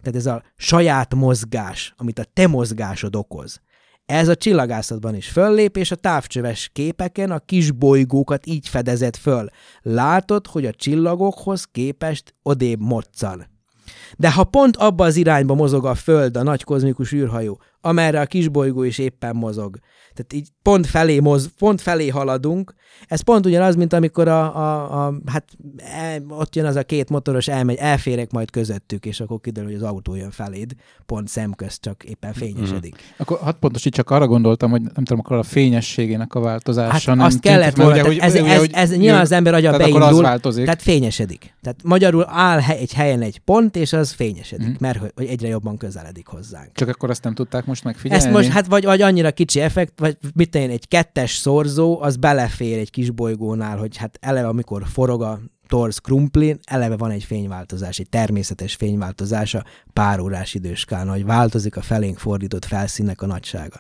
Tehát 0.02 0.20
ez 0.20 0.26
a 0.26 0.44
saját 0.56 1.16
mozgás, 1.16 1.94
amit 1.98 2.20
a 2.20 2.26
te 2.34 2.48
mozgásod 2.48 3.16
okoz. 3.16 3.62
Ez 4.06 4.28
a 4.28 4.36
csillagászatban 4.36 5.16
is 5.16 5.28
föllép, 5.30 5.78
és 5.78 5.92
a 5.92 5.96
távcsöves 5.96 6.70
képeken 6.74 7.32
a 7.32 7.40
kis 7.40 7.72
bolygókat 7.72 8.46
így 8.46 8.68
fedezett 8.68 9.16
föl. 9.16 9.50
Látod, 9.82 10.48
hogy 10.48 10.66
a 10.66 10.74
csillagokhoz 10.74 11.64
képest 11.64 12.36
odébb 12.44 12.80
moccan. 12.80 13.48
De 14.18 14.32
ha 14.32 14.44
pont 14.44 14.78
abba 14.78 15.06
az 15.06 15.16
irányba 15.16 15.54
mozog 15.54 15.86
a 15.86 15.96
Föld, 15.96 16.38
a 16.38 16.44
nagy 16.44 16.64
kozmikus 16.64 17.12
űrhajó, 17.12 17.62
amerre 17.82 18.20
a 18.20 18.26
kisbolygó 18.26 18.84
is 18.84 18.98
éppen 18.98 19.36
mozog, 19.36 19.78
tehát 20.18 20.34
így 20.34 20.48
pont 20.62 20.88
felé, 20.88 21.20
moz, 21.20 21.50
pont 21.58 21.82
felé 21.82 22.08
haladunk. 22.08 22.74
Ez 23.08 23.22
pont 23.22 23.46
ugyanaz, 23.46 23.76
mint 23.76 23.94
amikor 23.94 24.28
a, 24.28 24.56
a, 24.56 25.06
a 25.06 25.14
hát 25.26 25.46
el, 25.78 26.24
ott 26.30 26.56
jön 26.56 26.66
az 26.66 26.76
a 26.76 26.84
két 26.84 27.10
motoros, 27.10 27.48
elmegy, 27.48 27.78
elférek 27.78 28.32
majd 28.32 28.52
közöttük, 28.52 29.06
és 29.06 29.20
akkor 29.20 29.40
kiderül, 29.40 29.70
hogy 29.70 29.82
az 29.82 29.88
autó 29.90 30.16
jön 30.16 30.32
feléd, 30.32 30.74
pont 31.06 31.28
szemközt 31.28 31.82
csak 31.82 32.04
éppen 32.04 32.34
fényesedik. 32.34 32.96
Mm. 32.96 33.14
Akkor 33.18 33.40
hát 33.44 33.56
pontos, 33.60 33.82
csak 33.82 34.10
arra 34.10 34.28
gondoltam, 34.28 34.70
hogy 34.70 34.82
nem 34.82 34.92
tudom, 34.94 35.20
akkor 35.20 35.38
a 35.38 35.44
fényességének 35.44 36.34
a 36.34 36.40
változása 36.40 36.92
hát 36.92 37.06
nem 37.06 37.20
azt 37.20 37.40
kellett 37.40 37.76
volna, 37.76 37.92
ugye, 37.92 38.04
hogy, 38.04 38.18
ez, 38.18 38.34
ugye, 38.34 38.46
ez, 38.46 38.62
ez, 38.62 38.70
ez 38.72 38.98
nyilván 38.98 39.22
az 39.22 39.32
ember 39.32 39.54
agya 39.54 39.72
tehát 39.72 39.82
beindul, 39.82 40.04
az 40.04 40.22
változik. 40.22 40.64
tehát 40.64 40.82
fényesedik. 40.82 41.56
Tehát 41.62 41.84
magyarul 41.84 42.26
áll 42.30 42.60
egy 42.60 42.94
helyen 42.94 43.22
egy 43.22 43.40
pont, 43.40 43.76
és 43.76 43.94
az 43.94 44.12
fényesedik, 44.12 44.70
mm. 44.70 44.76
mert 44.80 45.00
hogy 45.16 45.26
egyre 45.26 45.48
jobban 45.48 45.78
közeledik 45.78 46.28
hozzánk. 46.28 46.70
Csak 46.74 46.88
akkor 46.88 47.10
azt 47.10 47.24
nem 47.24 47.34
tudták 47.34 47.66
most 47.66 47.84
megfigyelni? 47.84 48.24
Ezt 48.24 48.34
most, 48.34 48.50
hát 48.50 48.68
vagy, 48.68 48.84
vagy 48.84 49.02
annyira 49.02 49.32
kicsi 49.32 49.60
effekt, 49.60 50.00
vagy 50.08 50.32
mit 50.34 50.56
én, 50.56 50.70
egy 50.70 50.88
kettes 50.88 51.36
szorzó, 51.36 52.02
az 52.02 52.16
belefér 52.16 52.78
egy 52.78 52.90
kis 52.90 53.12
bolygónál, 53.12 53.78
hogy 53.78 53.98
hát 53.98 54.18
eleve 54.22 54.48
amikor 54.48 54.84
forog 54.88 55.22
a 55.22 55.40
torz 55.68 55.98
krumplin, 55.98 56.60
eleve 56.64 56.98
van 56.98 57.12
egy 57.12 57.24
fényváltozás, 57.24 58.00
egy 58.00 58.10
természetes 58.10 58.76
fényváltozás 58.76 59.54
a 59.54 59.64
pár 59.94 60.20
órás 60.20 60.54
időskán, 60.54 61.10
hogy 61.10 61.26
változik 61.26 61.78
a 61.78 61.82
felénk 61.82 62.18
fordított 62.18 62.66
felszínnek 62.66 63.22
a 63.22 63.26
nagysága. 63.26 63.80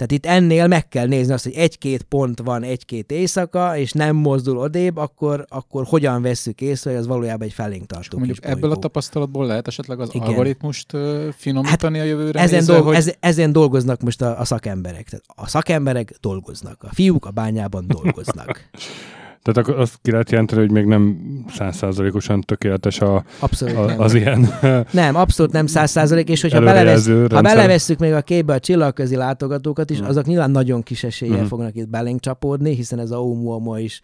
Tehát 0.00 0.12
itt 0.12 0.26
ennél 0.26 0.66
meg 0.66 0.88
kell 0.88 1.06
nézni 1.06 1.32
azt, 1.32 1.44
hogy 1.44 1.52
egy-két 1.52 2.02
pont 2.02 2.40
van 2.44 2.62
egy-két 2.62 3.10
éjszaka, 3.10 3.76
és 3.76 3.92
nem 3.92 4.16
mozdul 4.16 4.58
odébb, 4.58 4.96
akkor, 4.96 5.44
akkor 5.48 5.84
hogyan 5.86 6.22
vesszük 6.22 6.60
észre, 6.60 6.90
hogy 6.90 6.98
az 6.98 7.06
valójában 7.06 7.46
egy 7.46 7.52
felénk 7.52 7.86
tartó 7.86 8.18
Mondjuk 8.18 8.44
ebből 8.44 8.70
a 8.70 8.76
tapasztalatból 8.76 9.46
lehet 9.46 9.66
esetleg 9.66 10.00
az 10.00 10.08
Igen. 10.12 10.26
algoritmust 10.26 10.96
finomítani 11.36 11.98
hát 11.98 12.06
a 12.06 12.08
jövőre 12.08 12.40
ezen, 12.40 12.58
nézve, 12.58 12.72
dolg, 12.72 12.86
hogy... 12.86 12.94
ez, 12.94 13.12
ezen 13.20 13.52
dolgoznak 13.52 14.00
most 14.00 14.22
a, 14.22 14.40
a 14.40 14.44
szakemberek. 14.44 15.08
Tehát 15.08 15.24
a 15.26 15.48
szakemberek 15.48 16.14
dolgoznak, 16.20 16.82
a 16.82 16.88
fiúk 16.92 17.26
a 17.26 17.30
bányában 17.30 17.84
dolgoznak. 17.86 18.60
Tehát 19.42 19.68
akkor 19.68 19.80
azt 19.80 19.98
ki 20.02 20.10
lehet 20.10 20.30
jelenteni, 20.30 20.60
hogy 20.60 20.70
még 20.70 20.84
nem 20.84 21.18
százszázalékosan 21.48 22.40
tökéletes 22.40 23.00
a, 23.00 23.24
abszolút 23.38 23.76
a, 23.76 23.84
nem. 23.84 24.00
az 24.00 24.14
ilyen 24.14 24.48
Nem, 24.92 25.16
abszolút 25.16 25.52
nem 25.52 25.66
százszázalék, 25.66 26.28
és 26.28 26.40
hogyha 26.40 26.60
belevesz, 26.60 27.06
ha 27.06 27.40
belevesszük 27.40 27.98
még 27.98 28.12
a 28.12 28.20
képbe 28.20 28.54
a 28.54 28.60
csillagközi 28.60 29.16
látogatókat 29.16 29.90
is, 29.90 30.02
mm. 30.02 30.04
azok 30.04 30.24
nyilván 30.24 30.50
nagyon 30.50 30.82
kis 30.82 31.04
eséllyel 31.04 31.42
mm. 31.42 31.46
fognak 31.46 31.76
itt 31.76 31.88
belénk 31.88 32.20
csapódni, 32.20 32.74
hiszen 32.74 32.98
ez 32.98 33.10
a 33.10 33.16
Oumuamua 33.16 33.78
is 33.78 34.00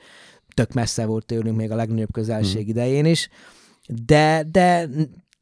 tök 0.54 0.72
messze 0.72 1.06
volt 1.06 1.26
tőlünk 1.26 1.56
még 1.56 1.70
a 1.70 1.76
legnagyobb 1.76 2.12
közelség 2.12 2.66
mm. 2.66 2.68
idején 2.68 3.04
is. 3.04 3.28
De, 4.06 4.46
de 4.50 4.88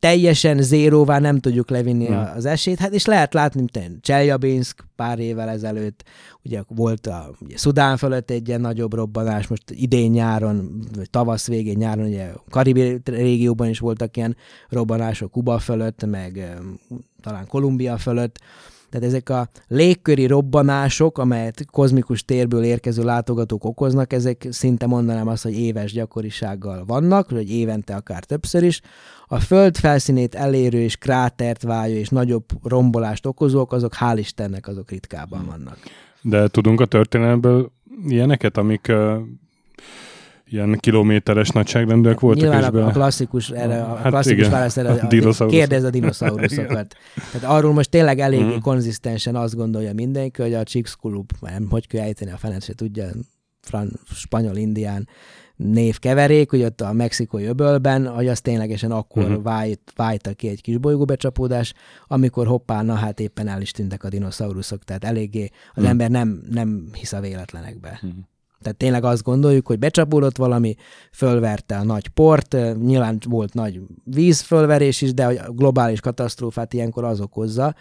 teljesen 0.04 0.62
zéróvá 0.62 1.18
nem 1.18 1.38
tudjuk 1.38 1.70
levinni 1.70 2.06
hmm. 2.06 2.30
az 2.36 2.44
esélyt, 2.44 2.78
hát 2.78 2.92
és 2.92 3.04
lehet 3.04 3.34
látni, 3.34 3.60
mint 3.60 4.00
Cseljabinsk 4.00 4.84
pár 4.96 5.18
évvel 5.18 5.48
ezelőtt, 5.48 6.04
ugye 6.42 6.62
volt 6.68 7.06
a 7.06 7.30
ugye 7.40 7.58
Szudán 7.58 7.96
fölött 7.96 8.30
egy 8.30 8.48
ilyen 8.48 8.60
nagyobb 8.60 8.94
robbanás, 8.94 9.46
most 9.46 9.62
idén 9.70 10.10
nyáron, 10.10 10.84
vagy 10.96 11.10
tavasz 11.10 11.46
végén 11.46 11.76
nyáron, 11.76 12.06
ugye 12.06 12.30
Karibi 12.50 13.00
régióban 13.04 13.68
is 13.68 13.78
voltak 13.78 14.16
ilyen 14.16 14.36
robbanások, 14.68 15.30
Kuba 15.30 15.58
fölött, 15.58 16.04
meg 16.06 16.58
talán 17.22 17.46
Kolumbia 17.46 17.96
fölött, 17.98 18.38
tehát 18.94 19.08
ezek 19.08 19.28
a 19.28 19.48
légköri 19.68 20.26
robbanások, 20.26 21.18
amelyet 21.18 21.66
kozmikus 21.70 22.24
térből 22.24 22.64
érkező 22.64 23.04
látogatók 23.04 23.64
okoznak, 23.64 24.12
ezek 24.12 24.46
szinte 24.50 24.86
mondanám 24.86 25.28
azt, 25.28 25.42
hogy 25.42 25.58
éves 25.58 25.92
gyakorisággal 25.92 26.84
vannak, 26.84 27.30
vagy 27.30 27.50
évente 27.50 27.94
akár 27.94 28.24
többször 28.24 28.62
is. 28.62 28.80
A 29.26 29.40
föld 29.40 29.76
felszínét 29.76 30.34
elérő 30.34 30.78
és 30.78 30.96
krátert 30.96 31.62
válő 31.62 31.94
és 31.94 32.08
nagyobb 32.08 32.44
rombolást 32.62 33.26
okozók, 33.26 33.72
azok 33.72 33.94
hál' 34.00 34.16
Istennek 34.18 34.68
azok 34.68 34.90
ritkában 34.90 35.46
vannak. 35.46 35.78
De 36.20 36.48
tudunk 36.48 36.80
a 36.80 36.86
történelemből 36.86 37.72
ilyeneket, 38.06 38.56
amik 38.56 38.92
ilyen 40.54 40.78
kilométeres 40.80 41.48
nagyságrendűek 41.48 42.20
voltak. 42.20 42.42
Nyilván 42.42 42.74
a, 42.74 42.86
a 42.86 42.90
klasszikus, 42.90 43.50
erre, 43.50 43.82
a 43.82 43.94
hát 43.94 44.08
klasszikus 44.08 44.38
igen. 44.38 44.50
válasz 44.50 44.76
erre, 44.76 44.90
a, 44.90 45.44
a 45.44 45.46
kérdez 45.46 45.84
a 45.84 45.90
dinoszauruszokat. 45.90 46.96
Tehát 47.32 47.56
arról 47.56 47.72
most 47.72 47.90
tényleg 47.90 48.18
eléggé 48.18 48.54
mm. 48.54 48.58
konzisztensen 48.58 49.36
azt 49.36 49.56
gondolja 49.56 49.92
mindenki, 49.92 50.42
hogy 50.42 50.54
a 50.54 50.62
Chicxulub, 50.62 51.30
nem, 51.40 51.66
hogy 51.70 51.86
kell 51.86 52.02
ejteni 52.02 52.30
a 52.30 52.36
fenet, 52.36 52.64
se 52.64 52.74
tudja, 52.74 53.06
fran, 53.60 54.00
spanyol, 54.14 54.56
indián 54.56 55.08
névkeverék, 55.56 56.50
hogy 56.50 56.62
ott 56.62 56.80
a 56.80 56.92
mexikói 56.92 57.44
öbölben, 57.44 58.06
hogy 58.06 58.28
az 58.28 58.40
ténylegesen 58.40 58.90
akkor 58.90 59.22
uh-huh. 59.22 59.42
vájt, 59.42 59.92
vájta 59.96 60.32
ki 60.32 60.48
egy 60.48 60.60
kis 60.60 60.78
bolygóbecsapódás, 60.78 61.74
amikor 62.06 62.46
hoppá, 62.46 62.82
na 62.82 62.94
hát 62.94 63.20
éppen 63.20 63.48
el 63.48 63.60
is 63.60 63.70
tűntek 63.70 64.04
a 64.04 64.08
dinoszauruszok, 64.08 64.84
tehát 64.84 65.04
eléggé 65.04 65.42
az 65.42 65.70
uh-huh. 65.70 65.88
ember 65.88 66.10
nem, 66.10 66.42
nem 66.50 66.88
hisz 66.92 67.12
a 67.12 67.20
véletlenekbe. 67.20 68.00
Uh-huh. 68.02 68.24
Tehát 68.64 68.78
tényleg 68.78 69.04
azt 69.04 69.22
gondoljuk, 69.22 69.66
hogy 69.66 69.78
becsapódott 69.78 70.36
valami, 70.36 70.74
fölverte 71.12 71.76
a 71.76 71.84
nagy 71.84 72.08
port, 72.08 72.56
nyilván 72.82 73.18
volt 73.28 73.54
nagy 73.54 73.80
vízfölverés 74.04 75.02
is, 75.02 75.14
de 75.14 75.26
a 75.26 75.50
globális 75.50 76.00
katasztrófát 76.00 76.72
ilyenkor 76.72 77.04
az 77.04 77.20
okozza, 77.20 77.74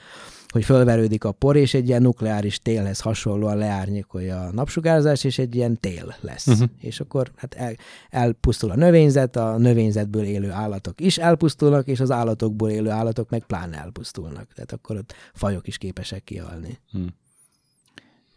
hogy 0.53 0.65
fölverődik 0.65 1.23
a 1.23 1.31
por, 1.31 1.55
és 1.55 1.73
egy 1.73 1.87
ilyen 1.87 2.01
nukleáris 2.01 2.59
télhez 2.61 2.99
hasonlóan 2.99 3.57
leárnyékolja 3.57 4.41
a 4.41 4.51
napsugárzás, 4.51 5.23
és 5.23 5.37
egy 5.37 5.55
ilyen 5.55 5.79
tél 5.79 6.15
lesz. 6.21 6.47
Uh-huh. 6.47 6.69
És 6.79 6.99
akkor 6.99 7.31
hát 7.35 7.53
el, 7.53 7.75
elpusztul 8.09 8.71
a 8.71 8.75
növényzet, 8.75 9.35
a 9.35 9.57
növényzetből 9.57 10.23
élő 10.23 10.51
állatok 10.51 11.01
is 11.01 11.17
elpusztulnak, 11.17 11.87
és 11.87 11.99
az 11.99 12.11
állatokból 12.11 12.69
élő 12.69 12.89
állatok 12.89 13.29
meg 13.29 13.43
pláne 13.45 13.77
elpusztulnak. 13.77 14.53
Tehát 14.53 14.71
akkor 14.71 14.95
ott 14.95 15.13
fajok 15.33 15.67
is 15.67 15.77
képesek 15.77 16.23
kihalni. 16.23 16.79
Hmm. 16.91 17.07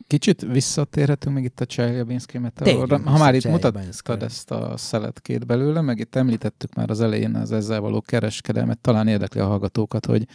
Kicsit 0.07 0.41
visszatérhetünk 0.41 1.35
még 1.35 1.45
itt 1.45 1.61
a 1.61 1.67
Cseljabinszki 1.67 2.39
meteorra. 2.39 3.01
Ha 3.05 3.19
már 3.19 3.35
itt 3.35 3.45
mutattad 3.45 4.23
ezt 4.23 4.51
a 4.51 4.77
szeletkét 4.77 5.47
belőle, 5.47 5.81
meg 5.81 5.99
itt 5.99 6.15
említettük 6.15 6.75
már 6.75 6.91
az 6.91 7.01
elején 7.01 7.35
az 7.35 7.53
ezzel 7.53 7.81
való 7.81 8.01
kereskedelmet, 8.01 8.79
talán 8.79 9.09
érdekli 9.09 9.41
a 9.41 9.47
hallgatókat, 9.47 10.07
hogy 10.07 10.27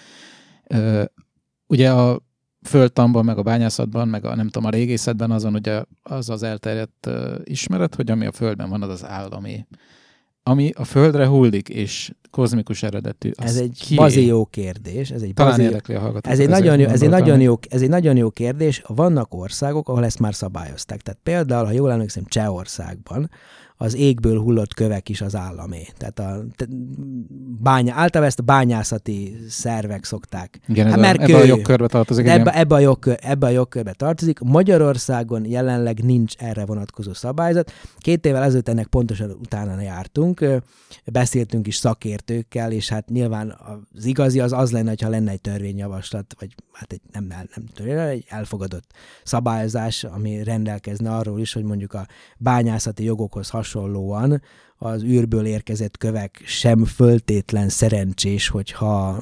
ö, 0.68 1.04
ugye 1.68 1.92
a 1.92 2.22
földtamban, 2.62 3.26
meg 3.26 3.38
a 3.38 3.44
bányászatban, 3.44 4.08
meg 4.08 4.26
a 4.26 4.36
nem 4.36 4.46
tudom, 4.46 4.68
a 4.68 4.72
régészetben 4.72 5.32
azon 5.32 5.54
ugye 5.54 5.84
az 6.04 6.30
az 6.30 6.44
elterjedt 6.44 7.06
uh, 7.06 7.36
ismeret, 7.44 7.96
hogy 7.96 8.12
ami 8.12 8.26
a 8.26 8.32
földben 8.32 8.70
van, 8.70 8.82
az 8.82 8.90
az 8.90 9.06
állami. 9.06 9.66
Ami 10.44 10.72
a 10.76 10.84
földre 10.84 11.28
hullik, 11.28 11.70
és 11.70 12.12
kozmikus 12.32 12.84
eredetű. 12.84 13.32
Ez 13.36 13.56
egy 13.56 13.86
kié? 13.88 13.98
bazi 13.98 14.26
jó 14.26 14.46
kérdés. 14.46 15.12
Ez 15.12 15.22
egy 15.22 15.34
Talán 15.34 15.52
bazi... 15.52 15.64
érdekli 15.64 15.96
a 15.96 16.14
Ez 16.22 16.40
egy, 16.40 16.50
nagyon 16.50 16.80
jó, 16.80 16.88
ez, 16.88 17.02
egy 17.02 17.10
nagyon 17.10 17.42
jó, 17.42 17.60
ez 17.70 17.82
egy 17.82 17.90
nagyon 17.90 18.18
jó 18.18 18.30
kérdés. 18.30 18.82
Vannak 18.88 19.34
országok, 19.34 19.90
ahol 19.90 20.06
ezt 20.06 20.20
már 20.20 20.34
szabályozták. 20.34 21.02
Tehát 21.02 21.20
például, 21.24 21.66
ha 21.66 21.72
jól 21.72 21.92
emlékszem, 21.92 22.24
Csehországban 22.28 23.30
az 23.82 23.96
égből 23.96 24.40
hullott 24.40 24.74
kövek 24.74 25.10
is 25.10 25.22
az 25.22 25.36
államé. 25.36 25.88
Tehát 25.98 26.20
a 26.20 26.46
bánya, 27.62 27.94
általában 27.94 28.24
ezt 28.24 28.40
a 28.40 28.44
bányászati 28.44 29.38
szervek 29.50 30.04
szokták. 30.04 30.60
Igen, 30.68 30.88
hát, 30.88 31.00
mert 31.00 31.22
ebbe 31.22 31.38
a 31.38 31.44
jogkörbe 31.44 31.88
tartozik. 31.88 32.28
Ebbe, 32.28 32.52
ebbe, 32.52 32.76
a 32.76 32.80
jogkör, 32.80 33.18
ebbe 33.22 33.48
a 33.48 33.50
jogkörbe 33.50 33.94
tartozik. 33.94 34.40
Magyarországon 34.40 35.46
jelenleg 35.46 36.04
nincs 36.04 36.36
erre 36.38 36.66
vonatkozó 36.66 37.14
szabályzat. 37.14 37.72
Két 37.98 38.26
évvel 38.26 38.44
ezelőtt 38.44 38.70
ennek 38.70 38.88
pontosan 38.88 39.30
utána 39.30 39.82
jártunk, 39.82 40.46
beszéltünk 41.06 41.68
is 41.68 41.76
szakértőkkel, 41.76 42.72
és 42.72 42.90
hát 42.90 43.10
nyilván 43.10 43.58
az 43.96 44.06
igazi 44.06 44.40
az 44.40 44.54
az 44.54 44.72
lenne, 44.72 44.94
ha 45.02 45.10
lenne 45.10 45.32
egy 45.32 45.42
törvényjavaslat, 45.42 46.36
vagy 46.40 46.56
hát 46.72 46.92
egy 46.92 47.02
nem, 47.12 47.28
nem 47.28 47.66
törvény, 47.74 47.98
egy 47.98 48.26
elfogadott 48.30 48.92
szabályozás, 49.24 50.04
ami 50.04 50.44
rendelkezne 50.44 51.16
arról 51.16 51.40
is, 51.40 51.54
hogy 51.54 51.64
mondjuk 51.64 51.94
a 51.94 52.08
bányászati 52.38 53.04
jogokhoz 53.04 53.50
hasonló 53.50 53.70
hasonlóan 53.72 54.42
az 54.78 55.04
űrből 55.04 55.46
érkezett 55.46 55.98
kövek 55.98 56.42
sem 56.46 56.86
föltétlen 56.86 57.70
szerencsés, 57.70 58.48
hogyha 58.48 59.20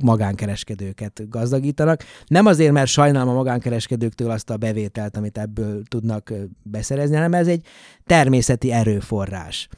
magánkereskedőket 0.00 1.28
gazdagítanak. 1.28 2.04
Nem 2.26 2.46
azért, 2.46 2.72
mert 2.72 2.88
sajnálom 2.88 3.28
a 3.28 3.36
magánkereskedőktől 3.36 4.30
azt 4.30 4.50
a 4.50 4.56
bevételt, 4.56 5.16
amit 5.16 5.38
ebből 5.38 5.82
tudnak 5.82 6.32
beszerezni, 6.62 7.14
hanem 7.14 7.34
ez 7.34 7.46
egy 7.46 7.66
természeti 8.06 8.72
erőforrás 8.72 9.68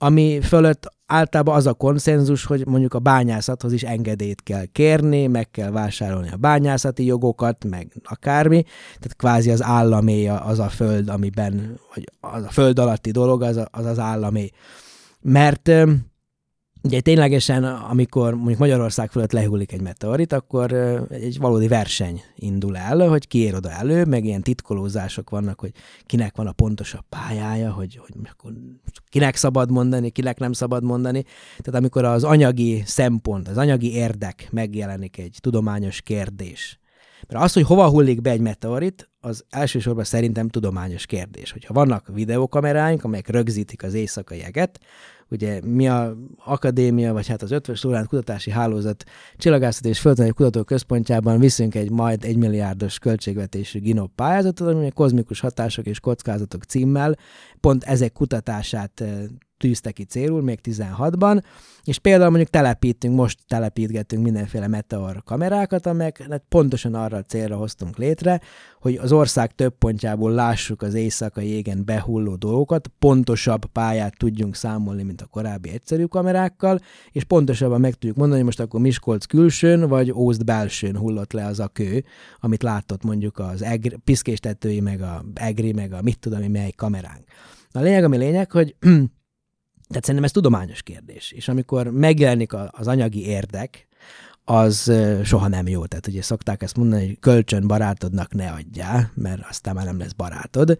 ami 0.00 0.40
fölött 0.40 0.92
általában 1.08 1.54
az 1.54 1.66
a 1.66 1.72
konszenzus, 1.72 2.44
hogy 2.44 2.66
mondjuk 2.66 2.94
a 2.94 2.98
bányászathoz 2.98 3.72
is 3.72 3.82
engedélyt 3.82 4.42
kell 4.42 4.64
kérni, 4.64 5.26
meg 5.26 5.50
kell 5.50 5.70
vásárolni 5.70 6.30
a 6.30 6.36
bányászati 6.36 7.04
jogokat, 7.04 7.64
meg 7.64 7.92
akármi, 8.04 8.62
tehát 8.86 9.16
kvázi 9.16 9.50
az 9.50 9.62
államé 9.62 10.26
az 10.26 10.58
a 10.58 10.68
föld, 10.68 11.08
amiben, 11.08 11.80
vagy 11.94 12.04
az 12.20 12.42
a 12.42 12.50
föld 12.50 12.78
alatti 12.78 13.10
dolog, 13.10 13.42
az 13.42 13.56
a, 13.56 13.68
az, 13.70 13.84
az 13.84 13.98
államé. 13.98 14.50
Mert 15.20 15.70
Ugye 16.82 17.00
ténylegesen, 17.00 17.64
amikor 17.64 18.34
mondjuk 18.34 18.58
Magyarország 18.58 19.10
fölött 19.10 19.32
lehullik 19.32 19.72
egy 19.72 19.80
meteorit, 19.80 20.32
akkor 20.32 20.72
egy 21.10 21.38
valódi 21.38 21.68
verseny 21.68 22.22
indul 22.34 22.76
el, 22.76 23.08
hogy 23.08 23.28
ki 23.28 23.38
ér 23.38 23.54
oda 23.54 23.70
elő, 23.70 24.04
meg 24.04 24.24
ilyen 24.24 24.42
titkolózások 24.42 25.30
vannak, 25.30 25.60
hogy 25.60 25.72
kinek 26.06 26.36
van 26.36 26.46
a 26.46 26.52
pontosabb 26.52 27.04
pályája, 27.08 27.72
hogy, 27.72 27.96
hogy 27.96 28.14
akkor 28.30 28.52
kinek 29.08 29.36
szabad 29.36 29.70
mondani, 29.70 30.10
kinek 30.10 30.38
nem 30.38 30.52
szabad 30.52 30.82
mondani. 30.82 31.22
Tehát 31.58 31.80
amikor 31.80 32.04
az 32.04 32.24
anyagi 32.24 32.82
szempont, 32.86 33.48
az 33.48 33.56
anyagi 33.56 33.94
érdek 33.94 34.48
megjelenik 34.50 35.18
egy 35.18 35.38
tudományos 35.40 36.02
kérdés, 36.02 36.78
mert 37.28 37.44
az, 37.44 37.52
hogy 37.52 37.62
hova 37.62 37.88
hullik 37.88 38.20
be 38.20 38.30
egy 38.30 38.40
meteorit, 38.40 39.10
az 39.20 39.44
elsősorban 39.50 40.04
szerintem 40.04 40.48
tudományos 40.48 41.06
kérdés. 41.06 41.52
Hogyha 41.52 41.74
vannak 41.74 42.08
videókameráink, 42.12 43.04
amelyek 43.04 43.28
rögzítik 43.28 43.82
az 43.82 43.94
éjszakai 43.94 44.38
jeget, 44.38 44.80
ugye 45.30 45.60
mi 45.64 45.88
a 45.88 46.16
akadémia, 46.44 47.12
vagy 47.12 47.26
hát 47.26 47.42
az 47.42 47.50
Ötvös 47.50 47.82
Lorán 47.82 48.06
Kutatási 48.06 48.50
Hálózat 48.50 49.04
Csillagászati 49.36 49.88
és 49.88 50.00
Földtani 50.00 50.30
Kutatóközpontjában 50.30 51.38
viszünk 51.38 51.74
egy 51.74 51.90
majd 51.90 52.24
egy 52.24 52.36
milliárdos 52.36 52.98
költségvetésű 52.98 53.80
GINOP 53.80 54.14
pályázatot, 54.14 54.74
ami 54.74 54.86
a 54.86 54.92
kozmikus 54.92 55.40
hatások 55.40 55.86
és 55.86 56.00
kockázatok 56.00 56.62
címmel 56.62 57.16
pont 57.60 57.84
ezek 57.84 58.12
kutatását 58.12 59.00
eh, 59.00 59.08
tűzte 59.58 59.90
ki 59.90 60.04
célul 60.04 60.42
még 60.42 60.58
16-ban, 60.62 61.42
és 61.84 61.98
például 61.98 62.30
mondjuk 62.30 62.50
telepítünk, 62.50 63.14
most 63.14 63.38
telepítgetünk 63.46 64.22
mindenféle 64.22 64.66
meteor 64.66 65.22
kamerákat, 65.24 65.86
amelyek 65.86 66.42
pontosan 66.48 66.94
arra 66.94 67.16
a 67.16 67.22
célra 67.22 67.56
hoztunk 67.56 67.96
létre, 67.96 68.40
hogy 68.80 68.96
az 68.96 69.12
ország 69.12 69.54
több 69.54 69.74
pontjából 69.78 70.30
lássuk 70.30 70.82
az 70.82 70.94
éjszakai 70.94 71.46
égen 71.46 71.84
behulló 71.84 72.34
dolgokat, 72.34 72.90
pontosabb 72.98 73.64
pályát 73.64 74.16
tudjunk 74.16 74.54
számolni, 74.54 75.02
mint 75.02 75.20
a 75.20 75.26
korábbi 75.26 75.68
egyszerű 75.70 76.04
kamerákkal, 76.04 76.80
és 77.12 77.24
pontosabban 77.24 77.80
meg 77.80 77.92
tudjuk 77.92 78.16
mondani, 78.16 78.36
hogy 78.36 78.46
most 78.46 78.60
akkor 78.60 78.80
Miskolc 78.80 79.24
külsőn, 79.24 79.88
vagy 79.88 80.12
Ózd 80.12 80.44
belsőn 80.44 80.96
hullott 80.96 81.32
le 81.32 81.46
az 81.46 81.60
a 81.60 81.68
kő, 81.68 82.04
amit 82.40 82.62
látott 82.62 83.02
mondjuk 83.02 83.38
az 83.38 83.62
egri, 83.62 83.96
piszkéstetői, 84.04 84.80
meg 84.80 85.02
a 85.02 85.24
egri, 85.34 85.72
meg 85.72 85.92
a 85.92 86.02
mit 86.02 86.18
tudom, 86.18 86.50
melyik 86.50 86.76
kameránk. 86.76 87.24
A 87.72 87.80
lényeg, 87.80 88.04
ami 88.04 88.16
lényeg, 88.16 88.50
hogy 88.50 88.76
tehát 89.88 90.04
szerintem 90.04 90.24
ez 90.24 90.30
tudományos 90.30 90.82
kérdés. 90.82 91.32
És 91.32 91.48
amikor 91.48 91.90
megjelenik 91.90 92.52
az 92.70 92.86
anyagi 92.86 93.26
érdek, 93.26 93.88
az 94.50 94.92
soha 95.24 95.48
nem 95.48 95.68
jó. 95.68 95.86
Tehát 95.86 96.06
ugye 96.06 96.22
szokták 96.22 96.62
ezt 96.62 96.76
mondani, 96.76 97.06
hogy 97.06 97.18
kölcsön 97.18 97.66
barátodnak 97.66 98.34
ne 98.34 98.50
adjál, 98.50 99.10
mert 99.14 99.42
aztán 99.48 99.74
már 99.74 99.84
nem 99.84 99.98
lesz 99.98 100.12
barátod. 100.12 100.78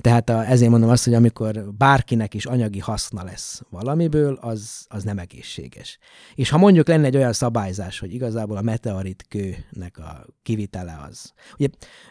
Tehát 0.00 0.28
a, 0.28 0.46
ezért 0.46 0.70
mondom 0.70 0.90
azt, 0.90 1.04
hogy 1.04 1.14
amikor 1.14 1.74
bárkinek 1.78 2.34
is 2.34 2.46
anyagi 2.46 2.78
haszna 2.78 3.24
lesz 3.24 3.62
valamiből, 3.70 4.38
az, 4.40 4.84
az 4.88 5.02
nem 5.02 5.18
egészséges. 5.18 5.98
És 6.34 6.50
ha 6.50 6.58
mondjuk 6.58 6.88
lenne 6.88 7.06
egy 7.06 7.16
olyan 7.16 7.32
szabályzás, 7.32 7.98
hogy 7.98 8.14
igazából 8.14 8.56
a 8.56 8.62
meteorit 8.62 9.24
kőnek 9.28 9.98
a 9.98 10.26
kivitele 10.42 11.00
az. 11.08 11.32
Ugye 11.58 11.68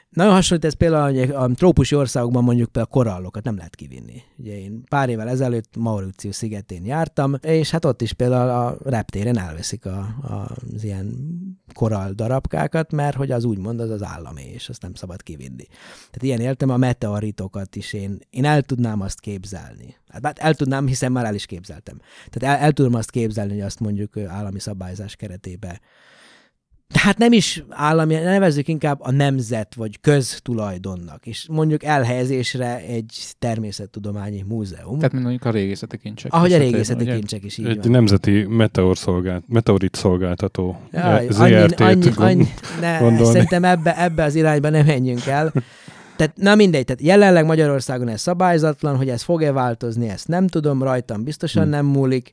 nagyon 0.10 0.34
hasonlít 0.34 0.66
ez 0.66 0.74
például, 0.74 1.14
hogy 1.14 1.30
a 1.30 1.48
trópusi 1.48 1.96
országokban 1.96 2.44
mondjuk 2.44 2.72
például 2.72 2.94
korallokat 2.94 3.44
nem 3.44 3.58
lehet 3.58 3.76
kivinni. 3.76 4.22
Ugye 4.38 4.60
én 4.60 4.84
pár 4.90 5.10
évvel 5.10 5.30
ezelőtt 5.30 5.76
Mauritius 5.78 6.36
szigetén 6.36 6.86
jártam, 6.86 7.36
és 7.42 7.70
hát 7.70 7.86
ott 7.86 8.02
is 8.02 8.14
például 8.14 8.50
a 8.50 8.78
reptéren 8.90 9.38
elveszik 9.38 9.86
a, 9.86 9.98
a, 10.22 10.56
az 10.74 10.84
ilyen 10.84 11.16
korall 11.74 12.12
darabkákat, 12.12 12.92
mert 12.92 13.16
hogy 13.16 13.32
az 13.32 13.44
úgymond 13.44 13.80
az 13.80 13.90
az 13.90 14.04
állami, 14.04 14.44
és 14.44 14.70
azt 14.70 14.82
nem 14.82 14.94
szabad 14.94 15.24
kivinni. 15.24 15.66
Tehát 15.96 16.24
ilyen 16.24 16.40
éltem 16.40 16.70
a 16.70 16.78
meteoritokat 16.78 17.76
is 17.76 17.94
én, 17.94 18.20
én 18.30 18.46
el 18.46 18.62
tudnám 18.62 19.02
azt 19.02 19.20
képzelni. 19.20 19.96
Hát 20.08 20.40
el 20.40 20.54
tudnám, 20.54 20.88
hiszen 20.88 21.12
már 21.12 21.26
el 21.26 21.36
is 21.36 21.46
képzeltem. 21.46 22.00
Tehát 22.30 22.58
el, 22.58 22.66
el 22.66 22.72
tudom 22.72 22.94
azt 22.94 23.12
képzelni, 23.12 23.52
hogy 23.52 23.62
azt 23.62 23.80
mondjuk 23.80 24.18
állami 24.18 24.60
szabályzás 24.60 25.16
keretébe 25.16 25.80
hát 26.94 27.18
nem 27.18 27.32
is 27.32 27.64
állami, 27.70 28.16
nevezzük 28.16 28.68
inkább 28.68 29.00
a 29.02 29.12
nemzet 29.12 29.76
vagy 29.76 30.00
köztulajdonnak, 30.02 31.26
és 31.26 31.48
mondjuk 31.52 31.84
elhelyezésre 31.84 32.78
egy 32.78 33.34
természettudományi 33.40 34.46
múzeum. 34.48 34.98
Tehát 34.98 35.14
mondjuk 35.14 35.46
a 35.46 35.52
régészeti 35.52 35.98
kincsek. 35.98 36.34
Ahogy 36.34 36.54
a 36.54 36.58
régészeti 36.58 37.04
ugye? 37.04 37.14
kincsek 37.14 37.44
is 37.44 37.58
így 37.58 37.66
Egy 37.66 37.78
van. 37.78 37.92
nemzeti 37.92 38.46
meteor 38.48 38.98
szolgált, 38.98 39.44
meteorit 39.48 39.96
szolgáltató 39.96 40.80
Jaj, 40.92 41.28
ZRT-t 41.30 41.80
annyi, 41.80 42.10
annyi, 42.16 42.16
annyi, 42.16 42.48
ne, 42.82 43.24
Szerintem 43.24 43.64
ebbe, 43.64 44.04
ebbe 44.04 44.24
az 44.24 44.36
irányba 44.36 44.70
nem 44.70 44.86
menjünk 44.86 45.26
el. 45.26 45.54
Tehát, 46.16 46.38
na 46.38 46.56
mindegy, 46.56 46.86
tehát 46.86 47.02
jelenleg 47.02 47.46
Magyarországon 47.46 48.08
ez 48.08 48.22
szabályzatlan, 48.22 48.98
hogy 48.98 49.10
ez 49.10 49.22
fog-e 49.22 49.52
változni, 49.52 50.10
ezt 50.10 50.28
nem 50.28 50.48
tudom, 50.48 50.84
rajtam 50.84 51.24
biztosan 51.24 51.62
hmm. 51.62 51.72
nem 51.72 51.86
múlik. 51.86 52.32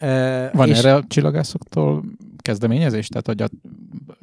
Uh, 0.00 0.08
Van 0.52 0.68
és... 0.68 0.78
erre 0.78 0.94
a 0.94 1.04
csillagászoktól 1.08 2.04
kezdeményezés? 2.46 3.08
Tehát, 3.08 3.26
hogy 3.26 3.42
a 3.42 3.48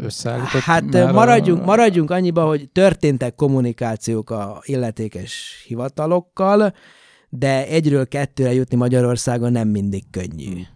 összeállított 0.04 0.62
Hát 0.62 0.92
már 0.92 1.14
maradjunk, 1.14 1.62
a... 1.62 1.66
maradjunk 1.66 2.12
annyiba, 2.12 2.46
hogy 2.46 2.70
történtek 2.70 3.36
kommunikációk 3.36 4.30
a 4.30 4.62
illetékes 4.66 5.64
hivatalokkal, 5.68 6.74
de 7.30 7.68
egyről 7.68 8.08
kettőre 8.08 8.54
jutni 8.54 8.78
Magyarországon 8.78 9.52
nem 9.52 9.68
mindig 9.68 10.04
könnyű. 10.12 10.46
Hmm. 10.46 10.68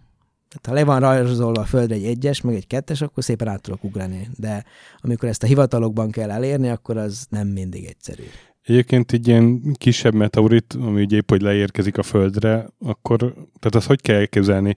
Tehát 0.48 0.66
ha 0.66 0.72
le 0.72 0.84
van 0.84 1.00
rajzolva 1.00 1.60
a 1.60 1.64
földre 1.64 1.94
egy 1.94 2.04
egyes, 2.04 2.40
meg 2.40 2.54
egy 2.54 2.66
kettes, 2.66 3.00
akkor 3.00 3.24
szépen 3.24 3.48
át 3.48 3.62
tudok 3.62 3.84
ugrani. 3.84 4.28
De 4.36 4.64
amikor 5.00 5.28
ezt 5.28 5.42
a 5.42 5.46
hivatalokban 5.46 6.10
kell 6.10 6.30
elérni, 6.30 6.68
akkor 6.68 6.96
az 6.96 7.26
nem 7.30 7.48
mindig 7.48 7.84
egyszerű. 7.84 8.22
Egyébként 8.62 9.12
egy 9.12 9.28
ilyen 9.28 9.62
kisebb 9.74 10.14
meteorit, 10.14 10.76
ami 10.80 11.02
ugye 11.02 11.16
épp, 11.16 11.28
hogy 11.28 11.40
leérkezik 11.40 11.98
a 11.98 12.02
Földre, 12.02 12.66
akkor, 12.78 13.18
tehát 13.18 13.74
azt 13.74 13.86
hogy 13.86 14.00
kell 14.00 14.16
elképzelni? 14.16 14.76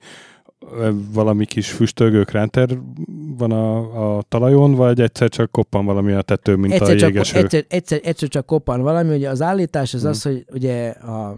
Valami 1.13 1.45
kis 1.45 1.71
füstölgő 1.71 2.23
kráter 2.23 2.79
van 3.37 3.51
a, 3.51 4.17
a 4.17 4.21
talajon, 4.21 4.73
vagy 4.73 5.01
egyszer 5.01 5.29
csak 5.29 5.51
koppan 5.51 5.85
valami 5.85 6.11
a 6.11 6.21
tető, 6.21 6.55
mint 6.55 6.73
egyszer 6.73 6.95
a 6.95 7.05
jégeső? 7.05 7.33
Csak, 7.33 7.43
egyszer, 7.43 7.65
egyszer, 7.67 7.99
egyszer 8.03 8.29
csak 8.29 8.45
koppan 8.45 8.81
valami, 8.81 9.15
ugye 9.15 9.29
az 9.29 9.41
állítás 9.41 9.93
az 9.93 10.01
hmm. 10.01 10.09
az, 10.09 10.21
hogy 10.21 10.45
ugye 10.53 10.89
a 10.89 11.37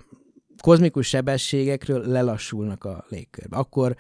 kozmikus 0.62 1.08
sebességekről 1.08 2.06
lelassulnak 2.06 2.84
a 2.84 3.06
légkörbe. 3.10 3.58
Akkor 3.58 3.96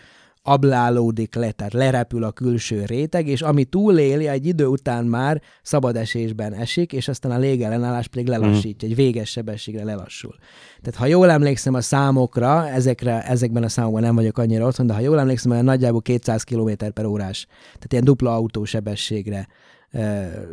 ablálódik 0.45 1.35
le, 1.35 1.51
tehát 1.51 1.73
lerepül 1.73 2.23
a 2.23 2.31
külső 2.31 2.85
réteg, 2.85 3.27
és 3.27 3.41
ami 3.41 3.63
túléli, 3.63 4.27
egy 4.27 4.45
idő 4.45 4.65
után 4.65 5.05
már 5.05 5.41
szabad 5.61 5.95
esésben 5.95 6.53
esik, 6.53 6.93
és 6.93 7.07
aztán 7.07 7.31
a 7.31 7.37
légellenállás 7.37 8.07
pedig 8.07 8.27
lelassítja, 8.27 8.87
egy 8.87 8.95
véges 8.95 9.29
sebességre 9.29 9.83
lelassul. 9.83 10.35
Tehát 10.81 10.99
ha 10.99 11.05
jól 11.05 11.29
emlékszem 11.29 11.73
a 11.73 11.81
számokra, 11.81 12.67
ezekre, 12.69 13.23
ezekben 13.23 13.63
a 13.63 13.69
számokban 13.69 14.01
nem 14.01 14.15
vagyok 14.15 14.37
annyira 14.37 14.65
otthon, 14.65 14.87
de 14.87 14.93
ha 14.93 14.99
jól 14.99 15.19
emlékszem, 15.19 15.51
olyan 15.51 15.63
nagyjából 15.63 16.01
200 16.01 16.43
km 16.43 16.69
per 16.93 17.05
órás, 17.05 17.45
tehát 17.63 17.91
ilyen 17.91 18.03
dupla 18.03 18.35
autósebességre 18.35 19.47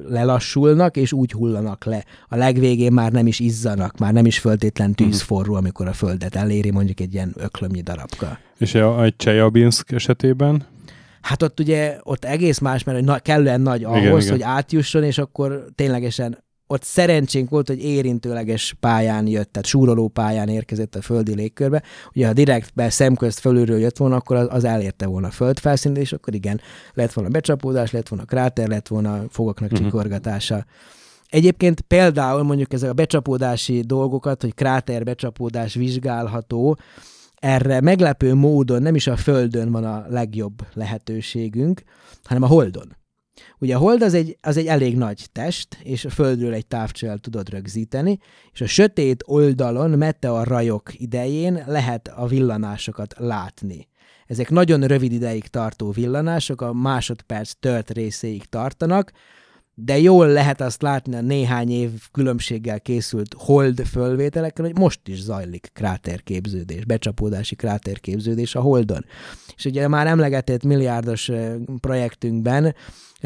lelassulnak, 0.09 0.97
és 0.97 1.13
úgy 1.13 1.33
hullanak 1.33 1.85
le. 1.85 2.05
A 2.29 2.37
legvégén 2.37 2.93
már 2.93 3.13
nem 3.13 3.27
is 3.27 3.41
izzanak, 3.41 3.99
már 3.99 4.13
nem 4.13 4.27
is 4.27 4.39
föltétlen 4.39 4.95
tűzforró, 4.95 5.55
amikor 5.55 5.87
a 5.87 5.93
földet 5.93 6.35
eléri 6.35 6.71
mondjuk 6.71 7.01
egy 7.01 7.15
ilyen 7.15 7.35
öklömnyi 7.37 7.81
darabka. 7.81 8.39
És 8.59 8.75
a, 8.75 8.99
a 8.99 9.11
Csejabinsk 9.17 9.93
esetében? 9.93 10.67
Hát 11.21 11.43
ott 11.43 11.61
ugye, 11.61 11.99
ott 12.03 12.25
egész 12.25 12.59
más, 12.59 12.85
mert 12.85 13.05
na, 13.05 13.19
kellően 13.19 13.61
nagy 13.61 13.85
ahhoz, 13.85 14.01
igen, 14.01 14.19
igen. 14.19 14.31
hogy 14.31 14.43
átjusson, 14.43 15.03
és 15.03 15.19
akkor 15.19 15.65
ténylegesen 15.75 16.39
ott 16.71 16.83
szerencsénk 16.83 17.51
volt, 17.51 17.69
hogy 17.69 17.85
érintőleges 17.85 18.77
pályán 18.81 19.27
jött, 19.27 19.53
tehát 19.53 19.67
súroló 19.67 20.09
pályán 20.09 20.49
érkezett 20.49 20.95
a 20.95 21.03
földi 21.03 21.35
légkörbe. 21.35 21.83
Ugye, 22.15 22.27
ha 22.27 22.33
direktbe 22.33 22.91
szemközt 22.91 23.39
fölülről 23.39 23.79
jött 23.79 23.97
volna, 23.97 24.17
akkor 24.17 24.37
az, 24.37 24.47
az 24.51 24.65
elérte 24.65 25.07
volna 25.07 25.27
a 25.27 25.31
földfelszínt, 25.31 25.97
és 25.97 26.13
akkor 26.13 26.35
igen, 26.35 26.61
lett 26.95 27.13
volna 27.13 27.31
becsapódás, 27.31 27.91
lett 27.91 28.09
volna 28.09 28.25
kráter, 28.25 28.69
lett 28.69 28.89
volna 28.89 29.25
fogoknak 29.29 29.71
uh-huh. 29.71 29.87
csikorgatása. 29.87 30.65
Egyébként 31.29 31.81
például 31.81 32.43
mondjuk 32.43 32.73
ezek 32.73 32.91
a 32.91 32.95
becsapódási 32.95 33.81
dolgokat, 33.81 34.43
hogy 34.43 34.55
kráter 34.55 35.05
becsapódás 35.05 35.75
vizsgálható, 35.75 36.79
erre 37.35 37.81
meglepő 37.81 38.35
módon 38.35 38.83
nem 38.83 38.95
is 38.95 39.07
a 39.07 39.17
Földön 39.17 39.73
van 39.73 39.85
a 39.85 40.05
legjobb 40.09 40.67
lehetőségünk, 40.75 41.83
hanem 42.25 42.43
a 42.43 42.47
Holdon. 42.47 42.99
Ugye 43.59 43.77
a 43.77 43.79
hold 43.79 44.03
az 44.03 44.15
egy, 44.15 44.39
az 44.41 44.57
egy 44.57 44.67
elég 44.67 44.97
nagy 44.97 45.27
test, 45.33 45.79
és 45.83 46.05
a 46.05 46.11
Földről 46.11 46.53
egy 46.53 46.67
távcsővel 46.67 47.19
tudod 47.19 47.49
rögzíteni, 47.49 48.19
és 48.53 48.61
a 48.61 48.67
sötét 48.67 49.23
oldalon 49.27 49.91
meteorrajok 49.91 51.01
idején 51.01 51.65
lehet 51.67 52.09
a 52.09 52.27
villanásokat 52.27 53.15
látni. 53.19 53.89
Ezek 54.27 54.51
nagyon 54.51 54.81
rövid 54.81 55.13
ideig 55.13 55.47
tartó 55.47 55.91
villanások, 55.91 56.61
a 56.61 56.73
másodperc 56.73 57.53
tört 57.61 57.91
részéig 57.91 58.45
tartanak, 58.45 59.13
de 59.85 59.99
jól 59.99 60.27
lehet 60.27 60.61
azt 60.61 60.83
látni 60.83 61.15
a 61.15 61.21
néhány 61.21 61.71
év 61.71 61.91
különbséggel 62.13 62.81
készült 62.81 63.35
hold 63.39 63.87
fölvételekkel, 63.87 64.65
hogy 64.65 64.79
most 64.79 65.01
is 65.09 65.23
zajlik 65.23 65.71
kráterképződés, 65.73 66.85
becsapódási 66.85 67.57
kráterképződés 67.57 68.55
a 68.55 68.61
holdon. 68.61 69.05
És 69.57 69.65
ugye 69.65 69.89
már 69.89 70.07
emlegetett 70.07 70.63
milliárdos 70.63 71.31
projektünkben 71.81 72.75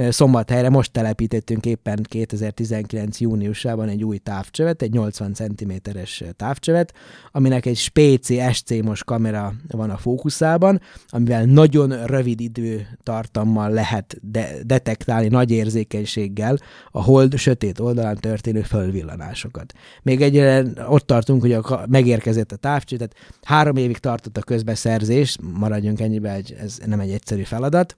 Szombathelyre 0.08 0.68
most 0.68 0.92
telepítettünk 0.92 1.66
éppen 1.66 2.02
2019. 2.08 3.20
júniusában 3.20 3.88
egy 3.88 4.04
új 4.04 4.18
távcsövet, 4.18 4.82
egy 4.82 4.92
80 4.92 5.34
cm-es 5.34 6.24
távcsövet, 6.36 6.94
aminek 7.30 7.66
egy 7.66 7.76
spéci 7.76 8.40
SC-mos 8.52 9.04
kamera 9.04 9.54
van 9.68 9.90
a 9.90 9.96
fókuszában, 9.96 10.80
amivel 11.08 11.44
nagyon 11.44 12.06
rövid 12.06 12.40
időtartammal 12.40 13.70
lehet 13.70 14.16
de- 14.22 14.56
detektálni 14.62 15.28
nagy 15.28 15.50
érzékenységgel 15.50 16.58
a 16.90 17.02
hold 17.02 17.36
sötét 17.36 17.78
oldalán 17.78 18.16
történő 18.16 18.62
fölvillanásokat. 18.62 19.72
Még 20.02 20.22
egyre 20.22 20.64
ott 20.88 21.06
tartunk, 21.06 21.40
hogy 21.40 21.52
a, 21.52 21.84
megérkezett 21.88 22.52
a 22.52 22.56
távcső, 22.56 22.96
tehát 22.96 23.14
három 23.42 23.76
évig 23.76 23.98
tartott 23.98 24.36
a 24.36 24.42
közbeszerzés, 24.42 25.36
maradjunk 25.52 26.00
ennyibe, 26.00 26.40
ez 26.60 26.78
nem 26.86 27.00
egy 27.00 27.10
egyszerű 27.10 27.42
feladat, 27.42 27.94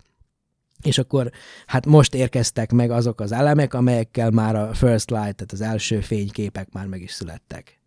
és 0.83 0.99
akkor 0.99 1.31
hát 1.67 1.87
most 1.87 2.15
érkeztek 2.15 2.73
meg 2.73 2.91
azok 2.91 3.21
az 3.21 3.33
elemek, 3.33 3.75
amelyekkel 3.75 4.31
már 4.31 4.57
a 4.57 4.75
first 4.75 5.11
light, 5.11 5.37
tehát 5.37 5.53
az 5.53 5.61
első 5.61 6.01
fényképek 6.01 6.69
már 6.73 6.87
meg 6.87 7.03
is 7.03 7.11
születtek. 7.11 7.81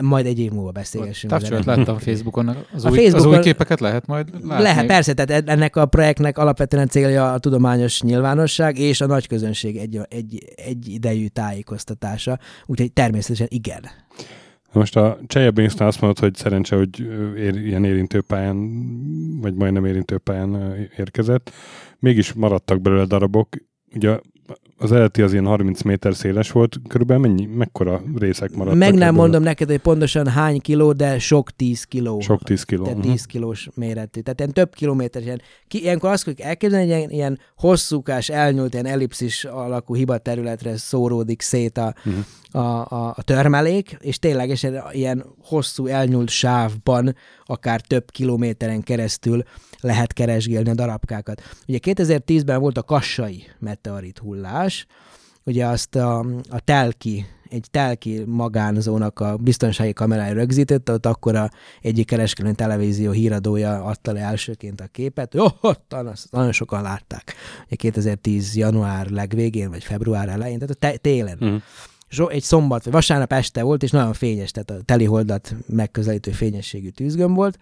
Majd 0.00 0.26
egy 0.26 0.38
év 0.38 0.50
múlva 0.50 0.70
beszélgessünk. 0.70 1.32
Távcsövet 1.32 1.64
láttam 1.64 1.98
Facebookon, 1.98 2.48
az, 2.48 2.84
a 2.84 2.88
új, 2.88 2.96
Facebookon 2.96 3.32
az 3.32 3.36
új 3.36 3.42
képeket 3.42 3.80
lehet 3.80 4.06
majd 4.06 4.28
látni? 4.44 4.62
Lehet, 4.62 4.86
persze, 4.86 5.12
tehát 5.12 5.48
ennek 5.48 5.76
a 5.76 5.86
projektnek 5.86 6.38
alapvetően 6.38 6.88
célja 6.88 7.32
a 7.32 7.38
tudományos 7.38 8.02
nyilvánosság 8.02 8.78
és 8.78 9.00
a 9.00 9.06
nagy 9.06 9.26
közönség 9.26 9.76
egy, 9.76 10.00
egy, 10.08 10.52
egy 10.54 10.88
idejű 10.88 11.26
tájékoztatása, 11.26 12.38
úgyhogy 12.66 12.92
természetesen 12.92 13.46
igen. 13.50 13.80
Most 14.72 14.96
a 14.96 15.18
Csejebénztán 15.26 15.86
azt 15.86 16.00
mondod, 16.00 16.18
hogy 16.18 16.34
szerencse, 16.34 16.76
hogy 16.76 17.00
ér, 17.36 17.56
ilyen 17.56 17.84
érintőpályán, 17.84 18.70
vagy 19.40 19.54
majdnem 19.54 19.84
érintőpályán 19.84 20.76
érkezett. 20.96 21.52
Mégis 21.98 22.32
maradtak 22.32 22.80
belőle 22.80 23.04
darabok. 23.04 23.48
Ugye 23.94 24.18
az 24.78 24.92
eredeti 24.92 25.22
az 25.22 25.32
ilyen 25.32 25.46
30 25.46 25.82
méter 25.82 26.14
széles 26.14 26.50
volt, 26.50 26.76
körülbelül 26.88 27.22
mennyi, 27.22 27.46
mekkora 27.46 28.02
részek 28.16 28.50
maradtak? 28.54 28.78
Meg 28.78 28.94
nem 28.94 29.14
mondom 29.14 29.42
neked, 29.42 29.68
hogy 29.68 29.78
pontosan 29.78 30.28
hány 30.28 30.60
kiló, 30.60 30.92
de 30.92 31.18
sok 31.18 31.50
10 31.50 31.84
kiló. 31.84 32.20
Sok 32.20 32.42
10 32.42 32.62
kiló. 32.62 32.84
Tehát 32.84 33.00
10 33.00 33.10
uh-huh. 33.10 33.26
kilós 33.26 33.68
méretű. 33.74 34.20
Tehát 34.20 34.38
ilyen 34.38 34.52
több 34.52 34.74
kilométer. 34.74 35.22
Ilyen, 35.22 35.40
ki, 35.68 35.82
ilyenkor 35.82 36.10
azt 36.10 36.34
kell 36.34 36.46
elképzelni, 36.46 36.86
hogy 36.86 36.96
ilyen, 36.96 37.10
ilyen 37.10 37.38
hosszúkás, 37.56 38.28
elnyúlt, 38.28 38.72
ilyen 38.72 38.86
ellipszis 38.86 39.44
alakú 39.44 39.94
hibaterületre 39.94 40.76
szóródik 40.76 41.42
szét 41.42 41.78
a, 41.78 41.94
uh-huh 42.04 42.24
a, 42.56 42.86
a, 42.88 43.14
a 43.16 43.22
törmelék, 43.22 43.96
és 44.00 44.18
ténylegesen 44.18 44.82
ilyen 44.92 45.24
hosszú 45.38 45.86
elnyúlt 45.86 46.28
sávban, 46.28 47.14
akár 47.44 47.80
több 47.80 48.10
kilométeren 48.10 48.82
keresztül 48.82 49.42
lehet 49.86 50.12
keresgélni 50.12 50.70
a 50.70 50.74
darabkákat. 50.74 51.42
Ugye 51.68 51.78
2010-ben 51.82 52.60
volt 52.60 52.78
a 52.78 52.82
kassai 52.82 53.44
meteorit 53.58 54.18
hullás, 54.18 54.86
ugye 55.44 55.66
azt 55.66 55.94
a, 55.94 56.18
a 56.50 56.60
telki 56.64 57.26
egy 57.48 57.66
telki 57.70 58.22
magánzónak 58.26 59.20
a 59.20 59.36
biztonsági 59.36 59.92
kamerája 59.92 60.32
rögzítette, 60.32 60.92
ott 60.92 61.06
akkor 61.06 61.36
a 61.36 61.50
egyik 61.82 62.06
kereskedelmi 62.06 62.56
televízió 62.56 63.10
híradója 63.10 63.84
adta 63.84 64.12
le 64.12 64.20
elsőként 64.20 64.80
a 64.80 64.86
képet. 64.86 65.34
Jó, 65.34 65.44
ott 65.60 65.94
nagyon 66.30 66.52
sokan 66.52 66.82
látták. 66.82 67.34
Ugye 67.66 67.76
2010 67.76 68.56
január 68.56 69.10
legvégén, 69.10 69.70
vagy 69.70 69.84
február 69.84 70.28
elején, 70.28 70.58
tehát 70.58 70.94
a 70.94 70.98
télen. 71.00 71.38
Uh-huh 71.40 71.62
egy 72.28 72.42
szombat, 72.42 72.84
vagy 72.84 72.92
vasárnap 72.92 73.32
este 73.32 73.62
volt, 73.62 73.82
és 73.82 73.90
nagyon 73.90 74.12
fényes, 74.12 74.50
tehát 74.50 74.70
a 74.70 74.84
teliholdat 74.84 75.54
megközelítő 75.66 76.30
fényességű 76.30 76.88
tűzgömb 76.88 77.36
volt. 77.36 77.58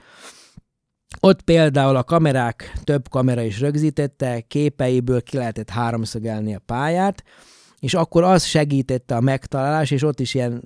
Ott 1.21 1.43
például 1.43 1.97
a 1.97 2.05
kamerák, 2.05 2.73
több 2.85 3.09
kamera 3.09 3.43
is 3.43 3.61
rögzítette, 3.61 4.41
képeiből 4.41 5.23
ki 5.23 5.37
lehetett 5.37 5.71
háromszögelni 5.71 6.55
a 6.55 6.63
pályát, 6.67 7.25
és 7.79 7.95
akkor 7.95 8.23
az 8.23 8.45
segítette 8.45 9.17
a 9.17 9.21
megtalálás, 9.21 9.91
és 9.91 10.03
ott 10.03 10.21
is 10.21 10.35
ilyen 10.35 10.63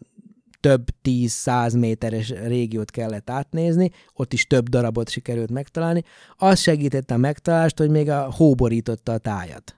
több 0.61 0.85
tíz-száz 1.03 1.75
méteres 1.75 2.29
régiót 2.29 2.91
kellett 2.91 3.31
átnézni, 3.31 3.91
ott 4.15 4.33
is 4.33 4.47
több 4.47 4.69
darabot 4.69 5.09
sikerült 5.09 5.51
megtalálni. 5.51 6.03
Az 6.37 6.61
segítette 6.61 7.15
a 7.15 7.19
megtalálást, 7.19 7.79
hogy 7.79 7.91
még 7.91 8.11
a 8.11 8.33
hóborította 8.33 9.13
a 9.13 9.19
tájat. 9.19 9.77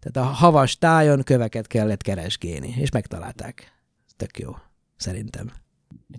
Tehát 0.00 0.28
a 0.28 0.32
havas 0.32 0.78
tájon 0.78 1.22
köveket 1.22 1.66
kellett 1.66 2.02
keresgélni, 2.02 2.74
és 2.78 2.90
megtalálták. 2.90 3.72
Tök 4.16 4.38
jó, 4.38 4.56
szerintem. 4.96 5.59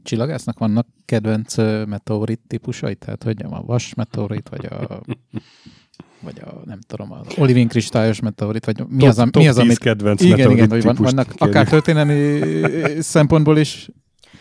Csillagásznak 0.03 0.59
vannak 0.59 0.87
kedvenc 1.05 1.57
meteorit 1.87 2.41
típusai? 2.47 2.95
Tehát, 2.95 3.23
hogy 3.23 3.43
a 3.49 3.63
vas 3.65 3.93
meteorit, 3.93 4.49
vagy 4.49 4.65
a 4.65 5.01
vagy 6.23 6.41
a, 6.45 6.61
nem 6.65 6.79
tudom, 6.87 7.11
az 7.11 7.27
olivin 7.37 7.67
kristályos 7.67 8.19
meteorit, 8.19 8.65
vagy 8.65 8.83
mi 8.87 8.97
top, 8.97 9.09
az, 9.09 9.15
top 9.15 9.35
mi 9.35 9.47
az, 9.47 9.57
amit... 9.57 9.77
kedvenc 9.77 10.21
igen, 10.21 10.51
igen, 10.51 10.69
hogy 10.69 10.83
van, 10.83 10.95
vannak 10.99 11.33
akár 11.37 11.67
történelmi 11.67 12.39
szempontból 12.99 13.57
is 13.57 13.89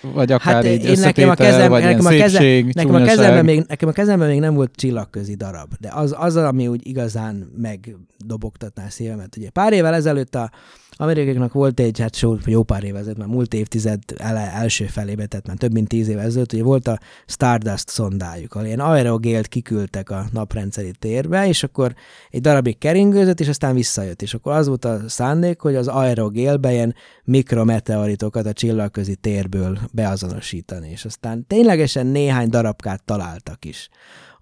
vagy 0.00 0.32
akár 0.32 0.54
hát 0.54 0.64
így 0.64 0.84
én 0.84 0.98
nekem 0.98 1.28
a 1.28 1.34
kezem, 1.34 1.68
vagy 1.68 1.82
nekem 1.82 2.06
a 2.06 2.08
kezem, 2.08 2.70
nekem, 2.72 2.94
a 2.94 3.02
kezemben 3.02 3.44
még, 3.44 3.64
nekem 3.68 3.88
a 3.88 3.92
kezemben 3.92 4.28
még 4.28 4.40
nem 4.40 4.54
volt 4.54 4.70
csillagközi 4.74 5.34
darab, 5.34 5.72
de 5.80 5.90
az, 5.92 6.14
az, 6.18 6.36
ami 6.36 6.68
úgy 6.68 6.86
igazán 6.86 7.50
megdobogtatná 7.56 8.88
szívemet. 8.88 9.36
Ugye 9.36 9.50
pár 9.50 9.72
évvel 9.72 9.94
ezelőtt 9.94 10.34
a 10.34 10.50
amerikaiaknak 11.00 11.52
volt 11.52 11.80
egy, 11.80 11.98
hát 11.98 12.14
so, 12.14 12.36
jó 12.44 12.62
pár 12.62 12.84
év 12.84 12.96
ezelőtt, 12.96 13.18
már 13.18 13.28
múlt 13.28 13.54
évtized 13.54 14.00
ele, 14.16 14.52
első 14.52 14.84
felébe, 14.84 15.26
tehát 15.26 15.46
már 15.46 15.56
több 15.56 15.72
mint 15.72 15.88
tíz 15.88 16.08
év 16.08 16.18
ezelőtt, 16.18 16.52
ugye 16.52 16.62
volt 16.62 16.88
a 16.88 16.98
Stardust 17.26 17.88
szondájuk, 17.88 18.54
ahol 18.54 18.66
ilyen 18.66 18.80
aerogélt 18.80 19.46
kiküldtek 19.46 20.10
a 20.10 20.26
naprendszeri 20.32 20.92
térbe, 20.98 21.48
és 21.48 21.62
akkor 21.62 21.94
egy 22.30 22.40
darabig 22.40 22.78
keringőzött, 22.78 23.40
és 23.40 23.48
aztán 23.48 23.74
visszajött. 23.74 24.22
És 24.22 24.34
akkor 24.34 24.52
az 24.52 24.66
volt 24.66 24.84
a 24.84 25.00
szándék, 25.08 25.60
hogy 25.60 25.74
az 25.74 25.88
aerogélbe 25.88 26.72
ilyen 26.72 26.94
mikrometeoritokat 27.24 28.46
a 28.46 28.52
csillagközi 28.52 29.14
térből 29.14 29.78
beazonosítani, 29.92 30.90
és 30.90 31.04
aztán 31.04 31.46
ténylegesen 31.46 32.06
néhány 32.06 32.48
darabkát 32.48 33.04
találtak 33.04 33.64
is 33.64 33.88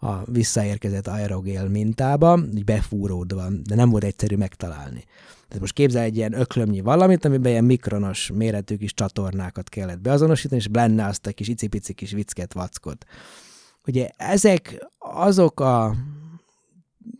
a 0.00 0.24
visszaérkezett 0.24 1.06
aerogél 1.06 1.68
mintába, 1.68 2.38
így 2.54 2.64
befúródva, 2.64 3.44
de 3.64 3.74
nem 3.74 3.90
volt 3.90 4.04
egyszerű 4.04 4.36
megtalálni. 4.36 5.04
Tehát 5.48 5.60
most 5.60 5.74
képzel 5.74 6.02
egy 6.02 6.16
ilyen 6.16 6.32
öklömnyi 6.32 6.80
valamit, 6.80 7.24
amiben 7.24 7.50
ilyen 7.50 7.64
mikronos 7.64 8.30
méretű 8.34 8.76
kis 8.76 8.94
csatornákat 8.94 9.68
kellett 9.68 10.00
beazonosítani, 10.00 10.60
és 10.60 10.68
benne 10.68 11.06
azt 11.06 11.26
a 11.26 11.32
kis 11.32 11.48
icipici 11.48 11.92
kis 11.92 12.12
viccket, 12.12 12.52
vackot. 12.52 13.04
Ugye 13.86 14.08
ezek 14.16 14.86
azok 14.98 15.60
a 15.60 15.94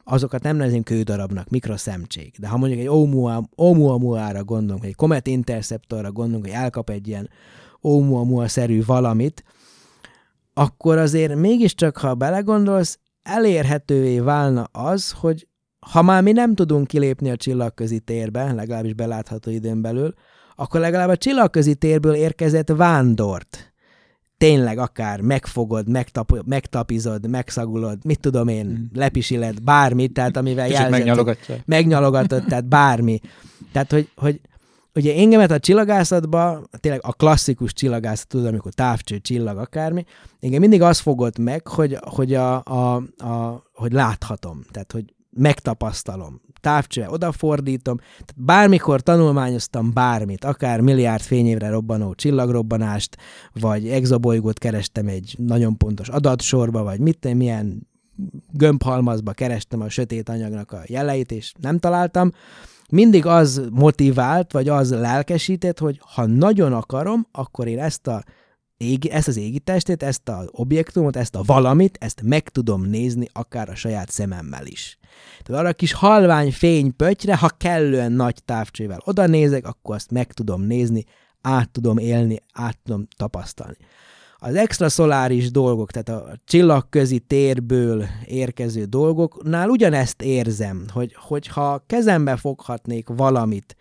azokat 0.05 0.43
nem 0.43 0.57
nevezünk 0.57 0.85
kődarabnak, 0.85 1.49
mikroszemcsék. 1.49 2.39
De 2.39 2.49
ha 2.49 2.57
mondjuk 2.57 2.81
egy 2.81 2.89
Oumuamua-ra 3.57 4.45
gondolunk, 4.45 4.85
egy 4.85 4.95
Comet 4.95 5.27
Interceptorra 5.27 6.13
gondolunk, 6.13 6.45
hogy 6.45 6.55
elkap 6.55 6.91
egy 6.91 7.09
ilyen 7.09 7.31
Oumuamua-szerű 7.81 8.85
valamit, 8.85 9.45
akkor 10.55 10.99
azért 10.99 11.35
mégiscsak, 11.35 11.97
ha 11.97 12.15
belegondolsz, 12.15 12.99
elérhetővé 13.23 14.19
válna 14.19 14.63
az, 14.63 15.11
hogy 15.11 15.49
ha 15.81 16.03
már 16.03 16.23
mi 16.23 16.33
nem 16.33 16.55
tudunk 16.55 16.87
kilépni 16.87 17.31
a 17.31 17.37
csillagközi 17.37 17.99
térbe, 17.99 18.53
legalábbis 18.53 18.95
belátható 18.95 19.51
időn 19.51 19.83
belül, 19.83 20.15
akkor 20.57 20.81
legalább 20.81 21.09
a 21.09 21.17
csillagközi 21.17 21.75
térből 21.75 22.15
érkezett 22.15 22.69
vándort 22.69 23.73
tényleg 24.39 24.79
akár 24.79 25.21
megfogod, 25.21 25.89
megtap, 25.89 26.43
megtapizod, 26.47 27.29
megszagulod, 27.29 28.05
mit 28.05 28.21
tudom 28.21 28.49
én, 28.49 28.67
hmm. 28.67 28.91
lepisiled, 28.95 29.63
bármit, 29.63 30.13
tehát 30.13 30.37
amivel 30.37 30.69
jelzett, 30.69 30.91
megnyalogatod, 31.67 32.45
tehát 32.45 32.69
bármi. 32.69 33.21
Tehát, 33.73 33.93
hogy, 33.93 34.11
hogy 34.17 34.41
ugye 34.95 35.15
engemet 35.15 35.51
a 35.51 35.59
csillagászatban, 35.59 36.69
tényleg 36.81 37.01
a 37.03 37.13
klasszikus 37.13 37.73
csillagászat, 37.73 38.29
tudod, 38.29 38.47
amikor 38.47 38.73
távcső, 38.73 39.19
csillag, 39.19 39.59
akármi, 39.59 40.05
engem 40.41 40.61
mindig 40.61 40.83
az 40.83 40.99
fogott 40.99 41.39
meg, 41.39 41.67
hogy, 41.67 41.99
hogy, 42.01 42.35
a, 42.35 42.63
a, 42.65 42.95
a, 43.17 43.65
hogy 43.73 43.93
láthatom, 43.93 44.65
tehát, 44.71 44.93
hogy 44.93 45.15
megtapasztalom. 45.39 46.41
Távcsőre 46.61 47.11
odafordítom, 47.11 47.97
tehát 47.97 48.35
bármikor 48.37 49.01
tanulmányoztam 49.01 49.93
bármit, 49.93 50.45
akár 50.45 50.81
milliárd 50.81 51.23
fényévre 51.23 51.71
robbanó 51.71 52.15
csillagrobbanást, 52.15 53.17
vagy 53.53 53.89
exobolygót 53.89 54.59
kerestem 54.59 55.07
egy 55.07 55.35
nagyon 55.39 55.77
pontos 55.77 56.09
adatsorba, 56.09 56.83
vagy 56.83 57.01
mit, 57.01 57.35
milyen 57.35 57.87
gömbhalmazba 58.53 59.33
kerestem 59.33 59.81
a 59.81 59.89
sötét 59.89 60.29
anyagnak 60.29 60.73
a 60.73 60.83
jeleit, 60.87 61.33
és 61.33 61.53
nem 61.61 61.79
találtam, 61.79 62.33
mindig 62.91 63.27
az 63.27 63.63
motivált, 63.71 64.53
vagy 64.53 64.69
az 64.69 64.91
lelkesített, 64.91 65.79
hogy 65.79 66.01
ha 66.15 66.27
nagyon 66.27 66.73
akarom, 66.73 67.27
akkor 67.33 67.67
én 67.67 67.79
ezt 67.79 68.07
a 68.07 68.23
égi, 68.79 69.11
ezt 69.11 69.29
az 69.29 69.37
égitestét, 69.37 70.03
ezt 70.03 70.29
az 70.29 70.49
objektumot, 70.51 71.17
ezt 71.17 71.35
a 71.35 71.43
valamit, 71.47 71.99
ezt 72.01 72.23
meg 72.23 72.49
tudom 72.49 72.85
nézni 72.85 73.29
akár 73.33 73.69
a 73.69 73.75
saját 73.75 74.11
szememmel 74.11 74.67
is. 74.67 74.99
Tehát 75.43 75.61
arra 75.61 75.71
a 75.71 75.75
kis 75.75 75.93
halvány 75.93 76.53
fénypöttyre, 76.53 77.37
ha 77.37 77.49
kellően 77.49 78.13
nagy 78.13 78.43
távcsővel 78.45 79.01
oda 79.05 79.27
nézek, 79.27 79.67
akkor 79.67 79.95
azt 79.95 80.11
meg 80.11 80.33
tudom 80.33 80.63
nézni, 80.63 81.05
át 81.41 81.71
tudom 81.71 81.99
élni, 81.99 82.43
át 82.53 82.79
tudom 82.85 83.07
tapasztalni. 83.17 83.77
Az 84.41 84.55
extraszoláris 84.55 85.51
dolgok, 85.51 85.91
tehát 85.91 86.23
a 86.23 86.37
csillagközi 86.45 87.19
térből 87.19 88.05
érkező 88.27 88.85
dolgoknál 88.85 89.69
ugyanezt 89.69 90.23
érzem, 90.23 90.85
hogy, 90.93 91.15
hogyha 91.15 91.85
kezembe 91.87 92.37
foghatnék 92.37 93.09
valamit, 93.09 93.77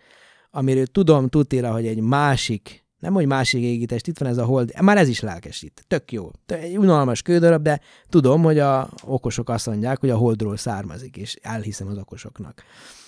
amiről 0.50 0.86
tudom 0.86 1.28
tutira, 1.28 1.72
hogy 1.72 1.86
egy 1.86 2.00
másik 2.00 2.87
nem, 2.98 3.12
hogy 3.12 3.26
másik 3.26 3.62
égítest, 3.62 4.06
itt 4.06 4.18
van 4.18 4.28
ez 4.28 4.38
a 4.38 4.44
hold, 4.44 4.72
már 4.80 4.96
ez 4.96 5.08
is 5.08 5.20
lelkesít. 5.20 5.84
Tök 5.88 6.12
jó. 6.12 6.30
Egy 6.46 6.78
unalmas 6.78 7.22
kődarab, 7.22 7.62
de 7.62 7.80
tudom, 8.08 8.42
hogy 8.42 8.58
a 8.58 8.88
okosok 9.04 9.48
azt 9.48 9.66
mondják, 9.66 10.00
hogy 10.00 10.10
a 10.10 10.16
holdról 10.16 10.56
származik, 10.56 11.16
és 11.16 11.36
elhiszem 11.42 11.88
az 11.88 11.98
okosoknak. 11.98 12.62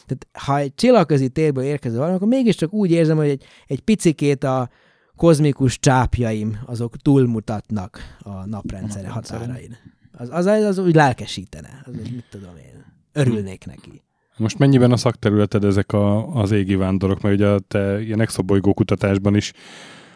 Tehát 0.07 0.47
ha 0.47 0.59
egy 0.59 0.75
csillagközi 0.75 1.29
térből 1.29 1.65
érkező 1.65 1.97
valami, 1.97 2.15
akkor 2.15 2.29
mégiscsak 2.29 2.73
úgy 2.73 2.91
érzem, 2.91 3.17
hogy 3.17 3.29
egy, 3.29 3.45
egy 3.67 3.81
picikét 3.81 4.45
a 4.45 4.71
kozmikus 5.17 5.79
csápjaim, 5.79 6.59
azok 6.67 6.97
túlmutatnak 6.97 8.17
a 8.19 8.47
naprendszere 8.47 9.09
határain. 9.09 9.77
Az, 10.13 10.29
az, 10.33 10.47
az, 10.47 10.65
az 10.65 10.79
úgy 10.79 10.95
lelkesítene. 10.95 11.83
Az, 11.85 11.93
mit 11.95 12.25
tudom 12.31 12.57
én. 12.57 12.85
Örülnék 13.13 13.67
neki. 13.67 14.03
Most 14.41 14.59
mennyiben 14.59 14.93
a 14.93 14.97
szakterületed 14.97 15.65
ezek 15.65 15.93
a, 15.93 16.35
az 16.35 16.51
égi 16.51 16.75
vándorok, 16.75 17.21
mert 17.21 17.35
ugye 17.35 17.59
te 17.69 18.03
ilyen 18.03 18.21
exobolygó 18.21 18.75
kutatásban 18.75 19.37
is 19.37 19.53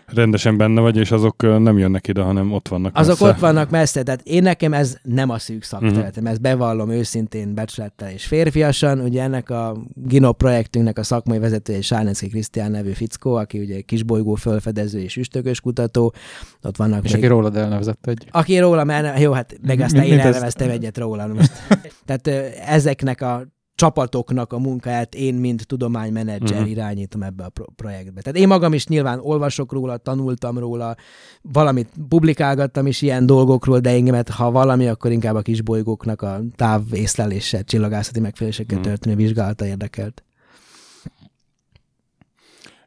rendesen 0.07 0.57
benne 0.57 0.81
vagy, 0.81 0.97
és 0.97 1.11
azok 1.11 1.43
nem 1.43 1.79
jönnek 1.79 2.09
ide, 2.09 2.23
hanem 2.23 2.53
ott 2.53 2.69
vannak 2.69 2.97
Azok 2.97 3.21
messze. 3.21 3.33
ott 3.33 3.39
vannak 3.39 3.71
messze, 3.71 4.03
tehát 4.03 4.21
én 4.23 4.43
nekem 4.43 4.73
ez 4.73 4.97
nem 5.03 5.31
a 5.31 5.39
szűk 5.39 5.63
szakterületem, 5.63 6.09
uh-huh. 6.09 6.31
ezt 6.31 6.41
bevallom 6.41 6.91
őszintén 6.91 7.55
becslettel 7.55 8.11
és 8.11 8.25
férfiasan, 8.25 9.01
ugye 9.01 9.23
ennek 9.23 9.51
a 9.51 9.77
Gino 9.95 10.33
projektünknek 10.33 10.99
a 10.99 11.03
szakmai 11.03 11.39
vezetője 11.39 11.81
Sárnecki 11.81 12.29
Krisztián 12.29 12.71
nevű 12.71 12.93
fickó, 12.93 13.35
aki 13.35 13.59
ugye 13.59 13.81
kisbolygó 13.81 14.35
fölfedező 14.35 15.01
és 15.01 15.17
üstökös 15.17 15.61
kutató, 15.61 16.15
ott 16.63 16.77
vannak 16.77 17.05
És 17.05 17.13
még... 17.13 17.23
aki 17.23 17.33
rólad 17.33 17.57
elnevezett 17.57 18.07
egy. 18.07 18.27
Aki 18.31 18.59
róla, 18.59 18.85
mert 18.85 19.21
jó, 19.21 19.33
hát 19.33 19.59
meg 19.67 19.81
aztán 19.81 20.05
én 20.05 20.19
elneveztem 20.19 20.71
egyet 20.71 20.99
róla. 20.99 21.27
Most. 21.27 21.53
Tehát 22.07 22.27
ezeknek 22.67 23.21
a 23.21 23.54
csapatoknak 23.85 24.53
a 24.53 24.59
munkáját 24.59 25.15
én, 25.15 25.35
mint 25.35 25.67
tudománymenedzser 25.67 26.57
uh-huh. 26.57 26.71
irányítom 26.71 27.23
ebbe 27.23 27.45
a 27.45 27.49
pro- 27.49 27.69
projektbe. 27.77 28.21
Tehát 28.21 28.39
én 28.39 28.49
magam 28.49 28.73
is 28.73 28.87
nyilván 28.87 29.19
olvasok 29.23 29.73
róla, 29.73 29.97
tanultam 29.97 30.59
róla, 30.59 30.97
valamit 31.43 31.89
publikálgattam 32.09 32.87
is 32.87 33.03
ilyen 33.03 33.27
dolgokról, 33.27 33.79
de 33.79 33.91
engemet, 33.91 34.29
ha 34.29 34.51
valami, 34.51 34.89
akkor 34.89 35.13
inkább 35.13 35.35
a 35.35 35.43
kisbolygóknak 35.43 36.23
a 36.23 36.41
távészlelése, 36.57 37.63
csillagászati 37.63 38.21
megfelelésekkel 38.21 38.79
uh-huh. 38.79 38.93
történő 38.93 39.17
vizsgálata 39.17 39.67
érdekelt. 39.67 40.25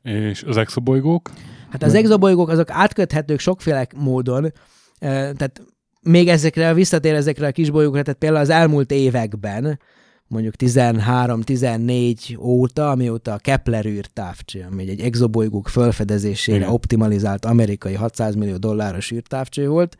És 0.03 0.43
az 0.43 0.57
exobolygók? 0.57 1.31
Hát 1.69 1.83
az 1.83 1.93
exobolygók 1.93 2.49
azok 2.49 2.69
átköthetők 2.69 3.39
sokféle 3.39 3.87
módon, 3.95 4.51
tehát 4.99 5.61
még 6.01 6.27
ezekre, 6.27 6.73
visszatér 6.73 7.13
ezekre 7.13 7.47
a 7.47 7.51
kisbolygókra, 7.51 8.01
tehát 8.01 8.19
például 8.19 8.41
az 8.41 8.49
elmúlt 8.49 8.91
években 8.91 9.79
mondjuk 10.27 10.53
13-14 10.57 12.39
óta, 12.39 12.89
amióta 12.89 13.33
a 13.33 13.37
Kepler 13.37 13.85
űrtávcső, 13.85 14.65
ami 14.71 14.89
egy 14.89 15.01
exobolygók 15.01 15.67
felfedezésére 15.67 16.57
Igen. 16.57 16.69
optimalizált 16.69 17.45
amerikai 17.45 17.93
600 17.93 18.35
millió 18.35 18.57
dolláros 18.57 19.11
űrtávcső 19.11 19.67
volt, 19.67 19.97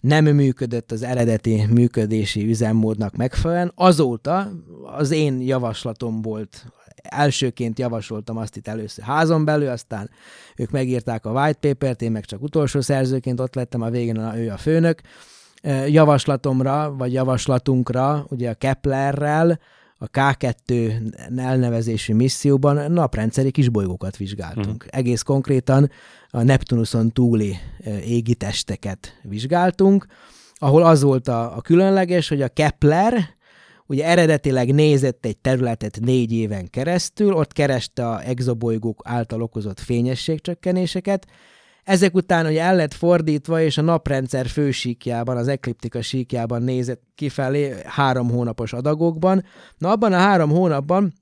nem 0.00 0.24
működött 0.24 0.92
az 0.92 1.02
eredeti 1.02 1.64
működési 1.70 2.48
üzemmódnak 2.48 3.16
megfelelően. 3.16 3.72
Azóta 3.74 4.50
az 4.96 5.10
én 5.10 5.40
javaslatom 5.40 6.22
volt, 6.22 6.66
elsőként 7.02 7.78
javasoltam 7.78 8.36
azt 8.36 8.56
itt 8.56 8.68
először 8.68 9.04
házon 9.04 9.44
belül, 9.44 9.68
aztán 9.68 10.10
ők 10.56 10.70
megírták 10.70 11.26
a 11.26 11.30
white 11.30 11.68
papert, 11.68 12.02
én 12.02 12.10
meg 12.10 12.24
csak 12.24 12.42
utolsó 12.42 12.80
szerzőként 12.80 13.40
ott 13.40 13.54
lettem, 13.54 13.82
a 13.82 13.90
végén 13.90 14.18
a, 14.18 14.38
ő 14.38 14.50
a 14.50 14.56
főnök, 14.56 15.00
javaslatomra, 15.86 16.94
vagy 16.98 17.12
javaslatunkra, 17.12 18.26
ugye 18.30 18.50
a 18.50 18.54
Keplerrel, 18.54 19.58
a 19.98 20.10
K2 20.10 20.92
elnevezésű 21.36 22.14
misszióban 22.14 22.92
naprendszeri 22.92 23.50
kisbolygókat 23.50 24.16
vizsgáltunk. 24.16 24.84
Uh-huh. 24.84 24.98
Egész 24.98 25.22
konkrétan 25.22 25.90
a 26.30 26.42
Neptunuson 26.42 27.10
túli 27.10 27.56
égitesteket 28.04 29.20
vizsgáltunk, 29.22 30.06
ahol 30.54 30.82
az 30.82 31.02
volt 31.02 31.28
a, 31.28 31.56
a 31.56 31.60
különleges, 31.60 32.28
hogy 32.28 32.42
a 32.42 32.48
Kepler 32.48 33.36
ugye 33.86 34.04
eredetileg 34.04 34.74
nézett 34.74 35.24
egy 35.24 35.36
területet 35.36 36.00
négy 36.00 36.32
éven 36.32 36.70
keresztül, 36.70 37.32
ott 37.32 37.52
kereste 37.52 38.08
a 38.08 38.22
exobolygók 38.22 39.02
által 39.04 39.42
okozott 39.42 39.80
fényességcsökkenéseket, 39.80 41.26
ezek 41.88 42.14
után 42.14 42.44
hogy 42.44 42.56
el 42.56 42.76
lett 42.76 42.94
fordítva, 42.94 43.60
és 43.60 43.78
a 43.78 43.82
naprendszer 43.82 44.46
fősíkjában, 44.46 45.36
az 45.36 45.48
ekliptika 45.48 46.02
síkjában 46.02 46.62
nézett 46.62 47.02
kifelé 47.14 47.74
három 47.84 48.30
hónapos 48.30 48.72
adagokban. 48.72 49.44
Na 49.78 49.90
abban 49.90 50.12
a 50.12 50.16
három 50.16 50.50
hónapban 50.50 51.12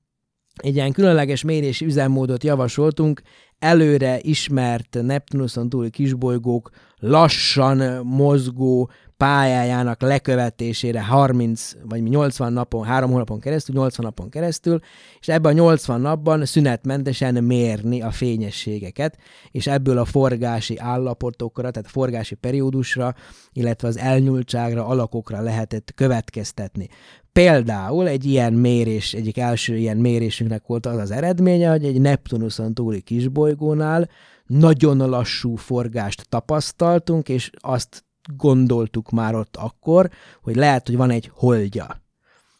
egy 0.62 0.74
ilyen 0.74 0.92
különleges 0.92 1.42
mérési 1.42 1.84
üzemmódot 1.84 2.44
javasoltunk, 2.44 3.22
előre 3.58 4.18
ismert 4.20 4.98
Neptunuson 5.02 5.68
túli 5.68 5.90
kisbolygók 5.90 6.70
lassan 6.96 8.06
mozgó 8.06 8.90
pályájának 9.16 10.02
lekövetésére 10.02 11.02
30 11.02 11.72
vagy 11.82 12.02
80 12.02 12.52
napon, 12.52 12.84
3 12.84 13.10
hónapon 13.10 13.40
keresztül, 13.40 13.74
80 13.74 14.06
napon 14.06 14.30
keresztül, 14.30 14.80
és 15.20 15.28
ebben 15.28 15.52
a 15.52 15.54
80 15.54 16.00
napban 16.00 16.44
szünetmentesen 16.44 17.44
mérni 17.44 18.02
a 18.02 18.10
fényességeket, 18.10 19.18
és 19.50 19.66
ebből 19.66 19.98
a 19.98 20.04
forgási 20.04 20.78
állapotokra, 20.78 21.70
tehát 21.70 21.90
forgási 21.90 22.34
periódusra, 22.34 23.14
illetve 23.52 23.88
az 23.88 23.98
elnyúltságra, 23.98 24.86
alakokra 24.86 25.40
lehetett 25.40 25.92
következtetni. 25.94 26.88
Például 27.32 28.08
egy 28.08 28.24
ilyen 28.24 28.52
mérés, 28.52 29.14
egyik 29.14 29.38
első 29.38 29.76
ilyen 29.76 29.96
mérésünknek 29.96 30.66
volt 30.66 30.86
az 30.86 30.96
az 30.96 31.10
eredménye, 31.10 31.70
hogy 31.70 31.84
egy 31.84 32.00
Neptunuson 32.00 32.74
túli 32.74 33.00
kisbolygónál 33.00 34.08
nagyon 34.46 34.96
lassú 35.10 35.54
forgást 35.54 36.28
tapasztaltunk, 36.28 37.28
és 37.28 37.50
azt 37.58 38.05
gondoltuk 38.36 39.10
már 39.10 39.34
ott 39.34 39.56
akkor, 39.56 40.10
hogy 40.42 40.56
lehet, 40.56 40.86
hogy 40.86 40.96
van 40.96 41.10
egy 41.10 41.30
holdja. 41.34 41.84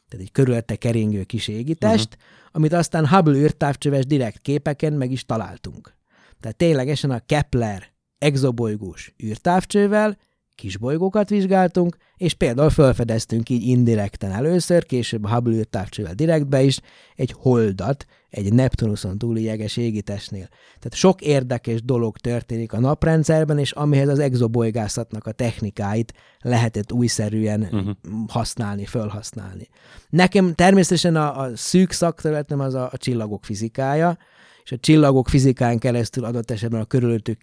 Tehát 0.08 0.26
egy 0.26 0.32
körülötte 0.32 0.76
keringő 0.76 1.22
kis 1.22 1.48
égitest, 1.48 2.08
uh-huh. 2.08 2.50
amit 2.52 2.72
aztán 2.72 3.08
Hubble 3.08 3.36
űrtávcsöves 3.36 4.06
direkt 4.06 4.38
képeken 4.38 4.92
meg 4.92 5.10
is 5.10 5.24
találtunk. 5.24 5.94
Tehát 6.40 6.56
ténylegesen 6.56 7.10
a 7.10 7.20
Kepler 7.26 7.92
exobolygós 8.18 9.14
űrtávcsővel 9.24 10.16
kisbolygókat 10.56 11.28
vizsgáltunk, 11.28 11.96
és 12.16 12.34
például 12.34 12.70
felfedeztünk 12.70 13.48
így 13.48 13.62
indirekten 13.62 14.32
először, 14.32 14.86
később 14.86 15.24
a 15.24 15.28
Hubble 15.28 15.54
űrtávcsővel 15.54 16.14
direktbe 16.14 16.62
is 16.62 16.80
egy 17.16 17.34
holdat, 17.38 18.06
egy 18.30 18.52
Neptunuson 18.52 19.18
túli 19.18 19.42
jeges 19.42 19.76
égitestnél. 19.76 20.48
Tehát 20.48 20.94
sok 20.94 21.20
érdekes 21.20 21.82
dolog 21.82 22.18
történik 22.18 22.72
a 22.72 22.80
naprendszerben, 22.80 23.58
és 23.58 23.72
amihez 23.72 24.08
az 24.08 24.18
exobolygászatnak 24.18 25.26
a 25.26 25.32
technikáit 25.32 26.12
lehetett 26.40 26.92
újszerűen 26.92 27.60
uh-huh. 27.60 27.90
használni, 28.28 28.84
felhasználni. 28.84 29.68
Nekem 30.08 30.54
természetesen 30.54 31.16
a, 31.16 31.40
a 31.40 31.56
szűk 31.56 31.92
szakterületem 31.92 32.60
az 32.60 32.74
a, 32.74 32.88
a 32.92 32.96
csillagok 32.96 33.44
fizikája, 33.44 34.18
és 34.66 34.72
a 34.72 34.78
csillagok 34.78 35.28
fizikán 35.28 35.78
keresztül 35.78 36.24
adott 36.24 36.50
esetben 36.50 36.80
a 36.80 36.84
körülöttük 36.84 37.38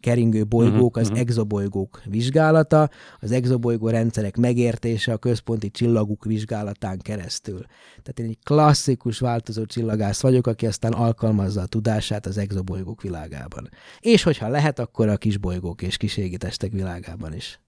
keringő 0.00 0.44
bolygók, 0.44 0.96
az 0.96 1.06
uh-huh. 1.06 1.20
exobolygók 1.20 2.02
vizsgálata, 2.04 2.90
az 3.20 3.30
exobolygó 3.30 3.88
rendszerek 3.88 4.36
megértése 4.36 5.12
a 5.12 5.16
központi 5.16 5.70
csillaguk 5.70 6.24
vizsgálatán 6.24 6.98
keresztül. 6.98 7.60
Tehát 8.02 8.18
én 8.18 8.26
egy 8.26 8.38
klasszikus 8.42 9.18
változó 9.18 9.64
csillagász 9.64 10.20
vagyok, 10.20 10.46
aki 10.46 10.66
aztán 10.66 10.92
alkalmazza 10.92 11.60
a 11.60 11.66
tudását 11.66 12.26
az 12.26 12.38
exobolygók 12.38 13.02
világában. 13.02 13.68
És 14.00 14.22
hogyha 14.22 14.48
lehet, 14.48 14.78
akkor 14.78 15.08
a 15.08 15.16
kisbolygók 15.16 15.82
és 15.82 15.96
kiségitestek 15.96 16.72
világában 16.72 17.34
is. 17.34 17.60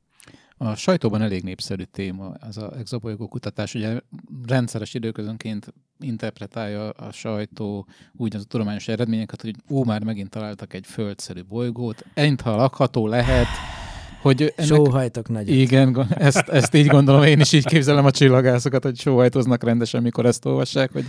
A 0.63 0.75
sajtóban 0.75 1.23
elég 1.23 1.43
népszerű 1.43 1.83
téma 1.83 2.29
az 2.29 2.59
a 2.59 2.73
exobolygó 2.79 3.29
kutatás. 3.29 3.75
Ugye 3.75 4.01
rendszeres 4.47 4.95
időközönként 4.95 5.75
interpretálja 5.99 6.91
a 6.91 7.13
sajtó 7.13 7.87
úgy 8.13 8.37
az 8.37 8.45
tudományos 8.49 8.89
eredményeket, 8.89 9.43
hogy 9.43 9.55
ó, 9.71 9.85
már 9.85 10.05
megint 10.05 10.31
találtak 10.31 10.75
egy 10.75 10.87
földszerű 10.87 11.45
bolygót, 11.45 12.05
enyha 12.15 12.57
lakható 12.57 13.07
lehet, 13.07 13.47
hogy 14.21 14.53
ennek... 14.57 14.71
Sóhajtok 14.71 15.29
nagyot. 15.29 15.49
Igen, 15.49 16.07
ezt, 16.19 16.49
ezt 16.49 16.75
így 16.75 16.87
gondolom, 16.87 17.23
én 17.23 17.41
is 17.41 17.53
így 17.53 17.65
képzelem 17.65 18.05
a 18.05 18.11
csillagászokat, 18.11 18.83
hogy 18.83 18.99
sóhajtoznak 18.99 19.65
rendesen, 19.65 20.03
mikor 20.03 20.27
ezt 20.27 20.45
olvassák, 20.45 20.93
hogy 20.93 21.05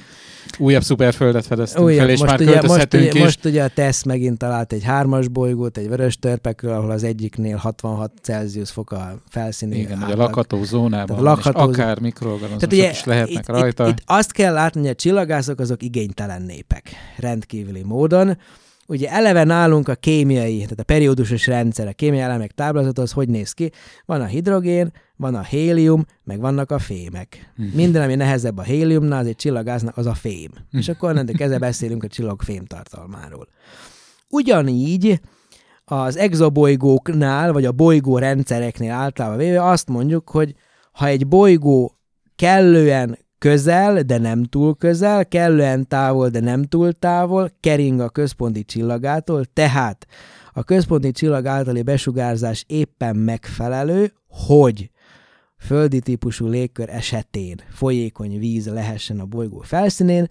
újabb 0.58 0.84
szuperföldet 0.84 1.46
fedeztünk 1.46 1.86
Újabb, 1.86 2.00
fel, 2.00 2.10
és 2.10 2.20
most 2.20 2.32
már 2.32 2.42
ugye, 2.42 2.62
most, 2.62 2.94
ugye, 2.94 3.12
is. 3.12 3.20
Most 3.20 3.46
ugye 3.46 3.64
a 3.64 3.68
TESZ 3.68 4.04
megint 4.04 4.38
talált 4.38 4.74
egy 4.74 4.84
hármas 4.84 5.28
bolygót, 5.28 5.78
egy 5.78 5.88
vörös 5.88 6.18
törpekről, 6.18 6.74
ahol 6.74 6.92
az 6.92 7.04
egyiknél 7.04 7.56
66 7.56 8.12
Celsius 8.22 8.72
fok 8.72 8.92
a 8.92 9.22
felszíni 9.30 9.78
Igen, 9.78 10.02
átlag. 10.02 10.20
a 10.20 10.22
lakható 10.22 10.64
zónában, 10.64 11.18
a 11.18 11.22
lakható 11.22 11.70
és 11.70 11.78
akár 11.78 12.00
mikroorganizmusok 12.00 12.72
ugye, 12.72 12.90
is 12.90 13.04
lehetnek 13.04 13.44
itt, 13.44 13.48
rajta. 13.48 13.88
Itt, 13.88 14.00
itt 14.00 14.04
azt 14.06 14.32
kell 14.32 14.54
látni, 14.54 14.80
hogy 14.80 14.90
a 14.90 14.96
csillagászok 14.96 15.60
azok 15.60 15.84
igénytelen 15.84 16.42
népek, 16.42 16.92
rendkívüli 17.18 17.84
módon 17.84 18.38
ugye 18.88 19.10
eleve 19.10 19.44
nálunk 19.44 19.88
a 19.88 19.96
kémiai, 19.96 20.56
tehát 20.56 20.80
a 20.80 20.84
periódusos 20.84 21.48
rendszer, 21.48 21.88
a 21.88 21.94
kémiai 21.94 22.22
elemek 22.22 22.52
táblázat 22.52 23.00
az 23.00 23.12
hogy 23.12 23.30
néz 23.30 23.52
ki? 23.52 23.72
Van 24.06 24.22
a 24.22 24.26
hidrogén, 24.26 24.92
van 25.16 25.36
a 25.36 25.44
hélium, 25.44 26.06
meg 26.24 26.40
vannak 26.40 26.72
a 26.72 26.80
fémek. 26.80 27.54
Mm. 27.62 27.66
Minden, 27.74 28.04
ami 28.04 28.16
nehezebb 28.16 28.58
a 28.58 28.62
héliumnál, 28.62 29.20
az 29.20 29.28
egy 29.28 29.36
csillagáznak, 29.36 29.98
az 29.98 30.06
a 30.06 30.14
fém. 30.14 30.52
Mm. 30.54 30.80
És 30.80 30.90
akkor 30.90 31.10
onnantól 31.10 31.36
kezdve 31.36 31.58
beszélünk 31.58 32.04
a 32.04 32.08
csillag 32.08 32.42
fém 32.42 32.66
tartalmáról. 32.66 33.48
Ugyanígy 34.30 35.20
az 35.86 36.18
exobolygóknál, 36.18 37.52
vagy 37.54 37.66
a 37.66 37.72
bolygó 37.72 38.18
rendszereknél 38.18 38.92
általában 38.92 39.38
véve 39.38 39.66
azt 39.66 39.88
mondjuk, 39.88 40.30
hogy 40.30 40.56
ha 40.92 41.08
egy 41.08 41.28
bolygó 41.28 41.98
kellően 42.36 43.18
közel, 43.42 44.02
de 44.02 44.18
nem 44.18 44.44
túl 44.44 44.76
közel, 44.76 45.28
kellően 45.28 45.88
távol, 45.88 46.30
de 46.30 46.40
nem 46.40 46.64
túl 46.64 46.94
távol, 46.94 47.52
kering 47.60 48.00
a 48.00 48.10
központi 48.10 48.66
csillagától, 48.66 49.46
tehát 49.54 50.08
a 50.54 50.64
központi 50.64 51.12
csillag 51.12 51.46
általi 51.46 51.82
besugárzás 51.82 52.64
éppen 52.68 53.16
megfelelő, 53.16 54.14
hogy 54.28 54.90
földi 55.58 56.00
típusú 56.00 56.48
légkör 56.48 56.90
esetén 56.90 57.62
folyékony 57.70 58.40
víz 58.40 58.68
lehessen 58.68 59.20
a 59.20 59.26
bolygó 59.26 59.60
felszínén, 59.60 60.28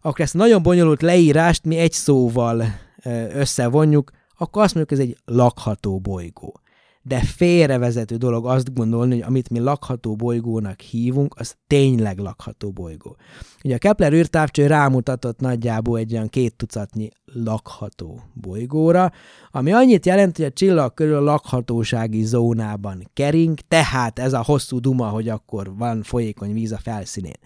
akkor 0.00 0.20
ezt 0.20 0.34
a 0.34 0.38
nagyon 0.38 0.62
bonyolult 0.62 1.02
leírást 1.02 1.64
mi 1.64 1.76
egy 1.76 1.92
szóval 1.92 2.64
összevonjuk, 3.32 4.10
akkor 4.38 4.62
azt 4.62 4.74
mondjuk, 4.74 4.98
ez 4.98 5.06
egy 5.06 5.16
lakható 5.24 5.98
bolygó 5.98 6.60
de 7.06 7.20
félrevezető 7.20 8.16
dolog 8.16 8.46
azt 8.46 8.74
gondolni, 8.74 9.12
hogy 9.14 9.22
amit 9.22 9.50
mi 9.50 9.58
lakható 9.58 10.16
bolygónak 10.16 10.80
hívunk, 10.80 11.34
az 11.38 11.56
tényleg 11.66 12.18
lakható 12.18 12.70
bolygó. 12.70 13.16
Ugye 13.64 13.74
a 13.74 13.78
Kepler 13.78 14.12
űrtávcső 14.12 14.66
rámutatott 14.66 15.40
nagyjából 15.40 15.98
egy 15.98 16.12
olyan 16.12 16.28
két 16.28 16.56
tucatnyi 16.56 17.08
lakható 17.24 18.20
bolygóra, 18.34 19.12
ami 19.50 19.72
annyit 19.72 20.06
jelent, 20.06 20.36
hogy 20.36 20.46
a 20.46 20.50
csillag 20.50 20.94
körül 20.94 21.16
a 21.16 21.20
lakhatósági 21.20 22.24
zónában 22.24 23.10
kering, 23.12 23.58
tehát 23.68 24.18
ez 24.18 24.32
a 24.32 24.42
hosszú 24.42 24.78
duma, 24.78 25.08
hogy 25.08 25.28
akkor 25.28 25.76
van 25.76 26.02
folyékony 26.02 26.52
víz 26.52 26.72
a 26.72 26.78
felszínén. 26.78 27.38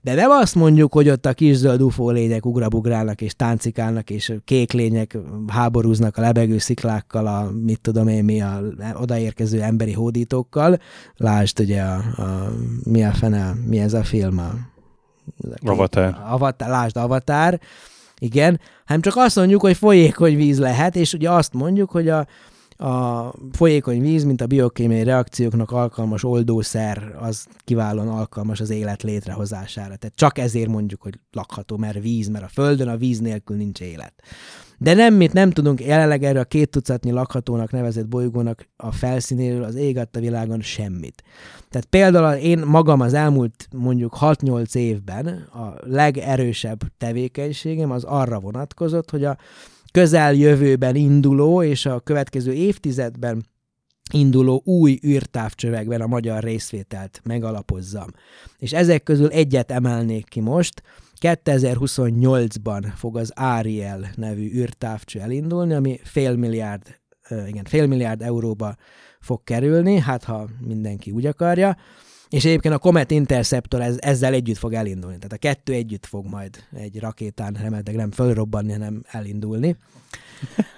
De 0.00 0.14
nem 0.14 0.30
azt 0.30 0.54
mondjuk, 0.54 0.92
hogy 0.92 1.08
ott 1.08 1.26
a 1.26 1.32
kis 1.32 1.56
zöld 1.56 1.82
ufó 1.82 2.10
lények 2.10 2.46
ugrabugrálnak 2.46 3.20
és 3.20 3.34
táncikálnak, 3.34 4.10
és 4.10 4.32
kék 4.44 4.72
lények 4.72 5.18
háborúznak 5.46 6.16
a 6.16 6.20
lebegő 6.20 6.58
sziklákkal, 6.58 7.26
a 7.26 7.50
mit 7.64 7.80
tudom 7.80 8.08
én 8.08 8.24
mi, 8.24 8.42
a 8.42 8.62
odaérkező 8.94 9.62
emberi 9.62 9.92
hódítókkal. 9.92 10.78
Lásd 11.16 11.60
ugye 11.60 11.82
a, 11.82 11.96
a 11.96 12.52
mi 12.82 13.04
a 13.04 13.12
fene, 13.12 13.54
mi 13.66 13.78
ez 13.78 13.92
a 13.92 14.04
film? 14.04 14.38
A, 14.38 14.50
a 15.62 15.70
Avatar. 15.70 16.16
Avatar. 16.28 16.68
Lásd 16.68 16.96
Avatar. 16.96 17.58
Igen, 18.18 18.60
hanem 18.84 19.02
csak 19.02 19.16
azt 19.16 19.36
mondjuk, 19.36 19.60
hogy 19.60 19.76
folyékony 19.76 20.36
víz 20.36 20.58
lehet, 20.58 20.96
és 20.96 21.12
ugye 21.12 21.30
azt 21.30 21.52
mondjuk, 21.52 21.90
hogy 21.90 22.08
a, 22.08 22.26
a 22.78 23.32
folyékony 23.52 24.00
víz, 24.00 24.24
mint 24.24 24.40
a 24.40 24.46
biokémiai 24.46 25.02
reakcióknak 25.02 25.70
alkalmas 25.70 26.24
oldószer, 26.24 27.16
az 27.20 27.46
kiválóan 27.64 28.08
alkalmas 28.08 28.60
az 28.60 28.70
élet 28.70 29.02
létrehozására. 29.02 29.96
Tehát 29.96 30.16
csak 30.16 30.38
ezért 30.38 30.68
mondjuk, 30.68 31.02
hogy 31.02 31.18
lakható, 31.32 31.76
mert 31.76 32.00
víz, 32.00 32.28
mert 32.28 32.44
a 32.44 32.48
Földön 32.48 32.88
a 32.88 32.96
víz 32.96 33.20
nélkül 33.20 33.56
nincs 33.56 33.80
élet. 33.80 34.12
De 34.78 34.94
nem, 34.94 35.14
mit 35.14 35.32
nem 35.32 35.50
tudunk 35.50 35.80
jelenleg 35.80 36.22
erre 36.24 36.40
a 36.40 36.44
két 36.44 36.70
tucatnyi 36.70 37.10
lakhatónak 37.10 37.70
nevezett 37.70 38.08
bolygónak 38.08 38.68
a 38.76 38.92
felszínéről 38.92 39.64
az 39.64 39.74
ég 39.74 39.98
a 39.98 40.08
világon 40.12 40.60
semmit. 40.60 41.22
Tehát 41.70 41.86
például 41.86 42.34
én 42.34 42.58
magam 42.58 43.00
az 43.00 43.14
elmúlt 43.14 43.68
mondjuk 43.76 44.16
6-8 44.20 44.74
évben 44.74 45.26
a 45.52 45.74
legerősebb 45.80 46.80
tevékenységem 46.98 47.90
az 47.90 48.04
arra 48.04 48.40
vonatkozott, 48.40 49.10
hogy 49.10 49.24
a 49.24 49.36
közeljövőben 49.92 50.94
induló 50.94 51.62
és 51.62 51.86
a 51.86 52.00
következő 52.00 52.52
évtizedben 52.52 53.46
induló 54.12 54.62
új 54.64 54.98
űrtávcsövekben 55.06 56.00
a 56.00 56.06
magyar 56.06 56.42
részvételt 56.42 57.20
megalapozzam. 57.24 58.08
És 58.58 58.72
ezek 58.72 59.02
közül 59.02 59.28
egyet 59.28 59.70
emelnék 59.70 60.28
ki 60.28 60.40
most, 60.40 60.82
2028-ban 61.20 62.92
fog 62.96 63.16
az 63.16 63.32
Ariel 63.34 64.10
nevű 64.14 64.52
űrtávcső 64.54 65.20
elindulni, 65.20 65.74
ami 65.74 66.00
fél 66.02 66.36
milliárd, 66.36 67.00
igen, 67.46 67.64
fél 67.64 67.86
milliárd 67.86 68.22
euróba 68.22 68.76
fog 69.20 69.44
kerülni, 69.44 69.98
hát 69.98 70.24
ha 70.24 70.48
mindenki 70.60 71.10
úgy 71.10 71.26
akarja. 71.26 71.76
És 72.30 72.44
egyébként 72.44 72.74
a 72.74 72.78
Comet 72.78 73.10
Interceptor 73.10 73.80
ez, 73.80 73.96
ezzel 73.98 74.32
együtt 74.32 74.56
fog 74.56 74.72
elindulni. 74.72 75.16
Tehát 75.16 75.32
a 75.32 75.36
kettő 75.36 75.72
együtt 75.72 76.06
fog 76.06 76.26
majd 76.26 76.64
egy 76.76 77.00
rakétán 77.00 77.52
remélhetőleg 77.52 78.00
nem 78.00 78.10
fölrobbanni, 78.10 78.72
hanem 78.72 79.02
elindulni. 79.06 79.76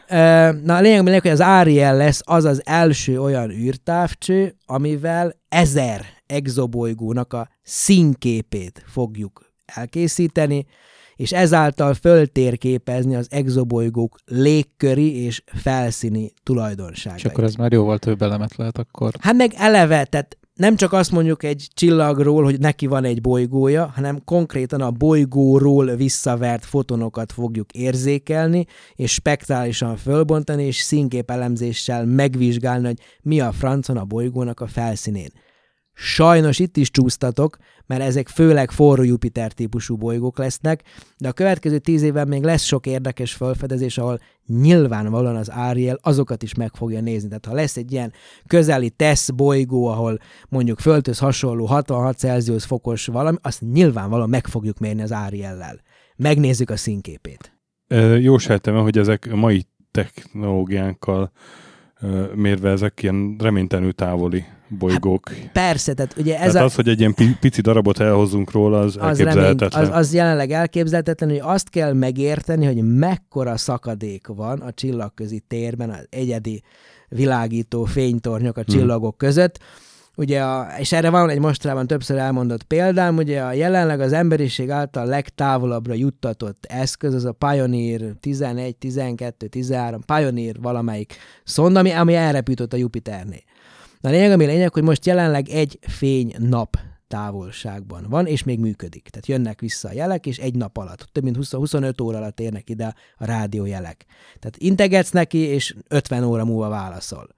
Na 0.65 0.77
a 0.77 0.81
lényeg, 0.81 1.21
hogy 1.21 1.31
az 1.31 1.41
Ariel 1.41 1.97
lesz 1.97 2.21
az 2.25 2.45
az 2.45 2.63
első 2.65 3.21
olyan 3.21 3.51
űrtávcső, 3.51 4.57
amivel 4.67 5.37
ezer 5.49 6.05
exobolygónak 6.27 7.33
a 7.33 7.49
színképét 7.63 8.85
fogjuk 8.87 9.53
elkészíteni, 9.65 10.67
és 11.17 11.33
ezáltal 11.33 11.95
föltérképezni 11.95 13.15
az 13.15 13.27
exobolygók 13.31 14.19
légköri 14.25 15.25
és 15.25 15.43
felszíni 15.47 16.33
tulajdonságait. 16.43 17.25
És 17.25 17.25
akkor 17.25 17.45
ez 17.45 17.55
már 17.55 17.73
jóval 17.73 17.99
több 17.99 18.23
elemet 18.23 18.57
lehet 18.57 18.79
akkor. 18.79 19.15
Hát 19.21 19.35
meg 19.35 19.53
eleve, 19.57 20.05
tehát 20.05 20.39
nem 20.61 20.77
csak 20.77 20.93
azt 20.93 21.11
mondjuk 21.11 21.43
egy 21.43 21.69
csillagról, 21.75 22.45
hogy 22.45 22.59
neki 22.59 22.87
van 22.87 23.05
egy 23.05 23.21
bolygója, 23.21 23.93
hanem 23.95 24.25
konkrétan 24.25 24.81
a 24.81 24.91
bolygóról 24.91 25.97
visszavert 25.97 26.65
fotonokat 26.65 27.33
fogjuk 27.33 27.73
érzékelni, 27.73 28.67
és 28.95 29.13
spektrálisan 29.13 29.97
fölbontani, 29.97 30.65
és 30.65 30.77
színképelemzéssel 30.77 32.07
megvizsgálni, 32.07 32.87
hogy 32.87 32.99
mi 33.23 33.41
a 33.41 33.53
francon 33.53 33.97
a 33.97 34.05
bolygónak 34.05 34.61
a 34.61 34.67
felszínén. 34.67 35.31
Sajnos 36.03 36.59
itt 36.59 36.77
is 36.77 36.91
csúsztatok, 36.91 37.57
mert 37.87 38.03
ezek 38.03 38.29
főleg 38.29 38.71
forró 38.71 39.03
Jupiter 39.03 39.53
típusú 39.53 39.97
bolygók 39.97 40.39
lesznek, 40.39 40.83
de 41.19 41.29
a 41.29 41.33
következő 41.33 41.79
tíz 41.79 42.03
évben 42.03 42.29
még 42.29 42.43
lesz 42.43 42.63
sok 42.63 42.87
érdekes 42.87 43.33
felfedezés, 43.33 43.99
ahol 43.99 44.21
nyilvánvalóan 44.47 45.37
az 45.37 45.49
Ariel 45.49 45.99
azokat 46.03 46.43
is 46.43 46.55
meg 46.55 46.71
fogja 46.75 47.01
nézni. 47.01 47.29
Tehát 47.29 47.47
ha 47.47 47.55
lesz 47.55 47.77
egy 47.77 47.93
ilyen 47.93 48.13
közeli 48.47 48.91
TESZ 48.91 49.31
bolygó, 49.31 49.87
ahol 49.87 50.19
mondjuk 50.49 50.79
földhöz 50.79 51.19
hasonló 51.19 51.65
66 51.65 52.17
Celsius 52.17 52.65
fokos 52.65 53.07
valami, 53.07 53.37
azt 53.43 53.61
nyilvánvalóan 53.61 54.29
meg 54.29 54.47
fogjuk 54.47 54.79
mérni 54.79 55.03
az 55.03 55.13
Ariellel. 55.13 55.81
Megnézzük 56.17 56.71
a 56.71 56.77
színképét. 56.77 57.59
Jó 58.19 58.39
sejtem, 58.39 58.75
hogy 58.75 58.99
ezek 58.99 59.35
mai 59.35 59.67
technológiánkkal 59.91 61.33
mérve 62.35 62.71
ezek 62.71 63.03
ilyen 63.03 63.37
reménytelenül 63.39 63.93
távoli 63.93 64.45
bolygók. 64.79 65.29
Hát 65.29 65.53
persze, 65.53 65.95
tehát 65.95 66.15
ugye 66.19 66.35
ez 66.41 66.53
tehát 66.53 66.57
a... 66.57 66.65
az, 66.65 66.75
hogy 66.75 66.89
egy 66.89 66.99
ilyen 66.99 67.15
pici 67.41 67.61
darabot 67.61 68.01
elhozzunk 68.01 68.51
róla, 68.51 68.81
az, 68.81 68.97
az 68.97 69.03
elképzelhetetlen. 69.03 69.71
Remény, 69.71 69.91
az, 69.91 69.99
az 69.99 70.15
jelenleg 70.15 70.51
elképzelhetetlen, 70.51 71.31
hogy 71.31 71.41
azt 71.43 71.69
kell 71.69 71.93
megérteni, 71.93 72.67
hogy 72.67 72.83
mekkora 72.83 73.57
szakadék 73.57 74.27
van 74.27 74.61
a 74.61 74.73
csillagközi 74.73 75.43
térben, 75.49 75.91
az 75.91 76.07
egyedi 76.11 76.63
világító 77.09 77.85
fénytornyok 77.85 78.57
a 78.57 78.63
hmm. 78.67 78.75
csillagok 78.75 79.15
hmm. 79.19 79.29
között, 79.29 79.59
Ugye 80.21 80.43
a, 80.43 80.69
és 80.79 80.93
erre 80.93 81.11
van 81.11 81.31
egy 81.31 81.39
mostrában 81.39 81.87
többször 81.87 82.19
elmondott 82.19 82.63
példám, 82.63 83.17
ugye 83.17 83.43
a 83.43 83.53
jelenleg 83.53 84.01
az 84.01 84.13
emberiség 84.13 84.71
által 84.71 85.07
legtávolabbra 85.07 85.95
juttatott 85.95 86.67
eszköz, 86.69 87.15
az 87.15 87.25
a 87.25 87.33
Pioneer 87.33 88.01
11, 88.21 88.77
12, 88.77 89.47
13, 89.47 90.01
Pioneer 90.01 90.57
valamelyik 90.61 91.17
szonda, 91.45 91.79
ami, 91.79 91.91
ami 91.91 92.15
elrepült 92.15 92.73
a 92.73 92.77
Jupiternél. 92.77 93.43
Na 94.01 94.09
a 94.09 94.13
lényeg, 94.13 94.33
ami 94.33 94.45
lényeg, 94.45 94.73
hogy 94.73 94.83
most 94.83 95.07
jelenleg 95.07 95.49
egy 95.49 95.79
fény 95.81 96.35
nap 96.39 96.77
távolságban 97.09 98.07
van, 98.09 98.27
és 98.27 98.43
még 98.43 98.59
működik. 98.59 99.09
Tehát 99.09 99.27
jönnek 99.27 99.61
vissza 99.61 99.89
a 99.89 99.93
jelek, 99.93 100.27
és 100.27 100.39
egy 100.39 100.55
nap 100.55 100.77
alatt, 100.77 101.09
több 101.13 101.25
mint 101.25 101.37
20, 101.37 101.53
25 101.53 102.01
óra 102.01 102.17
alatt 102.17 102.41
érnek 102.41 102.71
ide 102.71 102.95
a 103.17 103.25
rádiójelek. 103.25 104.05
Tehát 104.39 104.57
integetsz 104.57 105.11
neki, 105.11 105.39
és 105.39 105.75
50 105.89 106.25
óra 106.25 106.45
múlva 106.45 106.69
válaszol. 106.69 107.29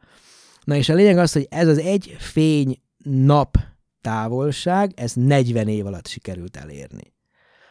Na 0.64 0.76
és 0.76 0.88
a 0.88 0.94
lényeg 0.94 1.18
az, 1.18 1.32
hogy 1.32 1.46
ez 1.50 1.68
az 1.68 1.78
egy 1.78 2.16
fény 2.18 2.80
nap 3.04 3.56
távolság, 4.00 4.92
ez 4.96 5.12
40 5.12 5.68
év 5.68 5.86
alatt 5.86 6.06
sikerült 6.06 6.56
elérni. 6.56 7.14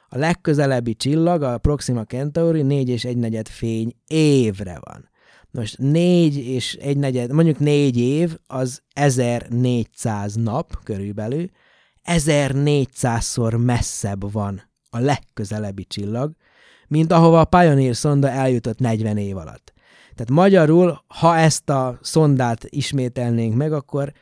A 0.08 0.18
legközelebbi 0.18 0.96
csillag, 0.96 1.42
a 1.42 1.58
Proxima 1.58 2.06
Centauri 2.06 2.62
4 2.62 2.90
és 2.90 3.06
1 3.06 3.18
negyed 3.18 3.48
fény 3.48 3.96
évre 4.08 4.80
van. 4.82 5.10
Most 5.52 5.78
4 5.78 6.36
és 6.36 6.74
1 6.74 6.98
negyed, 6.98 7.32
mondjuk 7.32 7.60
4 7.60 7.98
év, 7.98 8.38
az 8.48 8.82
1400 8.94 10.36
nap 10.36 10.84
körülbelül, 10.84 11.50
1400-szor 12.04 13.66
messzebb 13.66 14.32
van 14.32 14.62
a 14.90 15.00
legközelebbi 15.00 15.86
csillag, 15.86 16.36
mint 16.88 17.12
ahova 17.12 17.40
a 17.40 17.46
Pioneer 17.46 17.96
szonda 17.96 18.30
eljutott 18.30 18.80
40 18.80 19.18
év 19.18 19.38
alatt. 19.38 19.71
Tehát 20.22 20.44
magyarul, 20.44 21.04
ha 21.08 21.38
ezt 21.38 21.70
a 21.70 22.00
szondát 22.02 22.66
ismételnénk 22.70 23.56
meg, 23.56 23.74
akkor 23.74 24.14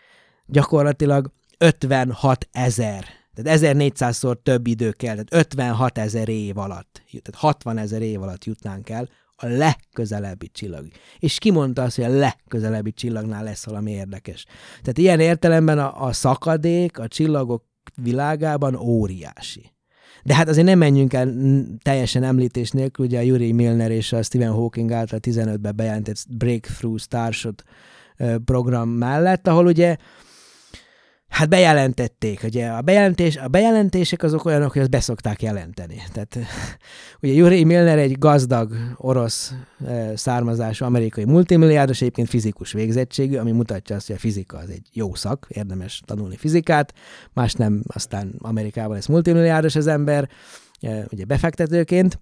gyakorlatilag 0.46 1.32
56 1.58 2.48
ezer, 2.52 3.06
tehát 3.34 3.60
1400-szor 3.62 4.36
több 4.44 4.68
idő 4.68 4.92
kell, 4.92 5.12
tehát 5.14 5.34
56 5.34 5.98
ezer 5.98 6.30
év 6.30 6.58
alatt, 6.58 7.02
tehát 7.10 7.42
60 7.42 7.78
ezer 7.78 8.02
év 8.02 8.22
alatt 8.22 8.46
jutnánk 8.46 8.90
el 8.90 9.10
a 9.36 9.46
legközelebbi 9.46 10.50
csillag. 10.50 10.88
És 11.20 11.38
ki 11.38 11.52
mondta 11.52 11.82
azt, 11.84 11.96
hogy 11.96 12.06
a 12.06 12.18
legközelebbi 12.18 12.92
csillagnál 12.92 13.44
lesz 13.44 13.66
valami 13.66 13.92
érdekes. 13.92 14.46
Tehát 14.82 14.98
ilyen 14.98 15.20
értelemben 15.20 15.80
a, 15.80 16.06
a 16.06 16.14
szakadék 16.14 17.00
a 17.00 17.08
csillagok 17.08 17.64
világában 17.96 18.76
óriási. 18.76 19.72
De 20.24 20.36
hát 20.36 20.48
azért 20.48 20.66
nem 20.66 20.78
menjünk 20.78 21.14
el 21.14 21.34
teljesen 21.82 22.24
említés 22.24 22.72
nélkül, 22.72 23.06
ugye 23.06 23.18
a 23.18 23.22
Yuri 23.22 23.52
Milner 23.52 23.92
és 23.92 24.14
a 24.14 24.24
Stephen 24.24 24.52
Hawking 24.52 24.92
által 24.92 25.20
15-ben 25.22 25.76
bejelentett 25.76 26.26
Breakthrough 26.30 27.00
Starshot 27.00 27.64
program 28.46 28.90
mellett, 28.90 29.48
ahol 29.48 29.66
ugye 29.66 29.98
Hát 31.30 31.50
bejelentették, 31.50 32.44
ugye 32.44 32.68
a, 32.68 32.82
bejelentés, 32.82 33.38
a 33.38 33.48
bejelentések 33.48 34.24
azok 34.24 34.46
olyanok, 34.46 34.72
hogy 34.72 34.82
azt 34.82 34.90
beszokták 34.90 35.42
jelenteni. 35.42 36.04
Tehát 36.14 36.38
ugye 37.22 37.34
Yuri 37.34 37.64
Milner 37.64 37.98
egy 37.98 38.18
gazdag 38.18 38.74
orosz 38.98 39.54
származású 40.16 40.86
amerikai 40.86 41.26
multimilliárdos, 41.26 42.02
egyébként 42.02 42.30
fizikus 42.30 42.72
végzettségű, 42.72 43.38
ami 43.38 43.52
mutatja 43.52 43.96
azt, 43.96 44.08
hogy 44.08 44.16
a 44.16 44.20
fizika 44.20 44.58
az 44.58 44.70
egy 44.70 44.88
jó 44.94 45.16
szak, 45.16 45.48
érdemes 45.50 46.02
tanulni 46.06 46.38
fizikát, 46.38 46.94
más 47.34 47.54
nem, 47.54 47.84
aztán 47.88 48.34
Amerikában 48.38 48.94
lesz 48.94 49.08
multimilliárdos 49.08 49.76
az 49.76 49.88
ember, 49.88 50.30
ugye 51.12 51.26
befektetőként, 51.26 52.20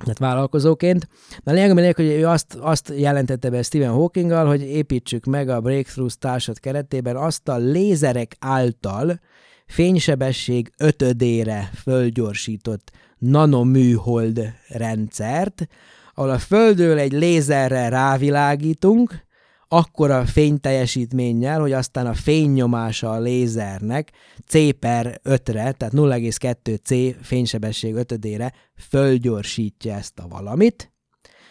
tehát 0.00 0.18
vállalkozóként. 0.18 1.08
De 1.44 1.50
a 1.50 1.54
lényeg, 1.54 1.74
lényeg, 1.74 1.96
hogy 1.96 2.04
ő 2.04 2.26
azt, 2.26 2.54
azt 2.60 2.92
jelentette 2.96 3.50
be 3.50 3.62
Stephen 3.62 3.90
Hawkinggal, 3.90 4.46
hogy 4.46 4.62
építsük 4.62 5.24
meg 5.24 5.48
a 5.48 5.60
Breakthrough 5.60 6.12
társad 6.12 6.60
keretében 6.60 7.16
azt 7.16 7.48
a 7.48 7.56
lézerek 7.56 8.36
által 8.38 9.20
fénysebesség 9.66 10.72
ötödére 10.76 11.70
fölgyorsított 11.82 12.90
nanoműhold 13.18 14.52
rendszert, 14.68 15.68
ahol 16.14 16.30
a 16.30 16.38
Földről 16.38 16.98
egy 16.98 17.12
lézerrel 17.12 17.90
rávilágítunk, 17.90 19.28
akkora 19.72 20.24
fényteljesítménnyel, 20.24 21.60
hogy 21.60 21.72
aztán 21.72 22.06
a 22.06 22.14
fénynyomása 22.14 23.10
a 23.10 23.20
lézernek 23.20 24.12
C 24.46 24.78
per 24.78 25.20
5-re, 25.24 25.72
tehát 25.72 25.94
0,2 25.94 26.78
C 26.82 27.24
fénysebesség 27.26 27.94
5-ére 27.96 28.52
fölgyorsítja 28.88 29.94
ezt 29.94 30.18
a 30.18 30.28
valamit. 30.28 30.92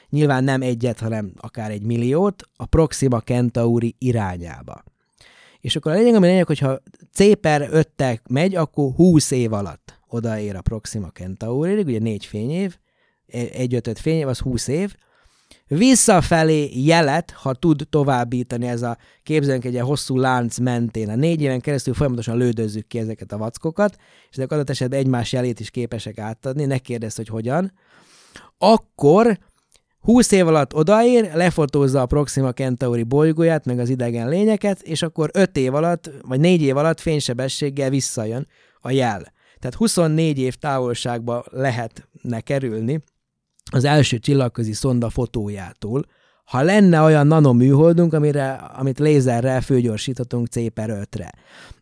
Nyilván 0.09 0.43
nem 0.43 0.61
egyet, 0.61 0.99
hanem 0.99 1.34
akár 1.38 1.72
egy 1.72 1.84
milliót 1.84 2.43
a 2.55 2.65
Proxima 2.65 3.20
Centauri 3.22 3.95
irányába. 3.97 4.84
És 5.59 5.76
akkor 5.76 5.91
a 5.91 5.95
lényeg, 5.95 6.15
ami 6.15 6.28
lényeg, 6.28 6.45
hogyha 6.45 6.80
C 7.13 7.39
per 7.39 7.67
5 7.72 8.22
megy, 8.30 8.55
akkor 8.55 8.91
20 8.95 9.32
év 9.32 9.53
alatt 9.53 9.99
odaér 10.07 10.55
a 10.55 10.61
Proxima 10.61 11.07
Centauri, 11.07 11.82
ugye 11.82 11.99
4 11.99 12.26
fényév, 12.26 12.78
egy 13.51 13.74
ötöt 13.74 13.99
fényév, 13.99 14.28
az 14.28 14.39
20 14.39 14.67
év, 14.67 14.95
visszafelé 15.68 16.70
jelet, 16.74 17.32
ha 17.32 17.54
tud 17.54 17.88
továbbítani 17.89 18.68
ez 18.68 18.82
a 18.82 18.97
képzeljünk 19.24 19.66
egy 19.66 19.80
hosszú 19.80 20.18
lánc 20.18 20.58
mentén. 20.58 21.10
A 21.10 21.16
négy 21.16 21.41
éven 21.41 21.60
keresztül 21.60 21.93
folyamatosan 21.93 22.38
lődözzük 22.38 22.88
ki 22.88 23.00
ezeket 23.00 23.32
a 23.32 23.38
vackokat, 23.38 23.95
és 24.30 24.38
ezek 24.38 24.52
adott 24.52 24.70
esetben 24.70 25.00
egymás 25.00 25.32
jelét 25.32 25.60
is 25.60 25.70
képesek 25.70 26.18
átadni, 26.18 26.66
ne 26.66 26.78
kérdezz, 26.78 27.16
hogy 27.16 27.28
hogyan. 27.28 27.74
Akkor 28.58 29.38
20 30.00 30.32
év 30.32 30.47
alatt 30.47 30.76
odaér, 30.76 31.34
lefotózza 31.34 32.02
a 32.02 32.06
Proxima 32.06 32.54
Centauri 32.54 33.04
bolygóját, 33.04 33.66
meg 33.66 33.80
az 33.80 33.89
idegen 33.89 34.30
lényeket, 34.30 34.82
és 34.82 35.02
akkor 35.02 35.30
5 35.34 35.58
év 35.58 35.74
alatt, 35.74 36.12
vagy 36.22 36.39
4 36.39 36.62
év 36.62 36.78
alatt 36.78 37.00
fénysebességgel 37.00 37.89
visszajön 37.89 38.47
a 38.82 38.91
jel. 38.91 39.34
Tehát 39.60 39.76
24 39.76 40.39
év 40.39 40.56
távolságba 40.56 41.43
lehetne 41.50 42.41
kerülni 42.41 43.00
az 43.70 43.84
első 43.84 44.17
csillagközi 44.17 44.74
szonda 44.74 45.09
fotójától, 45.09 46.05
ha 46.45 46.61
lenne 46.61 47.01
olyan 47.01 47.28
nanoműholdunk, 47.28 48.13
amire, 48.13 48.51
amit 48.51 48.99
lézerrel 48.99 49.61
főgyorsíthatunk 49.61 50.47
C 50.47 50.74
per 50.74 50.89
5-re, 51.11 51.32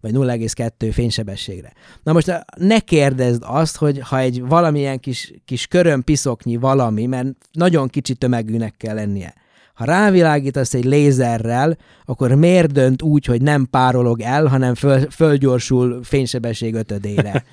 vagy 0.02 0.14
0,2 0.14 0.90
fénysebességre. 0.94 1.74
Na 2.04 2.14
most 2.14 2.46
ne 2.56 2.80
kérdezd 2.80 3.44
azt, 3.46 3.78
hogy 3.78 4.00
ha 4.00 4.20
egy 4.20 4.42
valamilyen 4.42 5.00
kis, 5.00 5.34
kis 5.46 5.68
köröm 5.68 6.04
piszoknyi 6.04 6.56
valami, 6.56 7.06
mert 7.06 7.28
nagyon 7.52 7.88
kicsi 7.88 8.16
tömegűnek 8.16 8.74
kell 8.78 8.96
lennie, 8.96 9.34
ha 9.78 9.86
rávilágítasz 9.86 10.74
egy 10.74 10.86
lézerrel, 10.86 11.78
akkor 12.06 12.36
miért 12.36 12.72
dönt 12.72 13.02
úgy, 13.02 13.26
hogy 13.26 13.42
nem 13.42 13.68
párolog 13.70 14.22
el, 14.22 14.46
hanem 14.46 14.76
föl, 14.76 15.10
fölgyorsul 15.10 16.04
fénysebesség 16.04 16.74
ötödére? 16.74 17.32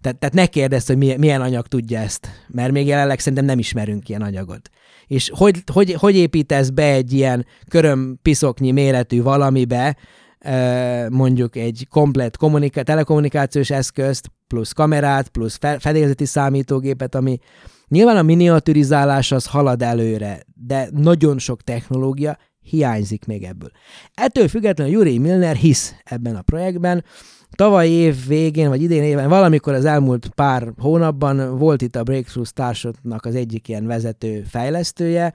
tehát, 0.00 0.18
tehát 0.18 0.34
ne 0.34 0.46
kérdezz, 0.46 0.86
hogy 0.86 0.96
milyen, 0.96 1.18
milyen 1.18 1.40
anyag 1.40 1.66
tudja 1.66 1.98
ezt, 1.98 2.28
mert 2.48 2.72
még 2.72 2.86
jelenleg 2.86 3.18
szerintem 3.18 3.44
nem 3.44 3.58
ismerünk 3.58 4.08
ilyen 4.08 4.22
anyagot. 4.22 4.70
És 5.06 5.30
hogy, 5.34 5.62
hogy, 5.72 5.92
hogy 5.92 6.16
építesz 6.16 6.68
be 6.68 6.92
egy 6.92 7.12
ilyen 7.12 7.46
köröm 7.68 8.18
piszoknyi 8.22 8.70
méretű 8.70 9.22
valamibe, 9.22 9.96
mondjuk 11.08 11.56
egy 11.56 11.86
komplet 11.90 12.36
kommunika- 12.36 12.84
telekommunikációs 12.84 13.70
eszközt, 13.70 14.30
plusz 14.46 14.72
kamerát, 14.72 15.28
plusz 15.28 15.56
fe- 15.56 15.80
fedélzeti 15.80 16.24
számítógépet, 16.24 17.14
ami 17.14 17.38
nyilván 17.88 18.16
a 18.16 18.22
miniaturizálás 18.22 19.32
az 19.32 19.46
halad 19.46 19.82
előre, 19.82 20.42
de 20.54 20.88
nagyon 20.92 21.38
sok 21.38 21.62
technológia 21.62 22.38
hiányzik 22.60 23.24
még 23.24 23.42
ebből. 23.42 23.70
Ettől 24.14 24.48
függetlenül 24.48 24.92
Yuri 24.92 25.18
Milner 25.18 25.56
hisz 25.56 25.94
ebben 26.04 26.36
a 26.36 26.42
projektben, 26.42 27.04
Tavaly 27.50 27.88
év 27.88 28.26
végén, 28.26 28.68
vagy 28.68 28.82
idén 28.82 29.02
éven, 29.02 29.28
valamikor 29.28 29.74
az 29.74 29.84
elmúlt 29.84 30.28
pár 30.28 30.72
hónapban 30.78 31.58
volt 31.58 31.82
itt 31.82 31.96
a 31.96 32.02
Breakthrough 32.02 32.48
Starshotnak 32.48 33.24
az 33.24 33.34
egyik 33.34 33.68
ilyen 33.68 33.86
vezető 33.86 34.42
fejlesztője, 34.48 35.34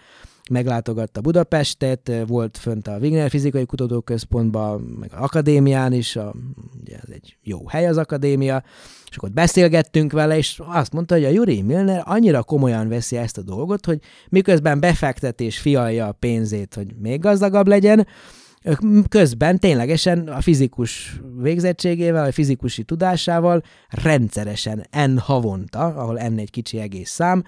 meglátogatta 0.51 1.21
Budapestet, 1.21 2.11
volt 2.27 2.57
fönt 2.57 2.87
a 2.87 2.97
Wigner 2.97 3.29
Fizikai 3.29 3.65
Kutatóközpontban, 3.65 4.81
meg 4.81 5.11
az 5.13 5.21
akadémián 5.21 5.93
is, 5.93 6.15
a, 6.15 6.33
ugye 6.81 6.95
ez 6.95 7.09
egy 7.09 7.37
jó 7.43 7.67
hely 7.67 7.87
az 7.87 7.97
akadémia, 7.97 8.63
és 9.09 9.17
akkor 9.17 9.31
beszélgettünk 9.31 10.11
vele, 10.11 10.37
és 10.37 10.61
azt 10.65 10.93
mondta, 10.93 11.15
hogy 11.15 11.25
a 11.25 11.29
Yuri 11.29 11.61
Milner 11.61 12.01
annyira 12.05 12.43
komolyan 12.43 12.87
veszi 12.87 13.17
ezt 13.17 13.37
a 13.37 13.41
dolgot, 13.41 13.85
hogy 13.85 13.99
miközben 14.29 14.79
befektet 14.79 15.41
és 15.41 15.59
fialja 15.59 16.07
a 16.07 16.11
pénzét, 16.11 16.73
hogy 16.73 16.95
még 17.01 17.19
gazdagabb 17.19 17.67
legyen, 17.67 18.07
közben 19.09 19.59
ténylegesen 19.59 20.27
a 20.27 20.41
fizikus 20.41 21.19
végzettségével, 21.37 22.25
a 22.25 22.31
fizikusi 22.31 22.83
tudásával 22.83 23.63
rendszeresen 23.89 24.87
N 25.07 25.17
havonta, 25.17 25.85
ahol 25.85 26.13
N 26.13 26.37
egy 26.37 26.49
kicsi 26.49 26.79
egész 26.79 27.09
szám, 27.09 27.43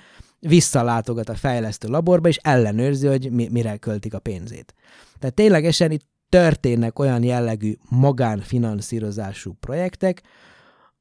visszalátogat 0.48 1.30
a 1.30 1.36
fejlesztő 1.36 1.88
laborba, 1.88 2.28
és 2.28 2.38
ellenőrzi, 2.38 3.08
hogy 3.08 3.32
mi, 3.32 3.48
mire 3.52 3.78
költik 3.78 4.14
a 4.14 4.20
pénzét. 4.20 4.74
Tehát 5.20 5.36
ténylegesen 5.36 5.92
itt 5.92 6.06
történnek 6.30 7.00
olyan 7.00 7.24
jellegű 7.24 7.74
magánfinanszírozású 7.90 9.54
projektek, 9.60 10.22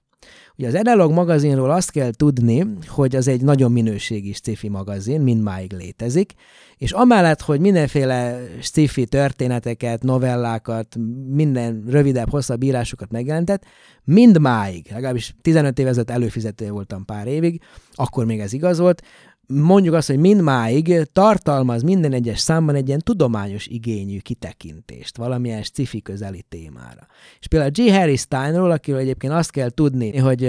Ugye 0.57 0.67
az 0.67 0.75
Analog 0.75 1.11
magazinról 1.11 1.71
azt 1.71 1.91
kell 1.91 2.11
tudni, 2.11 2.65
hogy 2.87 3.15
az 3.15 3.27
egy 3.27 3.41
nagyon 3.41 3.71
minőségi 3.71 4.33
sci-fi 4.33 4.69
magazin, 4.69 5.21
mindmáig 5.21 5.73
létezik, 5.73 6.33
és 6.77 6.91
amellett, 6.91 7.41
hogy 7.41 7.59
mindenféle 7.59 8.39
sci-fi 8.61 9.05
történeteket, 9.05 10.03
novellákat, 10.03 10.95
minden 11.29 11.83
rövidebb, 11.87 12.29
hosszabb 12.29 12.63
írásokat 12.63 13.11
megjelentett, 13.11 13.63
mindmáig, 14.03 14.87
legalábbis 14.91 15.35
15 15.41 15.79
évezet 15.79 16.09
előfizető 16.09 16.69
voltam 16.69 17.05
pár 17.05 17.27
évig, 17.27 17.61
akkor 17.93 18.25
még 18.25 18.39
ez 18.39 18.53
igaz 18.53 18.79
volt, 18.79 19.01
mondjuk 19.47 19.93
azt, 19.93 20.07
hogy 20.07 20.17
mindmáig 20.17 21.07
tartalmaz 21.13 21.81
minden 21.81 22.13
egyes 22.13 22.39
számban 22.39 22.75
egy 22.75 22.87
ilyen 22.87 22.99
tudományos 22.99 23.67
igényű 23.67 24.17
kitekintést, 24.17 25.17
valamilyen 25.17 25.63
sci 25.63 26.01
közeli 26.01 26.45
témára. 26.49 27.07
És 27.39 27.47
például 27.47 27.71
G. 27.71 27.91
Harry 27.91 28.15
Steinról, 28.15 28.71
akiről 28.71 28.99
egyébként 28.99 29.33
azt 29.33 29.51
kell 29.51 29.69
tudni, 29.69 30.17
hogy 30.17 30.45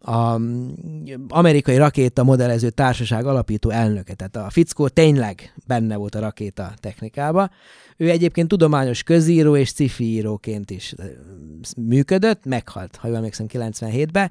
a 0.00 0.40
amerikai 1.28 1.76
rakéta 1.76 2.22
modellező 2.22 2.70
társaság 2.70 3.26
alapító 3.26 3.70
elnöke, 3.70 4.14
tehát 4.14 4.36
a 4.36 4.50
fickó 4.50 4.88
tényleg 4.88 5.54
benne 5.66 5.96
volt 5.96 6.14
a 6.14 6.20
rakéta 6.20 6.72
technikába. 6.80 7.50
Ő 7.96 8.10
egyébként 8.10 8.48
tudományos 8.48 9.02
közíró 9.02 9.56
és 9.56 9.68
sci 9.68 9.90
íróként 9.98 10.70
is 10.70 10.94
működött, 11.76 12.44
meghalt, 12.44 12.96
ha 12.96 13.06
jól 13.06 13.16
emlékszem, 13.16 13.46
97-ben. 13.52 14.30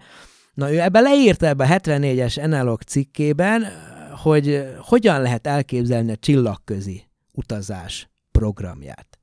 Na 0.54 0.72
ő 0.74 0.80
ebbe 0.80 1.00
leírta 1.00 1.46
ebbe 1.46 1.64
a 1.64 1.68
74-es 1.68 2.38
Enalog 2.38 2.82
cikkében, 2.82 3.64
hogy 4.22 4.66
hogyan 4.78 5.22
lehet 5.22 5.48
elképzelni 5.48 6.12
a 6.12 6.16
csillagközi 6.16 7.04
utazás 7.32 8.10
programját. 8.32 9.20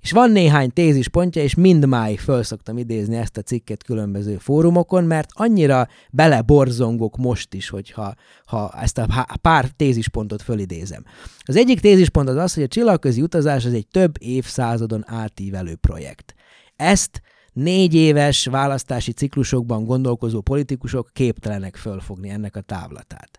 És 0.00 0.12
van 0.12 0.30
néhány 0.30 0.72
tézispontja, 0.72 1.42
és 1.42 1.54
mindmáig 1.54 2.18
föl 2.18 2.42
szoktam 2.42 2.78
idézni 2.78 3.16
ezt 3.16 3.36
a 3.36 3.42
cikket 3.42 3.82
különböző 3.82 4.36
fórumokon, 4.36 5.04
mert 5.04 5.28
annyira 5.32 5.88
beleborzongok 6.10 7.16
most 7.16 7.54
is, 7.54 7.68
hogyha 7.68 8.14
ha 8.44 8.72
ezt 8.80 8.98
a 8.98 9.36
pár 9.40 9.68
tézispontot 9.68 10.42
fölidézem. 10.42 11.04
Az 11.40 11.56
egyik 11.56 11.80
tézispont 11.80 12.28
az 12.28 12.36
az, 12.36 12.54
hogy 12.54 12.62
a 12.62 12.68
csillagközi 12.68 13.22
utazás 13.22 13.64
az 13.64 13.72
egy 13.72 13.86
több 13.90 14.14
évszázadon 14.18 15.04
átívelő 15.06 15.74
projekt. 15.74 16.34
Ezt 16.76 17.20
négy 17.52 17.94
éves 17.94 18.46
választási 18.46 19.12
ciklusokban 19.12 19.84
gondolkozó 19.84 20.40
politikusok 20.40 21.10
képtelenek 21.12 21.76
fölfogni 21.76 22.28
ennek 22.28 22.56
a 22.56 22.60
távlatát. 22.60 23.38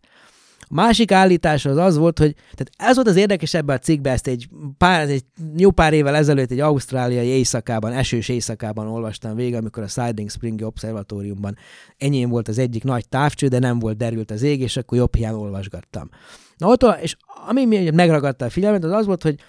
A 0.72 0.74
másik 0.74 1.12
állítás 1.12 1.66
az 1.66 1.78
az 1.78 1.98
volt, 1.98 2.20
hogy 2.20 2.34
tehát 2.34 2.72
ez 2.78 2.96
volt 2.96 3.08
az 3.08 3.16
érdekes 3.16 3.54
ebben 3.54 3.76
a 3.76 3.80
cikkben, 3.80 4.14
ezt 4.14 4.28
egy, 4.28 4.50
pár, 4.78 5.10
egy 5.10 5.24
jó 5.58 5.72
pár 5.72 5.94
évvel 5.94 6.16
ezelőtt 6.16 6.52
egy 6.52 6.60
ausztráliai 6.60 7.28
éjszakában, 7.28 7.92
esős 7.92 8.30
éjszakában 8.30 8.88
olvastam 8.88 9.36
végig, 9.36 9.56
amikor 9.56 9.84
a 9.84 9.88
Siding 9.88 10.30
Spring 10.30 10.62
Observatóriumban 10.62 11.58
enyém 11.98 12.30
volt 12.30 12.48
az 12.48 12.58
egyik 12.58 12.84
nagy 12.84 13.08
távcső, 13.08 13.48
de 13.48 13.60
nem 13.60 13.80
volt 13.80 13.98
derült 13.98 14.32
az 14.32 14.42
ég, 14.42 14.62
és 14.62 14.78
akkor 14.78 14.98
jobb 14.98 15.16
hiány 15.16 15.34
olvasgattam. 15.34 16.10
Na 16.58 16.68
ott, 16.68 16.86
és 17.02 17.16
ami 17.48 17.90
megragadta 17.92 18.46
a 18.46 18.50
figyelmet, 18.50 18.84
az 18.84 18.92
az 18.92 19.06
volt, 19.06 19.24
hogy 19.24 19.40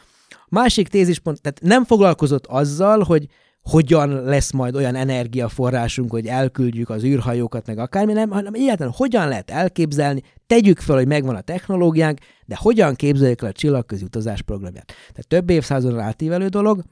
másik 0.48 0.88
tézispont, 0.88 1.40
tehát 1.40 1.60
nem 1.62 1.84
foglalkozott 1.84 2.46
azzal, 2.46 3.02
hogy 3.02 3.26
hogyan 3.62 4.22
lesz 4.22 4.50
majd 4.50 4.74
olyan 4.74 4.94
energiaforrásunk, 4.94 6.11
hogy 6.11 6.26
elküldjük 6.26 6.90
az 6.90 7.04
űrhajókat, 7.04 7.66
meg 7.66 7.78
akármi, 7.78 8.12
nem, 8.12 8.30
hanem 8.30 8.54
egyáltalán 8.54 8.92
hogyan 8.96 9.28
lehet 9.28 9.50
elképzelni, 9.50 10.22
tegyük 10.46 10.78
fel, 10.78 10.96
hogy 10.96 11.06
megvan 11.06 11.34
a 11.34 11.40
technológiánk, 11.40 12.18
de 12.46 12.56
hogyan 12.58 12.94
képzeljük 12.94 13.42
el 13.42 13.48
a 13.48 13.52
csillagközi 13.52 14.04
utazás 14.04 14.42
programját. 14.42 14.86
Tehát 14.86 15.28
több 15.28 15.50
évszázadon 15.50 16.00
átívelő 16.00 16.46
dolog, 16.46 16.82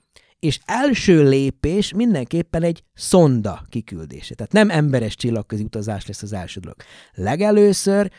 és 0.41 0.61
első 0.65 1.29
lépés 1.29 1.93
mindenképpen 1.93 2.63
egy 2.63 2.83
szonda 2.95 3.63
kiküldése. 3.69 4.35
Tehát 4.35 4.53
nem 4.53 4.71
emberes 4.71 5.17
csillagközi 5.17 5.63
utazás 5.63 6.07
lesz 6.07 6.23
az 6.23 6.33
első 6.33 6.61
dolog. 6.61 6.77
Legelőször 7.15 8.11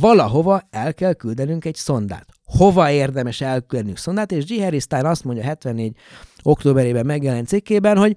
valahova 0.00 0.62
el 0.70 0.94
kell 0.94 1.12
küldenünk 1.12 1.64
egy 1.64 1.74
szondát. 1.74 2.26
Hova 2.44 2.90
érdemes 2.90 3.40
elküldenünk 3.40 3.96
szondát, 3.96 4.32
és 4.32 4.44
G. 4.44 4.62
Harry 4.62 4.78
Stein 4.78 5.04
azt 5.04 5.24
mondja 5.24 5.44
74 5.44 5.96
októberében 6.42 7.06
megjelent 7.06 7.48
cikkében, 7.48 7.96
hogy 7.96 8.16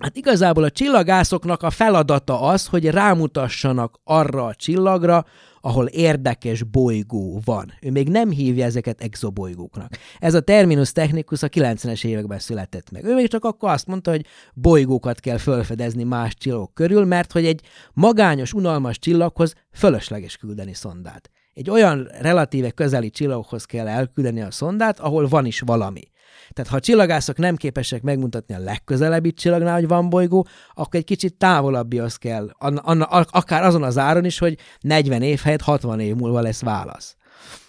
Hát 0.00 0.16
igazából 0.16 0.64
a 0.64 0.70
csillagászoknak 0.70 1.62
a 1.62 1.70
feladata 1.70 2.40
az, 2.40 2.66
hogy 2.66 2.90
rámutassanak 2.90 4.00
arra 4.04 4.44
a 4.44 4.54
csillagra, 4.54 5.24
ahol 5.66 5.86
érdekes 5.86 6.62
bolygó 6.62 7.40
van. 7.44 7.72
Ő 7.80 7.90
még 7.90 8.08
nem 8.08 8.30
hívja 8.30 8.64
ezeket 8.64 9.00
exobolygóknak. 9.00 9.90
Ez 10.18 10.34
a 10.34 10.40
terminus 10.40 10.92
technicus 10.92 11.42
a 11.42 11.48
90-es 11.48 12.04
években 12.04 12.38
született 12.38 12.90
meg. 12.90 13.04
Ő 13.04 13.14
még 13.14 13.28
csak 13.28 13.44
akkor 13.44 13.70
azt 13.70 13.86
mondta, 13.86 14.10
hogy 14.10 14.26
bolygókat 14.54 15.20
kell 15.20 15.38
felfedezni 15.38 16.04
más 16.04 16.34
csillagok 16.34 16.74
körül, 16.74 17.04
mert 17.04 17.32
hogy 17.32 17.46
egy 17.46 17.60
magányos, 17.92 18.52
unalmas 18.52 18.98
csillaghoz 18.98 19.54
fölösleges 19.72 20.36
küldeni 20.36 20.74
szondát. 20.74 21.30
Egy 21.54 21.70
olyan 21.70 22.08
relatíve 22.20 22.70
közeli 22.70 23.10
csillaghoz 23.10 23.64
kell 23.64 23.88
elküldeni 23.88 24.40
a 24.40 24.50
szondát, 24.50 25.00
ahol 25.00 25.28
van 25.28 25.46
is 25.46 25.60
valami. 25.60 26.02
Tehát 26.52 26.70
ha 26.70 26.76
a 26.76 26.80
csillagászok 26.80 27.36
nem 27.36 27.56
képesek 27.56 28.02
megmutatni 28.02 28.54
a 28.54 28.58
legközelebbi 28.58 29.32
csillagnál, 29.32 29.74
hogy 29.74 29.88
van 29.88 30.08
bolygó, 30.08 30.46
akkor 30.74 31.00
egy 31.00 31.04
kicsit 31.04 31.34
távolabbi 31.34 31.98
az 31.98 32.16
kell, 32.16 32.50
an, 32.52 32.76
an, 32.76 33.00
akár 33.30 33.62
azon 33.62 33.82
az 33.82 33.98
áron 33.98 34.24
is, 34.24 34.38
hogy 34.38 34.58
40 34.80 35.22
év 35.22 35.40
helyett 35.40 35.60
60 35.60 36.00
év 36.00 36.14
múlva 36.14 36.40
lesz 36.40 36.62
válasz. 36.62 37.16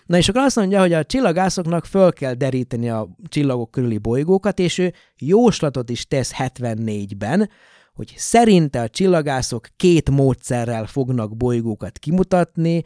Na 0.05 0.17
és 0.17 0.29
akkor 0.29 0.41
azt 0.41 0.55
mondja, 0.55 0.79
hogy 0.79 0.93
a 0.93 1.03
csillagászoknak 1.03 1.85
föl 1.85 2.13
kell 2.13 2.33
deríteni 2.33 2.89
a 2.89 3.07
csillagok 3.27 3.71
körüli 3.71 3.97
bolygókat, 3.97 4.59
és 4.59 4.77
ő 4.77 4.93
jóslatot 5.17 5.89
is 5.89 6.07
tesz 6.07 6.31
74-ben, 6.37 7.49
hogy 7.93 8.13
szerinte 8.17 8.81
a 8.81 8.89
csillagászok 8.89 9.67
két 9.77 10.09
módszerrel 10.09 10.85
fognak 10.85 11.37
bolygókat 11.37 11.97
kimutatni, 11.97 12.83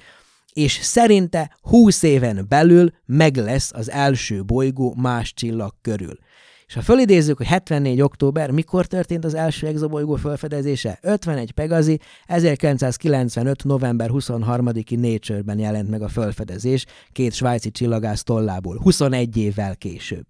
és 0.53 0.79
szerinte 0.81 1.57
20 1.61 2.03
éven 2.03 2.45
belül 2.49 2.91
meg 3.05 3.35
lesz 3.35 3.71
az 3.73 3.89
első 3.89 4.43
bolygó 4.43 4.93
más 4.97 5.33
csillag 5.33 5.73
körül. 5.81 6.17
És 6.71 6.77
ha 6.77 6.83
fölidézzük, 6.83 7.37
hogy 7.37 7.47
74. 7.47 8.01
október, 8.01 8.51
mikor 8.51 8.85
történt 8.85 9.25
az 9.25 9.33
első 9.33 9.67
exobolygó 9.67 10.15
felfedezése? 10.15 10.99
51 11.01 11.51
Pegazi, 11.51 11.99
1995. 12.25 13.63
november 13.63 14.09
23-i 14.13 14.99
Nature-ben 14.99 15.59
jelent 15.59 15.89
meg 15.89 16.01
a 16.01 16.07
felfedezés 16.07 16.85
két 17.11 17.33
svájci 17.33 17.71
csillagász 17.71 18.23
tollából, 18.23 18.77
21 18.77 19.37
évvel 19.37 19.75
később. 19.75 20.25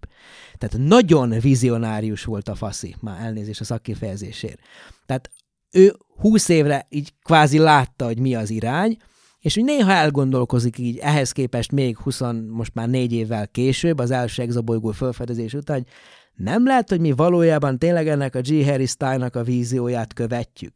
Tehát 0.58 0.86
nagyon 0.86 1.30
vizionárius 1.40 2.24
volt 2.24 2.48
a 2.48 2.54
faszi, 2.54 2.94
már 3.00 3.20
elnézés 3.20 3.60
a 3.60 3.64
szakkifejezésért. 3.64 4.58
Tehát 5.06 5.30
ő 5.70 5.96
20 6.20 6.48
évre 6.48 6.86
így 6.90 7.12
kvázi 7.22 7.58
látta, 7.58 8.04
hogy 8.04 8.18
mi 8.18 8.34
az 8.34 8.50
irány, 8.50 8.96
és 9.42 9.56
úgy 9.56 9.64
néha 9.64 9.92
elgondolkozik 9.92 10.78
így 10.78 10.98
ehhez 10.98 11.32
képest 11.32 11.72
még 11.72 11.98
20, 11.98 12.20
most 12.48 12.74
már 12.74 12.88
négy 12.88 13.12
évvel 13.12 13.48
később, 13.48 13.98
az 13.98 14.10
első 14.10 14.42
exobolygó 14.42 14.90
felfedezés 14.90 15.54
után, 15.54 15.76
hogy 15.76 15.86
nem 16.34 16.66
lehet, 16.66 16.88
hogy 16.88 17.00
mi 17.00 17.12
valójában 17.12 17.78
tényleg 17.78 18.08
ennek 18.08 18.34
a 18.34 18.40
G. 18.40 18.64
Harry 18.64 18.86
Style-nak 18.86 19.36
a 19.36 19.42
vízióját 19.42 20.12
követjük. 20.12 20.72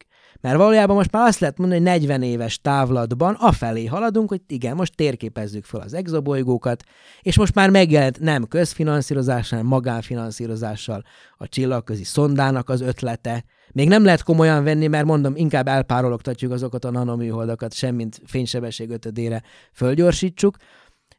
Mert 0.46 0.58
valójában 0.58 0.96
most 0.96 1.12
már 1.12 1.26
azt 1.26 1.38
lehet 1.38 1.58
mondani, 1.58 1.80
hogy 1.80 1.90
40 1.90 2.22
éves 2.22 2.60
távlatban 2.60 3.34
afelé 3.34 3.84
haladunk, 3.84 4.28
hogy 4.28 4.40
igen, 4.46 4.76
most 4.76 4.94
térképezzük 4.94 5.64
fel 5.64 5.80
az 5.80 5.94
exobolygókat, 5.94 6.82
és 7.20 7.38
most 7.38 7.54
már 7.54 7.70
megjelent 7.70 8.20
nem 8.20 8.44
közfinanszírozással, 8.44 9.58
hanem 9.58 9.72
magánfinanszírozással 9.72 11.02
a 11.36 11.48
csillagközi 11.48 12.04
szondának 12.04 12.68
az 12.68 12.80
ötlete. 12.80 13.44
Még 13.72 13.88
nem 13.88 14.04
lehet 14.04 14.22
komolyan 14.22 14.64
venni, 14.64 14.86
mert 14.86 15.04
mondom, 15.04 15.36
inkább 15.36 15.68
elpárologtatjuk 15.68 16.52
azokat 16.52 16.84
a 16.84 16.90
nanoműholdakat, 16.90 17.74
semmint 17.74 18.20
fénysebesség 18.24 18.90
ötödére 18.90 19.42
fölgyorsítsuk, 19.72 20.56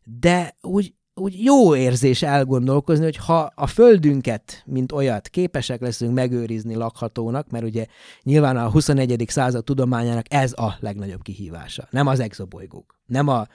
de 0.04 0.56
úgy 0.62 0.94
úgy 1.18 1.44
jó 1.44 1.76
érzés 1.76 2.22
elgondolkozni, 2.22 3.04
hogy 3.04 3.16
ha 3.16 3.52
a 3.56 3.68
földünket, 3.68 4.64
mint 4.66 4.92
olyat, 4.92 5.28
képesek 5.28 5.82
leszünk 5.82 6.14
megőrizni 6.14 6.76
lakhatónak, 6.76 7.50
mert 7.50 7.66
ugye 7.66 7.86
nyilván 8.24 8.58
a 8.58 8.70
21. 8.70 9.24
század 9.28 9.64
tudományának 9.64 10.26
ez 10.34 10.54
a 10.56 10.76
legnagyobb 10.80 11.22
kihívása. 11.22 11.88
Nem 11.90 12.08
az 12.08 12.20
exobolygók, 12.20 12.96
nem 13.06 13.28
a, 13.28 13.48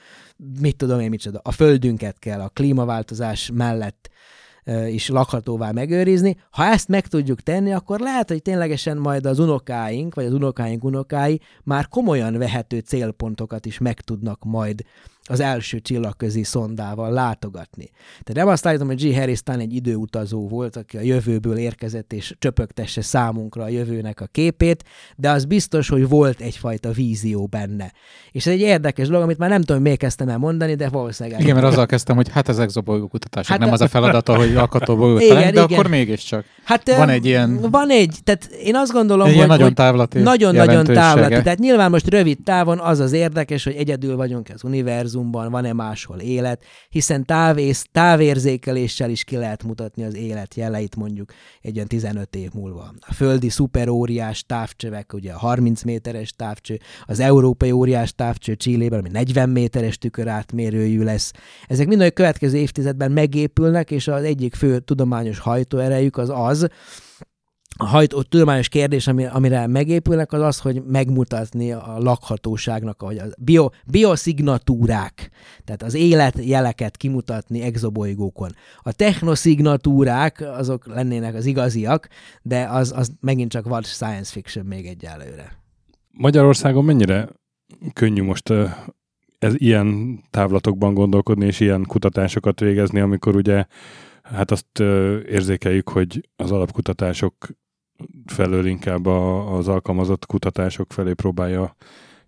mit 0.61 0.77
tudom 0.77 1.01
én 1.01 1.09
micsoda, 1.09 1.41
a 1.43 1.53
földünket 1.53 2.19
kell 2.19 2.41
a 2.41 2.49
klímaváltozás 2.49 3.51
mellett 3.55 4.11
is 4.87 5.09
lakhatóvá 5.09 5.71
megőrizni. 5.71 6.37
Ha 6.51 6.65
ezt 6.65 6.89
meg 6.89 7.07
tudjuk 7.07 7.41
tenni, 7.41 7.73
akkor 7.73 8.01
lehet, 8.01 8.29
hogy 8.29 8.43
ténylegesen 8.43 8.97
majd 8.97 9.27
az 9.27 9.39
unokáink, 9.39 10.15
vagy 10.15 10.25
az 10.25 10.33
unokáink 10.33 10.85
unokái 10.85 11.41
már 11.65 11.89
komolyan 11.89 12.39
vehető 12.39 12.79
célpontokat 12.79 13.67
is 13.67 13.79
meg 13.79 14.01
tudnak 14.01 14.45
majd 14.45 14.85
az 15.29 15.41
első 15.41 15.81
csillagközi 15.81 16.43
szondával 16.43 17.11
látogatni. 17.13 17.91
Tehát 18.11 18.35
nem 18.35 18.49
azt 18.49 18.67
állítom, 18.67 18.87
hogy 18.87 19.09
G. 19.09 19.15
Harris 19.15 19.41
egy 19.45 19.75
időutazó 19.75 20.49
volt, 20.49 20.77
aki 20.77 20.97
a 20.97 21.01
jövőből 21.01 21.57
érkezett 21.57 22.13
és 22.13 22.35
csöpögtesse 22.39 23.03
számunkra 23.03 23.63
a 23.63 23.69
jövőnek 23.69 24.21
a 24.21 24.27
képét, 24.27 24.85
de 25.17 25.31
az 25.31 25.45
biztos, 25.45 25.89
hogy 25.89 26.09
volt 26.09 26.41
egyfajta 26.41 26.91
vízió 26.91 27.47
benne. 27.47 27.93
És 28.31 28.47
ez 28.47 28.53
egy 28.53 28.61
érdekes 28.61 29.07
dolog, 29.07 29.23
amit 29.23 29.39
már 29.39 29.51
nem 29.51 29.63
tudom, 29.63 29.83
miért 29.83 29.99
kezdtem 29.99 30.29
el 30.29 30.39
mondani, 30.39 30.75
de 30.75 30.89
valószínűleg... 30.89 31.41
Igen, 31.41 31.55
mert 31.55 31.67
azzal 31.67 31.87
kezdtem, 31.87 32.17
hogy 32.17 32.29
hát 32.29 32.49
az 32.49 32.59
exobolygó 32.59 33.07
kutatás, 33.07 33.47
hát 33.47 33.59
nem 33.59 33.73
az 33.73 33.81
a 33.81 33.89
feladata, 33.89 34.37
hogy 34.37 34.57
alkotó 34.57 34.97
bolygót 34.97 35.21
igen, 35.21 35.35
talán, 35.35 35.53
de 35.53 35.63
igen. 35.63 35.79
akkor 35.79 35.91
mégiscsak. 35.91 36.45
Hát, 36.65 36.97
van 36.97 37.09
egy 37.09 37.27
ilyen... 37.27 37.71
Van 37.71 37.91
egy, 37.91 38.19
tehát 38.25 38.45
én 38.45 38.77
azt 38.77 38.93
gondolom, 38.93 39.27
egy 39.27 39.37
hogy... 39.37 39.47
nagyon 39.47 39.75
távlati 39.75 40.19
Nagyon-nagyon 40.19 40.85
távlati. 40.85 41.43
Tehát 41.43 41.59
nyilván 41.59 41.91
most 41.91 42.09
rövid 42.09 42.39
távon 42.45 42.79
az 42.79 42.99
az 42.99 43.13
érdekes, 43.13 43.65
hogy 43.65 43.75
egyedül 43.75 44.17
vagyunk 44.17 44.49
az 44.55 44.65
univerzum, 44.65 45.12
univerzumban 45.15 45.51
van-e 45.51 45.73
máshol 45.73 46.19
élet, 46.19 46.65
hiszen 46.89 47.25
távész, 47.25 47.87
távérzékeléssel 47.93 49.11
is 49.11 49.25
ki 49.25 49.37
lehet 49.37 49.63
mutatni 49.63 50.05
az 50.05 50.15
élet 50.15 50.55
jeleit 50.55 50.97
mondjuk 50.97 51.33
egy 51.61 51.75
olyan 51.75 51.89
15 51.89 52.37
év 52.37 52.51
múlva. 52.53 52.95
A 53.01 53.15
földi 53.15 53.49
szuperóriás 53.49 54.45
távcsövek, 54.47 55.13
ugye 55.13 55.33
a 55.33 55.39
30 55.39 55.83
méteres 55.83 56.31
távcső, 56.31 56.79
az 57.05 57.21
európai 57.21 57.71
óriás 57.71 58.15
távcső 58.15 58.55
Csillében, 58.55 58.99
ami 58.99 59.09
40 59.09 59.49
méteres 59.49 59.99
tükör 59.99 60.29
átmérőjű 60.29 61.03
lesz. 61.03 61.33
Ezek 61.67 61.87
mind 61.87 62.01
a 62.01 62.11
következő 62.11 62.57
évtizedben 62.57 63.13
megépülnek, 63.13 63.91
és 63.91 64.09
az 64.09 64.23
egyik 64.23 64.55
fő 64.55 64.79
tudományos 64.79 65.39
hajtóerejük 65.39 66.17
az 66.17 66.31
az, 66.35 66.69
a 67.77 67.87
hajtó 67.87 68.23
tudományos 68.23 68.69
kérdés, 68.69 69.07
amire 69.07 69.67
megépülnek, 69.67 70.33
az 70.33 70.41
az, 70.41 70.59
hogy 70.59 70.83
megmutatni 70.85 71.73
a 71.73 71.97
lakhatóságnak, 71.99 73.03
vagy 73.03 73.19
a 73.19 73.25
bio, 73.39 73.69
bioszignatúrák, 73.87 75.31
tehát 75.65 75.83
az 75.83 75.95
életjeleket 75.95 76.97
kimutatni 76.97 77.61
exobolygókon. 77.61 78.51
A 78.83 78.93
technoszignatúrák, 78.93 80.41
azok 80.41 80.87
lennének 80.87 81.35
az 81.35 81.47
igaziak, 81.47 82.09
de 82.43 82.65
az, 82.65 82.93
az 82.97 83.13
megint 83.21 83.51
csak 83.51 83.69
vad 83.69 83.85
science 83.85 84.33
fiction 84.33 84.67
még 84.67 84.87
egyelőre. 84.87 85.61
Magyarországon 86.11 86.85
mennyire 86.85 87.29
könnyű 87.93 88.23
most 88.23 88.53
ez 89.39 89.55
ilyen 89.57 90.19
távlatokban 90.31 90.95
gondolkodni, 90.95 91.47
és 91.47 91.61
ilyen 91.61 91.85
kutatásokat 91.89 92.61
végezni, 92.61 93.01
amikor 93.01 93.37
ugye 93.37 93.65
hát 94.23 94.51
azt 94.51 94.81
érzékeljük, 95.29 95.89
hogy 95.89 96.29
az 96.37 96.51
alapkutatások 96.51 97.35
felől 98.27 98.67
inkább 98.67 99.07
a, 99.07 99.53
az 99.57 99.69
alkalmazott 99.69 100.27
kutatások 100.27 100.93
felé 100.93 101.13
próbálja 101.13 101.77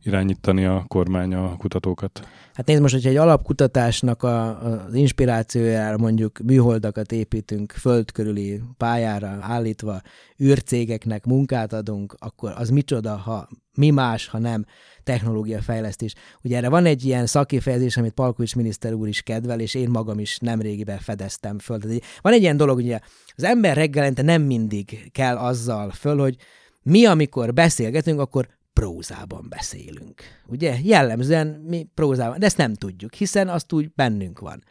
irányítani 0.05 0.65
a 0.65 0.85
kormány 0.89 1.35
a 1.35 1.57
kutatókat? 1.57 2.29
Hát 2.55 2.67
nézd 2.67 2.81
most, 2.81 2.95
hogyha 2.95 3.09
egy 3.09 3.17
alapkutatásnak 3.17 4.23
a, 4.23 4.63
az 4.65 4.95
inspirációjára 4.95 5.99
mondjuk 5.99 6.39
műholdakat 6.39 7.13
építünk 7.13 7.73
föld 7.73 8.13
körüli 8.13 8.63
pályára 8.77 9.39
állítva, 9.41 10.01
űrcégeknek 10.43 11.25
munkát 11.25 11.73
adunk, 11.73 12.15
akkor 12.19 12.53
az 12.57 12.71
micsoda, 12.71 13.17
ha 13.17 13.49
mi 13.75 13.91
más, 13.91 14.27
ha 14.29 14.39
nem 14.39 14.65
technológiafejlesztés. 15.03 16.15
Ugye 16.43 16.57
erre 16.57 16.69
van 16.69 16.87
egy 16.87 17.05
ilyen 17.05 17.27
szakifejezés, 17.27 17.97
amit 17.97 18.13
Palkovics 18.13 18.57
miniszter 18.57 18.93
úr 18.93 19.09
is 19.09 19.23
kedvel, 19.23 19.61
és 19.61 19.75
én 19.75 19.89
magam 19.89 20.19
is 20.19 20.39
nemrégiben 20.39 20.99
fedeztem 20.99 21.59
föl. 21.59 21.79
Van 22.21 22.33
egy 22.33 22.41
ilyen 22.41 22.57
dolog, 22.57 22.77
ugye 22.77 22.99
az 23.37 23.45
ember 23.45 23.77
reggelente 23.77 24.23
nem 24.23 24.43
mindig 24.43 25.11
kell 25.13 25.37
azzal 25.37 25.91
föl, 25.91 26.19
hogy 26.19 26.37
mi, 26.83 27.05
amikor 27.05 27.53
beszélgetünk, 27.53 28.21
akkor 28.21 28.49
prózában 28.75 29.47
beszélünk. 29.49 30.23
Ugye 30.47 30.79
jellemzően 30.83 31.47
mi 31.47 31.89
prózában, 31.95 32.39
de 32.39 32.47
ezt 32.47 32.57
nem 32.57 32.75
tudjuk, 32.75 33.15
hiszen 33.15 33.49
azt 33.49 33.73
úgy 33.73 33.93
bennünk 33.95 34.39
van. 34.39 34.65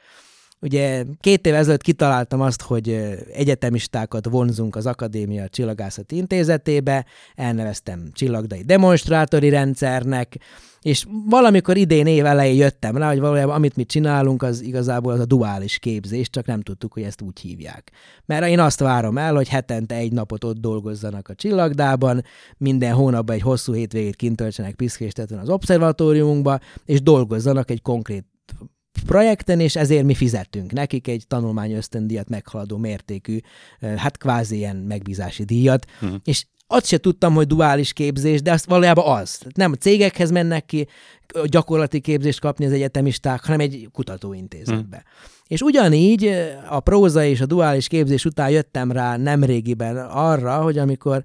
Ugye 0.64 1.03
két 1.19 1.45
év 1.45 1.53
ezelőtt 1.53 1.81
kitaláltam 1.81 2.41
azt, 2.41 2.61
hogy 2.61 2.90
egyetemistákat 3.34 4.30
vonzunk 4.30 4.76
az 4.76 4.85
Akadémia 4.85 5.48
Csillagászati 5.48 6.15
Intézetébe, 6.15 7.06
elneveztem 7.35 8.10
csillagdai 8.14 8.61
demonstrátori 8.61 9.49
rendszernek, 9.49 10.35
és 10.81 11.06
valamikor 11.30 11.77
idén 11.77 12.07
év 12.07 12.26
elején 12.26 12.56
jöttem 12.56 12.98
rá, 12.98 13.07
hogy 13.07 13.19
valójában 13.19 13.56
amit 13.56 13.76
mi 13.76 13.85
csinálunk, 13.85 14.44
az 14.44 14.61
igazából 14.61 15.14
az 15.14 15.19
a 15.19 15.26
duális 15.26 15.80
képzés, 15.80 16.30
csak 16.30 16.45
nem 16.45 16.61
tudtuk, 16.61 16.94
hogy 16.94 17.03
ezt 17.03 17.22
úgy 17.22 17.40
hívják. 17.40 17.91
Mert 18.26 18.48
én 18.48 18.60
azt 18.60 18.80
várom 18.80 19.18
el, 19.18 19.35
hogy 19.35 19.48
hetente 19.48 19.95
egy 19.95 20.11
napot 20.11 20.44
ott 20.44 20.57
dolgozzanak 20.57 21.27
a 21.27 21.35
csillagdában, 21.35 22.23
minden 22.57 22.94
hónapban 22.94 23.35
egy 23.35 23.41
hosszú 23.41 23.73
hétvégét 23.73 24.15
kint 24.15 24.35
töltsenek 24.35 24.76
piszkéstetően 24.76 25.41
az 25.41 25.49
obszervatóriumunkba, 25.49 26.60
és 26.85 27.02
dolgozzanak 27.02 27.72
egy 27.72 27.81
konkrét 27.81 28.26
projekten, 29.06 29.60
és 29.60 29.76
ezért 29.76 30.03
mi 30.03 30.14
fizettünk 30.14 30.72
nekik 30.72 31.07
egy 31.07 31.24
tanulmány 31.28 31.72
ösztöndíjat 31.72 32.30
meghaladó 32.30 32.78
mértékű, 32.78 33.38
hát 33.80 34.18
kvázi 34.18 34.56
ilyen 34.56 34.76
megbízási 34.76 35.44
díjat, 35.44 35.86
uh-huh. 36.02 36.20
és 36.24 36.45
azt 36.68 36.86
se 36.86 36.98
tudtam, 36.98 37.34
hogy 37.34 37.48
duális 37.48 37.94
képzés, 37.94 38.41
de 38.41 38.52
azt 38.52 38.65
valójában 38.65 39.18
az. 39.18 39.41
Nem 39.56 39.72
a 39.72 39.76
cégekhez 39.76 40.32
mennek 40.32 40.65
ki 40.65 40.88
gyakorlati 41.45 41.99
képzést 41.99 42.40
kapni 42.40 42.65
az 42.65 42.72
egyetemisták, 42.72 43.45
hanem 43.45 43.60
egy 43.60 43.90
kutatóintézetbe. 43.91 44.98
Hmm. 44.98 45.32
És 45.48 45.61
ugyanígy 45.61 46.32
a 46.70 46.80
próza 46.80 47.24
és 47.24 47.41
a 47.41 47.45
duális 47.45 47.88
képzés 47.88 48.26
után 48.26 48.49
jöttem 48.49 48.91
rá 48.91 49.18
nemrégiben 49.18 49.98
arra, 49.98 50.61
hogy 50.61 50.78
amikor 50.78 51.24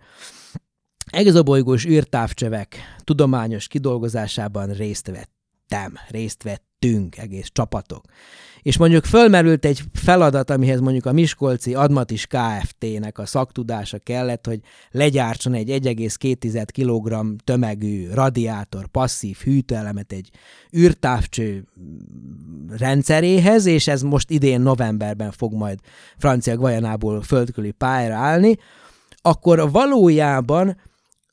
exobolygós 1.10 1.86
űrtávcsövek 1.86 2.76
tudományos 3.04 3.66
kidolgozásában 3.66 4.72
részt 4.72 5.06
vettem, 5.06 5.94
részt 6.08 6.42
vett 6.42 6.67
vettünk 6.78 7.18
egész 7.18 7.48
csapatok. 7.52 8.04
És 8.62 8.76
mondjuk 8.76 9.04
fölmerült 9.04 9.64
egy 9.64 9.82
feladat, 9.92 10.50
amihez 10.50 10.80
mondjuk 10.80 11.06
a 11.06 11.12
Miskolci 11.12 11.74
Admatis 11.74 12.26
Kft-nek 12.26 13.18
a 13.18 13.26
szaktudása 13.26 13.98
kellett, 13.98 14.46
hogy 14.46 14.60
legyártson 14.90 15.54
egy 15.54 15.68
1,2 15.68 16.66
kg 16.72 17.36
tömegű 17.44 18.08
radiátor, 18.12 18.86
passzív 18.86 19.36
hűtőelemet 19.36 20.12
egy 20.12 20.30
űrtávcső 20.76 21.64
rendszeréhez, 22.78 23.66
és 23.66 23.88
ez 23.88 24.02
most 24.02 24.30
idén 24.30 24.60
novemberben 24.60 25.30
fog 25.30 25.52
majd 25.52 25.78
francia 26.18 26.56
Guajanából 26.56 27.22
földközi 27.22 27.70
pályára 27.70 28.14
állni, 28.14 28.56
akkor 29.22 29.70
valójában 29.70 30.76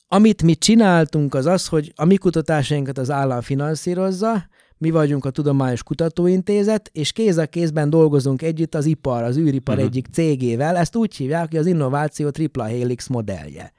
amit 0.07 0.43
mi 0.43 0.55
csináltunk 0.55 1.33
az 1.33 1.45
az, 1.45 1.67
hogy 1.67 1.93
a 1.95 2.05
mi 2.05 2.15
kutatásainkat 2.15 2.97
az 2.97 3.11
állam 3.11 3.41
finanszírozza, 3.41 4.47
mi 4.77 4.91
vagyunk 4.91 5.25
a 5.25 5.29
Tudományos 5.29 5.83
Kutatóintézet, 5.83 6.89
és 6.93 7.11
kéz 7.11 7.37
a 7.37 7.45
kézben 7.45 7.89
dolgozunk 7.89 8.41
együtt 8.41 8.75
az 8.75 8.85
ipar, 8.85 9.23
az 9.23 9.37
űripar 9.37 9.75
uh-huh. 9.75 9.89
egyik 9.89 10.07
cégével. 10.11 10.75
Ezt 10.75 10.95
úgy 10.95 11.15
hívják, 11.15 11.49
hogy 11.49 11.59
az 11.59 11.65
innováció 11.65 12.29
tripla 12.29 12.63
helix 12.63 13.07
modellje. 13.07 13.73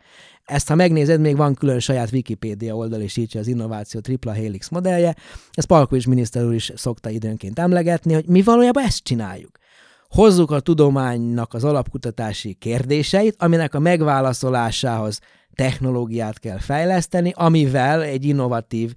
Ezt, 0.45 0.69
ha 0.69 0.75
megnézed, 0.75 1.21
még 1.21 1.37
van 1.37 1.55
külön 1.55 1.79
saját 1.79 2.13
Wikipédia 2.13 2.77
oldal, 2.77 3.01
és 3.01 3.17
így 3.17 3.37
az 3.37 3.47
innováció 3.47 4.01
tripla 4.01 4.33
helix 4.33 4.69
modellje. 4.69 5.17
Ezt 5.53 5.67
Palkovics 5.67 6.07
miniszter 6.07 6.45
úr 6.45 6.55
is 6.55 6.73
szokta 6.75 7.11
időnként 7.11 7.59
emlegetni, 7.59 8.13
hogy 8.13 8.27
mi 8.27 8.43
valójában 8.43 8.85
ezt 8.85 9.05
csináljuk. 9.05 9.59
Hozzuk 10.09 10.51
a 10.51 10.61
tudománynak 10.61 11.55
az 11.55 11.65
alapkutatási 11.65 12.55
kérdéseit, 12.55 13.35
aminek 13.39 13.75
a 13.75 13.79
megválaszolásához 13.79 15.21
technológiát 15.55 16.39
kell 16.39 16.59
fejleszteni, 16.59 17.33
amivel 17.37 18.03
egy 18.03 18.25
innovatív 18.25 18.95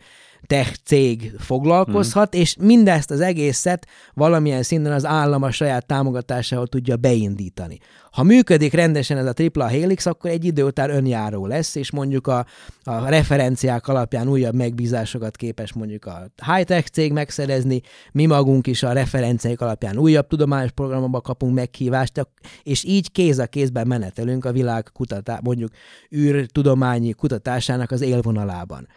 tech 0.47 0.75
cég 0.85 1.33
foglalkozhat, 1.37 2.33
hmm. 2.33 2.41
és 2.41 2.55
mindezt 2.59 3.11
az 3.11 3.21
egészet 3.21 3.87
valamilyen 4.13 4.63
szinten 4.63 4.91
az 4.91 5.05
állam 5.05 5.43
a 5.43 5.51
saját 5.51 5.85
támogatásával 5.85 6.67
tudja 6.67 6.95
beindítani. 6.95 7.77
Ha 8.11 8.23
működik 8.23 8.73
rendesen 8.73 9.17
ez 9.17 9.25
a 9.25 9.33
tripla 9.33 9.67
helix, 9.67 10.05
akkor 10.05 10.29
egy 10.29 10.45
idő 10.45 10.63
után 10.63 10.89
önjáró 10.89 11.45
lesz, 11.45 11.75
és 11.75 11.91
mondjuk 11.91 12.27
a, 12.27 12.45
a 12.83 13.09
referenciák 13.09 13.87
alapján 13.87 14.27
újabb 14.27 14.53
megbízásokat 14.53 15.35
képes 15.35 15.73
mondjuk 15.73 16.05
a 16.05 16.31
high-tech 16.53 16.87
cég 16.87 17.11
megszerezni, 17.11 17.81
mi 18.11 18.25
magunk 18.25 18.67
is 18.67 18.83
a 18.83 18.91
referenciák 18.91 19.61
alapján 19.61 19.97
újabb 19.97 20.27
tudományos 20.27 20.71
programokba 20.71 21.21
kapunk 21.21 21.53
meghívást, 21.53 22.27
és 22.63 22.83
így 22.83 23.11
kéz 23.11 23.39
a 23.39 23.47
kézben 23.47 23.87
menetelünk 23.87 24.45
a 24.45 24.51
világ 24.51 24.89
kutatá, 24.93 25.39
mondjuk 25.43 25.71
űrtudományi 26.15 27.11
kutatásának 27.11 27.91
az 27.91 28.01
élvonalában. 28.01 28.87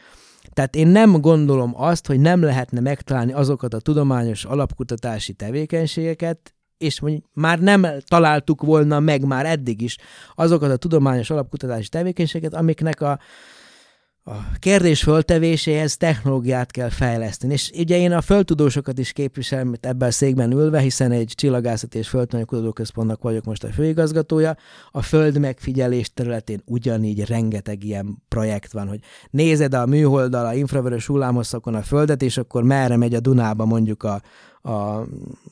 Tehát 0.51 0.77
én 0.77 0.87
nem 0.87 1.21
gondolom 1.21 1.73
azt, 1.77 2.07
hogy 2.07 2.21
nem 2.21 2.43
lehetne 2.43 2.81
megtalálni 2.81 3.33
azokat 3.33 3.75
a 3.75 3.81
tudományos 3.81 4.45
alapkutatási 4.45 5.33
tevékenységeket, 5.33 6.55
és 6.79 7.01
mondjuk 7.01 7.25
már 7.33 7.61
nem 7.61 7.87
találtuk 8.07 8.63
volna 8.63 9.01
meg 9.01 9.25
már 9.27 9.47
eddig 9.47 9.81
is 9.81 9.97
azokat 10.35 10.71
a 10.71 10.77
tudományos 10.77 11.31
alapkutatási 11.31 11.89
tevékenységeket, 11.89 12.59
amiknek 12.59 13.01
a, 13.01 13.19
a 14.25 14.59
kérdés 14.59 15.03
föltevéséhez 15.03 15.97
technológiát 15.97 16.71
kell 16.71 16.89
fejleszteni. 16.89 17.53
És 17.53 17.71
ugye 17.79 17.99
én 17.99 18.13
a 18.13 18.21
földtudósokat 18.21 18.99
is 18.99 19.13
képviselem 19.13 19.75
ebben 19.81 20.09
a 20.09 20.13
székben 20.13 20.53
ülve, 20.53 20.81
hiszen 20.81 21.13
egy 21.13 21.33
csillagászati 21.35 21.99
és 21.99 22.09
földtudományi 22.09 22.49
kutatóközpontnak 22.49 23.23
vagyok 23.23 23.45
most 23.45 23.65
a 23.65 23.69
főigazgatója. 23.69 24.57
A 24.91 25.03
föld 25.03 25.39
megfigyelés 25.39 26.13
területén 26.13 26.63
ugyanígy 26.65 27.25
rengeteg 27.25 27.85
ilyen 27.85 28.23
projekt 28.29 28.73
van, 28.73 28.89
hogy 28.89 29.01
nézed 29.31 29.75
a 29.75 29.87
műholdal, 29.87 30.47
a 30.47 30.55
infravörös 30.55 31.07
hullámhosszakon 31.07 31.75
a 31.75 31.83
földet, 31.83 32.23
és 32.23 32.37
akkor 32.37 32.63
merre 32.63 32.97
megy 32.97 33.15
a 33.15 33.21
Dunába 33.21 33.65
mondjuk 33.65 34.03
a, 34.03 34.23
a 34.63 35.03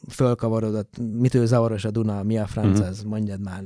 fölkavarodott, 0.09 0.95
mitől 1.19 1.47
zavaros 1.47 1.85
a 1.85 1.91
Duna, 1.91 2.23
mi 2.23 2.39
a 2.39 2.47
franc, 2.47 2.79
mm-hmm. 2.79 2.89
az 2.89 3.03
mondjad 3.03 3.41
már 3.41 3.63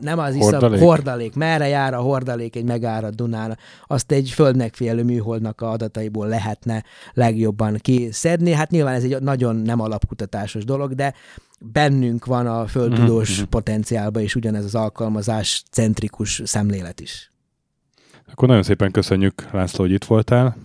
nem 0.00 0.18
az 0.18 0.34
iszap, 0.34 0.50
hordalék. 0.50 0.80
hordalék. 0.80 1.34
Merre 1.34 1.68
jár 1.68 1.94
a 1.94 2.00
hordalék 2.00 2.56
egy 2.56 2.64
megárad 2.64 3.14
Dunán? 3.14 3.58
Azt 3.86 4.12
egy 4.12 4.30
földmegfigyelő 4.30 5.02
műholdnak 5.02 5.60
a 5.60 5.70
adataiból 5.70 6.26
lehetne 6.26 6.84
legjobban 7.12 7.76
kiszedni. 7.76 8.52
Hát 8.52 8.70
nyilván 8.70 8.94
ez 8.94 9.02
egy 9.02 9.22
nagyon 9.22 9.56
nem 9.56 9.80
alapkutatásos 9.80 10.64
dolog, 10.64 10.94
de 10.94 11.14
bennünk 11.60 12.24
van 12.24 12.46
a 12.46 12.66
földtudós 12.66 13.36
mm-hmm. 13.36 13.48
potenciálban 13.48 14.22
is 14.22 14.34
ugyanez 14.34 14.64
az 14.64 14.74
alkalmazás 14.74 15.62
centrikus 15.70 16.42
szemlélet 16.44 17.00
is. 17.00 17.32
Akkor 18.32 18.48
nagyon 18.48 18.62
szépen 18.62 18.90
köszönjük, 18.90 19.48
László, 19.52 19.84
hogy 19.84 19.92
itt 19.92 20.04
voltál. 20.04 20.56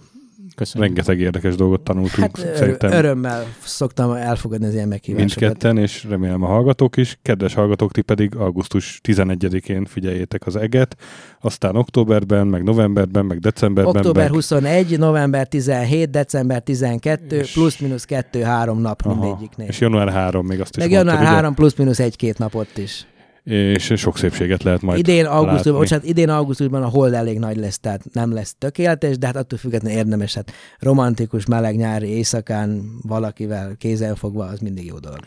Köszönöm. 0.61 0.87
Rengeteg 0.87 1.19
érdekes 1.19 1.55
dolgot 1.55 1.81
tanultunk. 1.81 2.37
Hát 2.37 2.55
szerintem. 2.55 2.91
örömmel 2.91 3.45
szoktam 3.63 4.11
elfogadni 4.11 4.65
az 4.65 4.73
ilyen 4.73 4.87
meghívásokat. 4.87 5.39
Mindketten, 5.39 5.77
és 5.77 6.05
remélem 6.09 6.43
a 6.43 6.47
hallgatók 6.47 6.97
is. 6.97 7.19
Kedves 7.21 7.53
hallgatók, 7.53 7.91
ti 7.91 8.01
pedig 8.01 8.35
augusztus 8.35 9.01
11-én 9.07 9.85
figyeljétek 9.85 10.45
az 10.45 10.55
eget, 10.55 10.95
aztán 11.39 11.75
októberben, 11.75 12.47
meg 12.47 12.63
novemberben, 12.63 13.25
meg 13.25 13.39
decemberben. 13.39 13.95
Október 13.95 14.23
meg... 14.23 14.33
21, 14.33 14.97
november 14.99 15.47
17, 15.47 16.09
december 16.09 16.61
12, 16.61 17.37
és... 17.37 17.51
plusz-minusz 17.51 18.05
2-3 18.09 18.79
nap 18.79 19.01
Aha. 19.05 19.13
mindegyiknél. 19.13 19.67
És 19.67 19.79
január 19.79 20.09
3 20.09 20.45
még 20.45 20.59
azt 20.59 20.77
is 20.77 20.83
Meg 20.83 20.91
január 20.91 21.23
3 21.23 21.53
plusz-minusz 21.53 21.99
1-2 22.01 22.37
napot 22.37 22.77
is 22.77 23.05
és 23.43 23.93
sok 23.95 24.17
szépséget 24.17 24.63
lehet 24.63 24.81
majd 24.81 24.99
Idén 24.99 25.25
augusztusban, 25.25 25.79
bocsánat, 25.79 26.05
idén 26.05 26.29
augusztusban 26.29 26.83
a 26.83 26.87
hold 26.87 27.13
elég 27.13 27.39
nagy 27.39 27.57
lesz, 27.57 27.79
tehát 27.79 28.03
nem 28.13 28.33
lesz 28.33 28.55
tökéletes, 28.57 29.17
de 29.17 29.25
hát 29.25 29.35
attól 29.35 29.59
függetlenül 29.59 29.97
érdemes, 29.97 30.33
hát 30.33 30.51
romantikus, 30.79 31.45
meleg 31.45 31.75
nyári 31.75 32.07
éjszakán 32.07 32.81
valakivel 33.01 33.75
kézenfogva, 33.77 34.45
az 34.45 34.59
mindig 34.59 34.85
jó 34.85 34.99
dolog. 34.99 35.19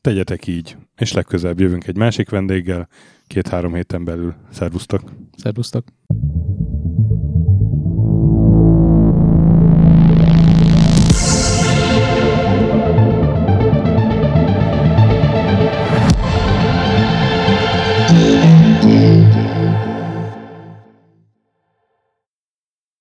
Tegyetek 0.00 0.46
így, 0.46 0.76
és 0.96 1.12
legközelebb 1.12 1.60
jövünk 1.60 1.86
egy 1.86 1.96
másik 1.96 2.30
vendéggel, 2.30 2.88
két-három 3.26 3.74
héten 3.74 4.04
belül. 4.04 4.34
Szervusztok! 4.50 5.02
Szervusztok! 5.36 5.84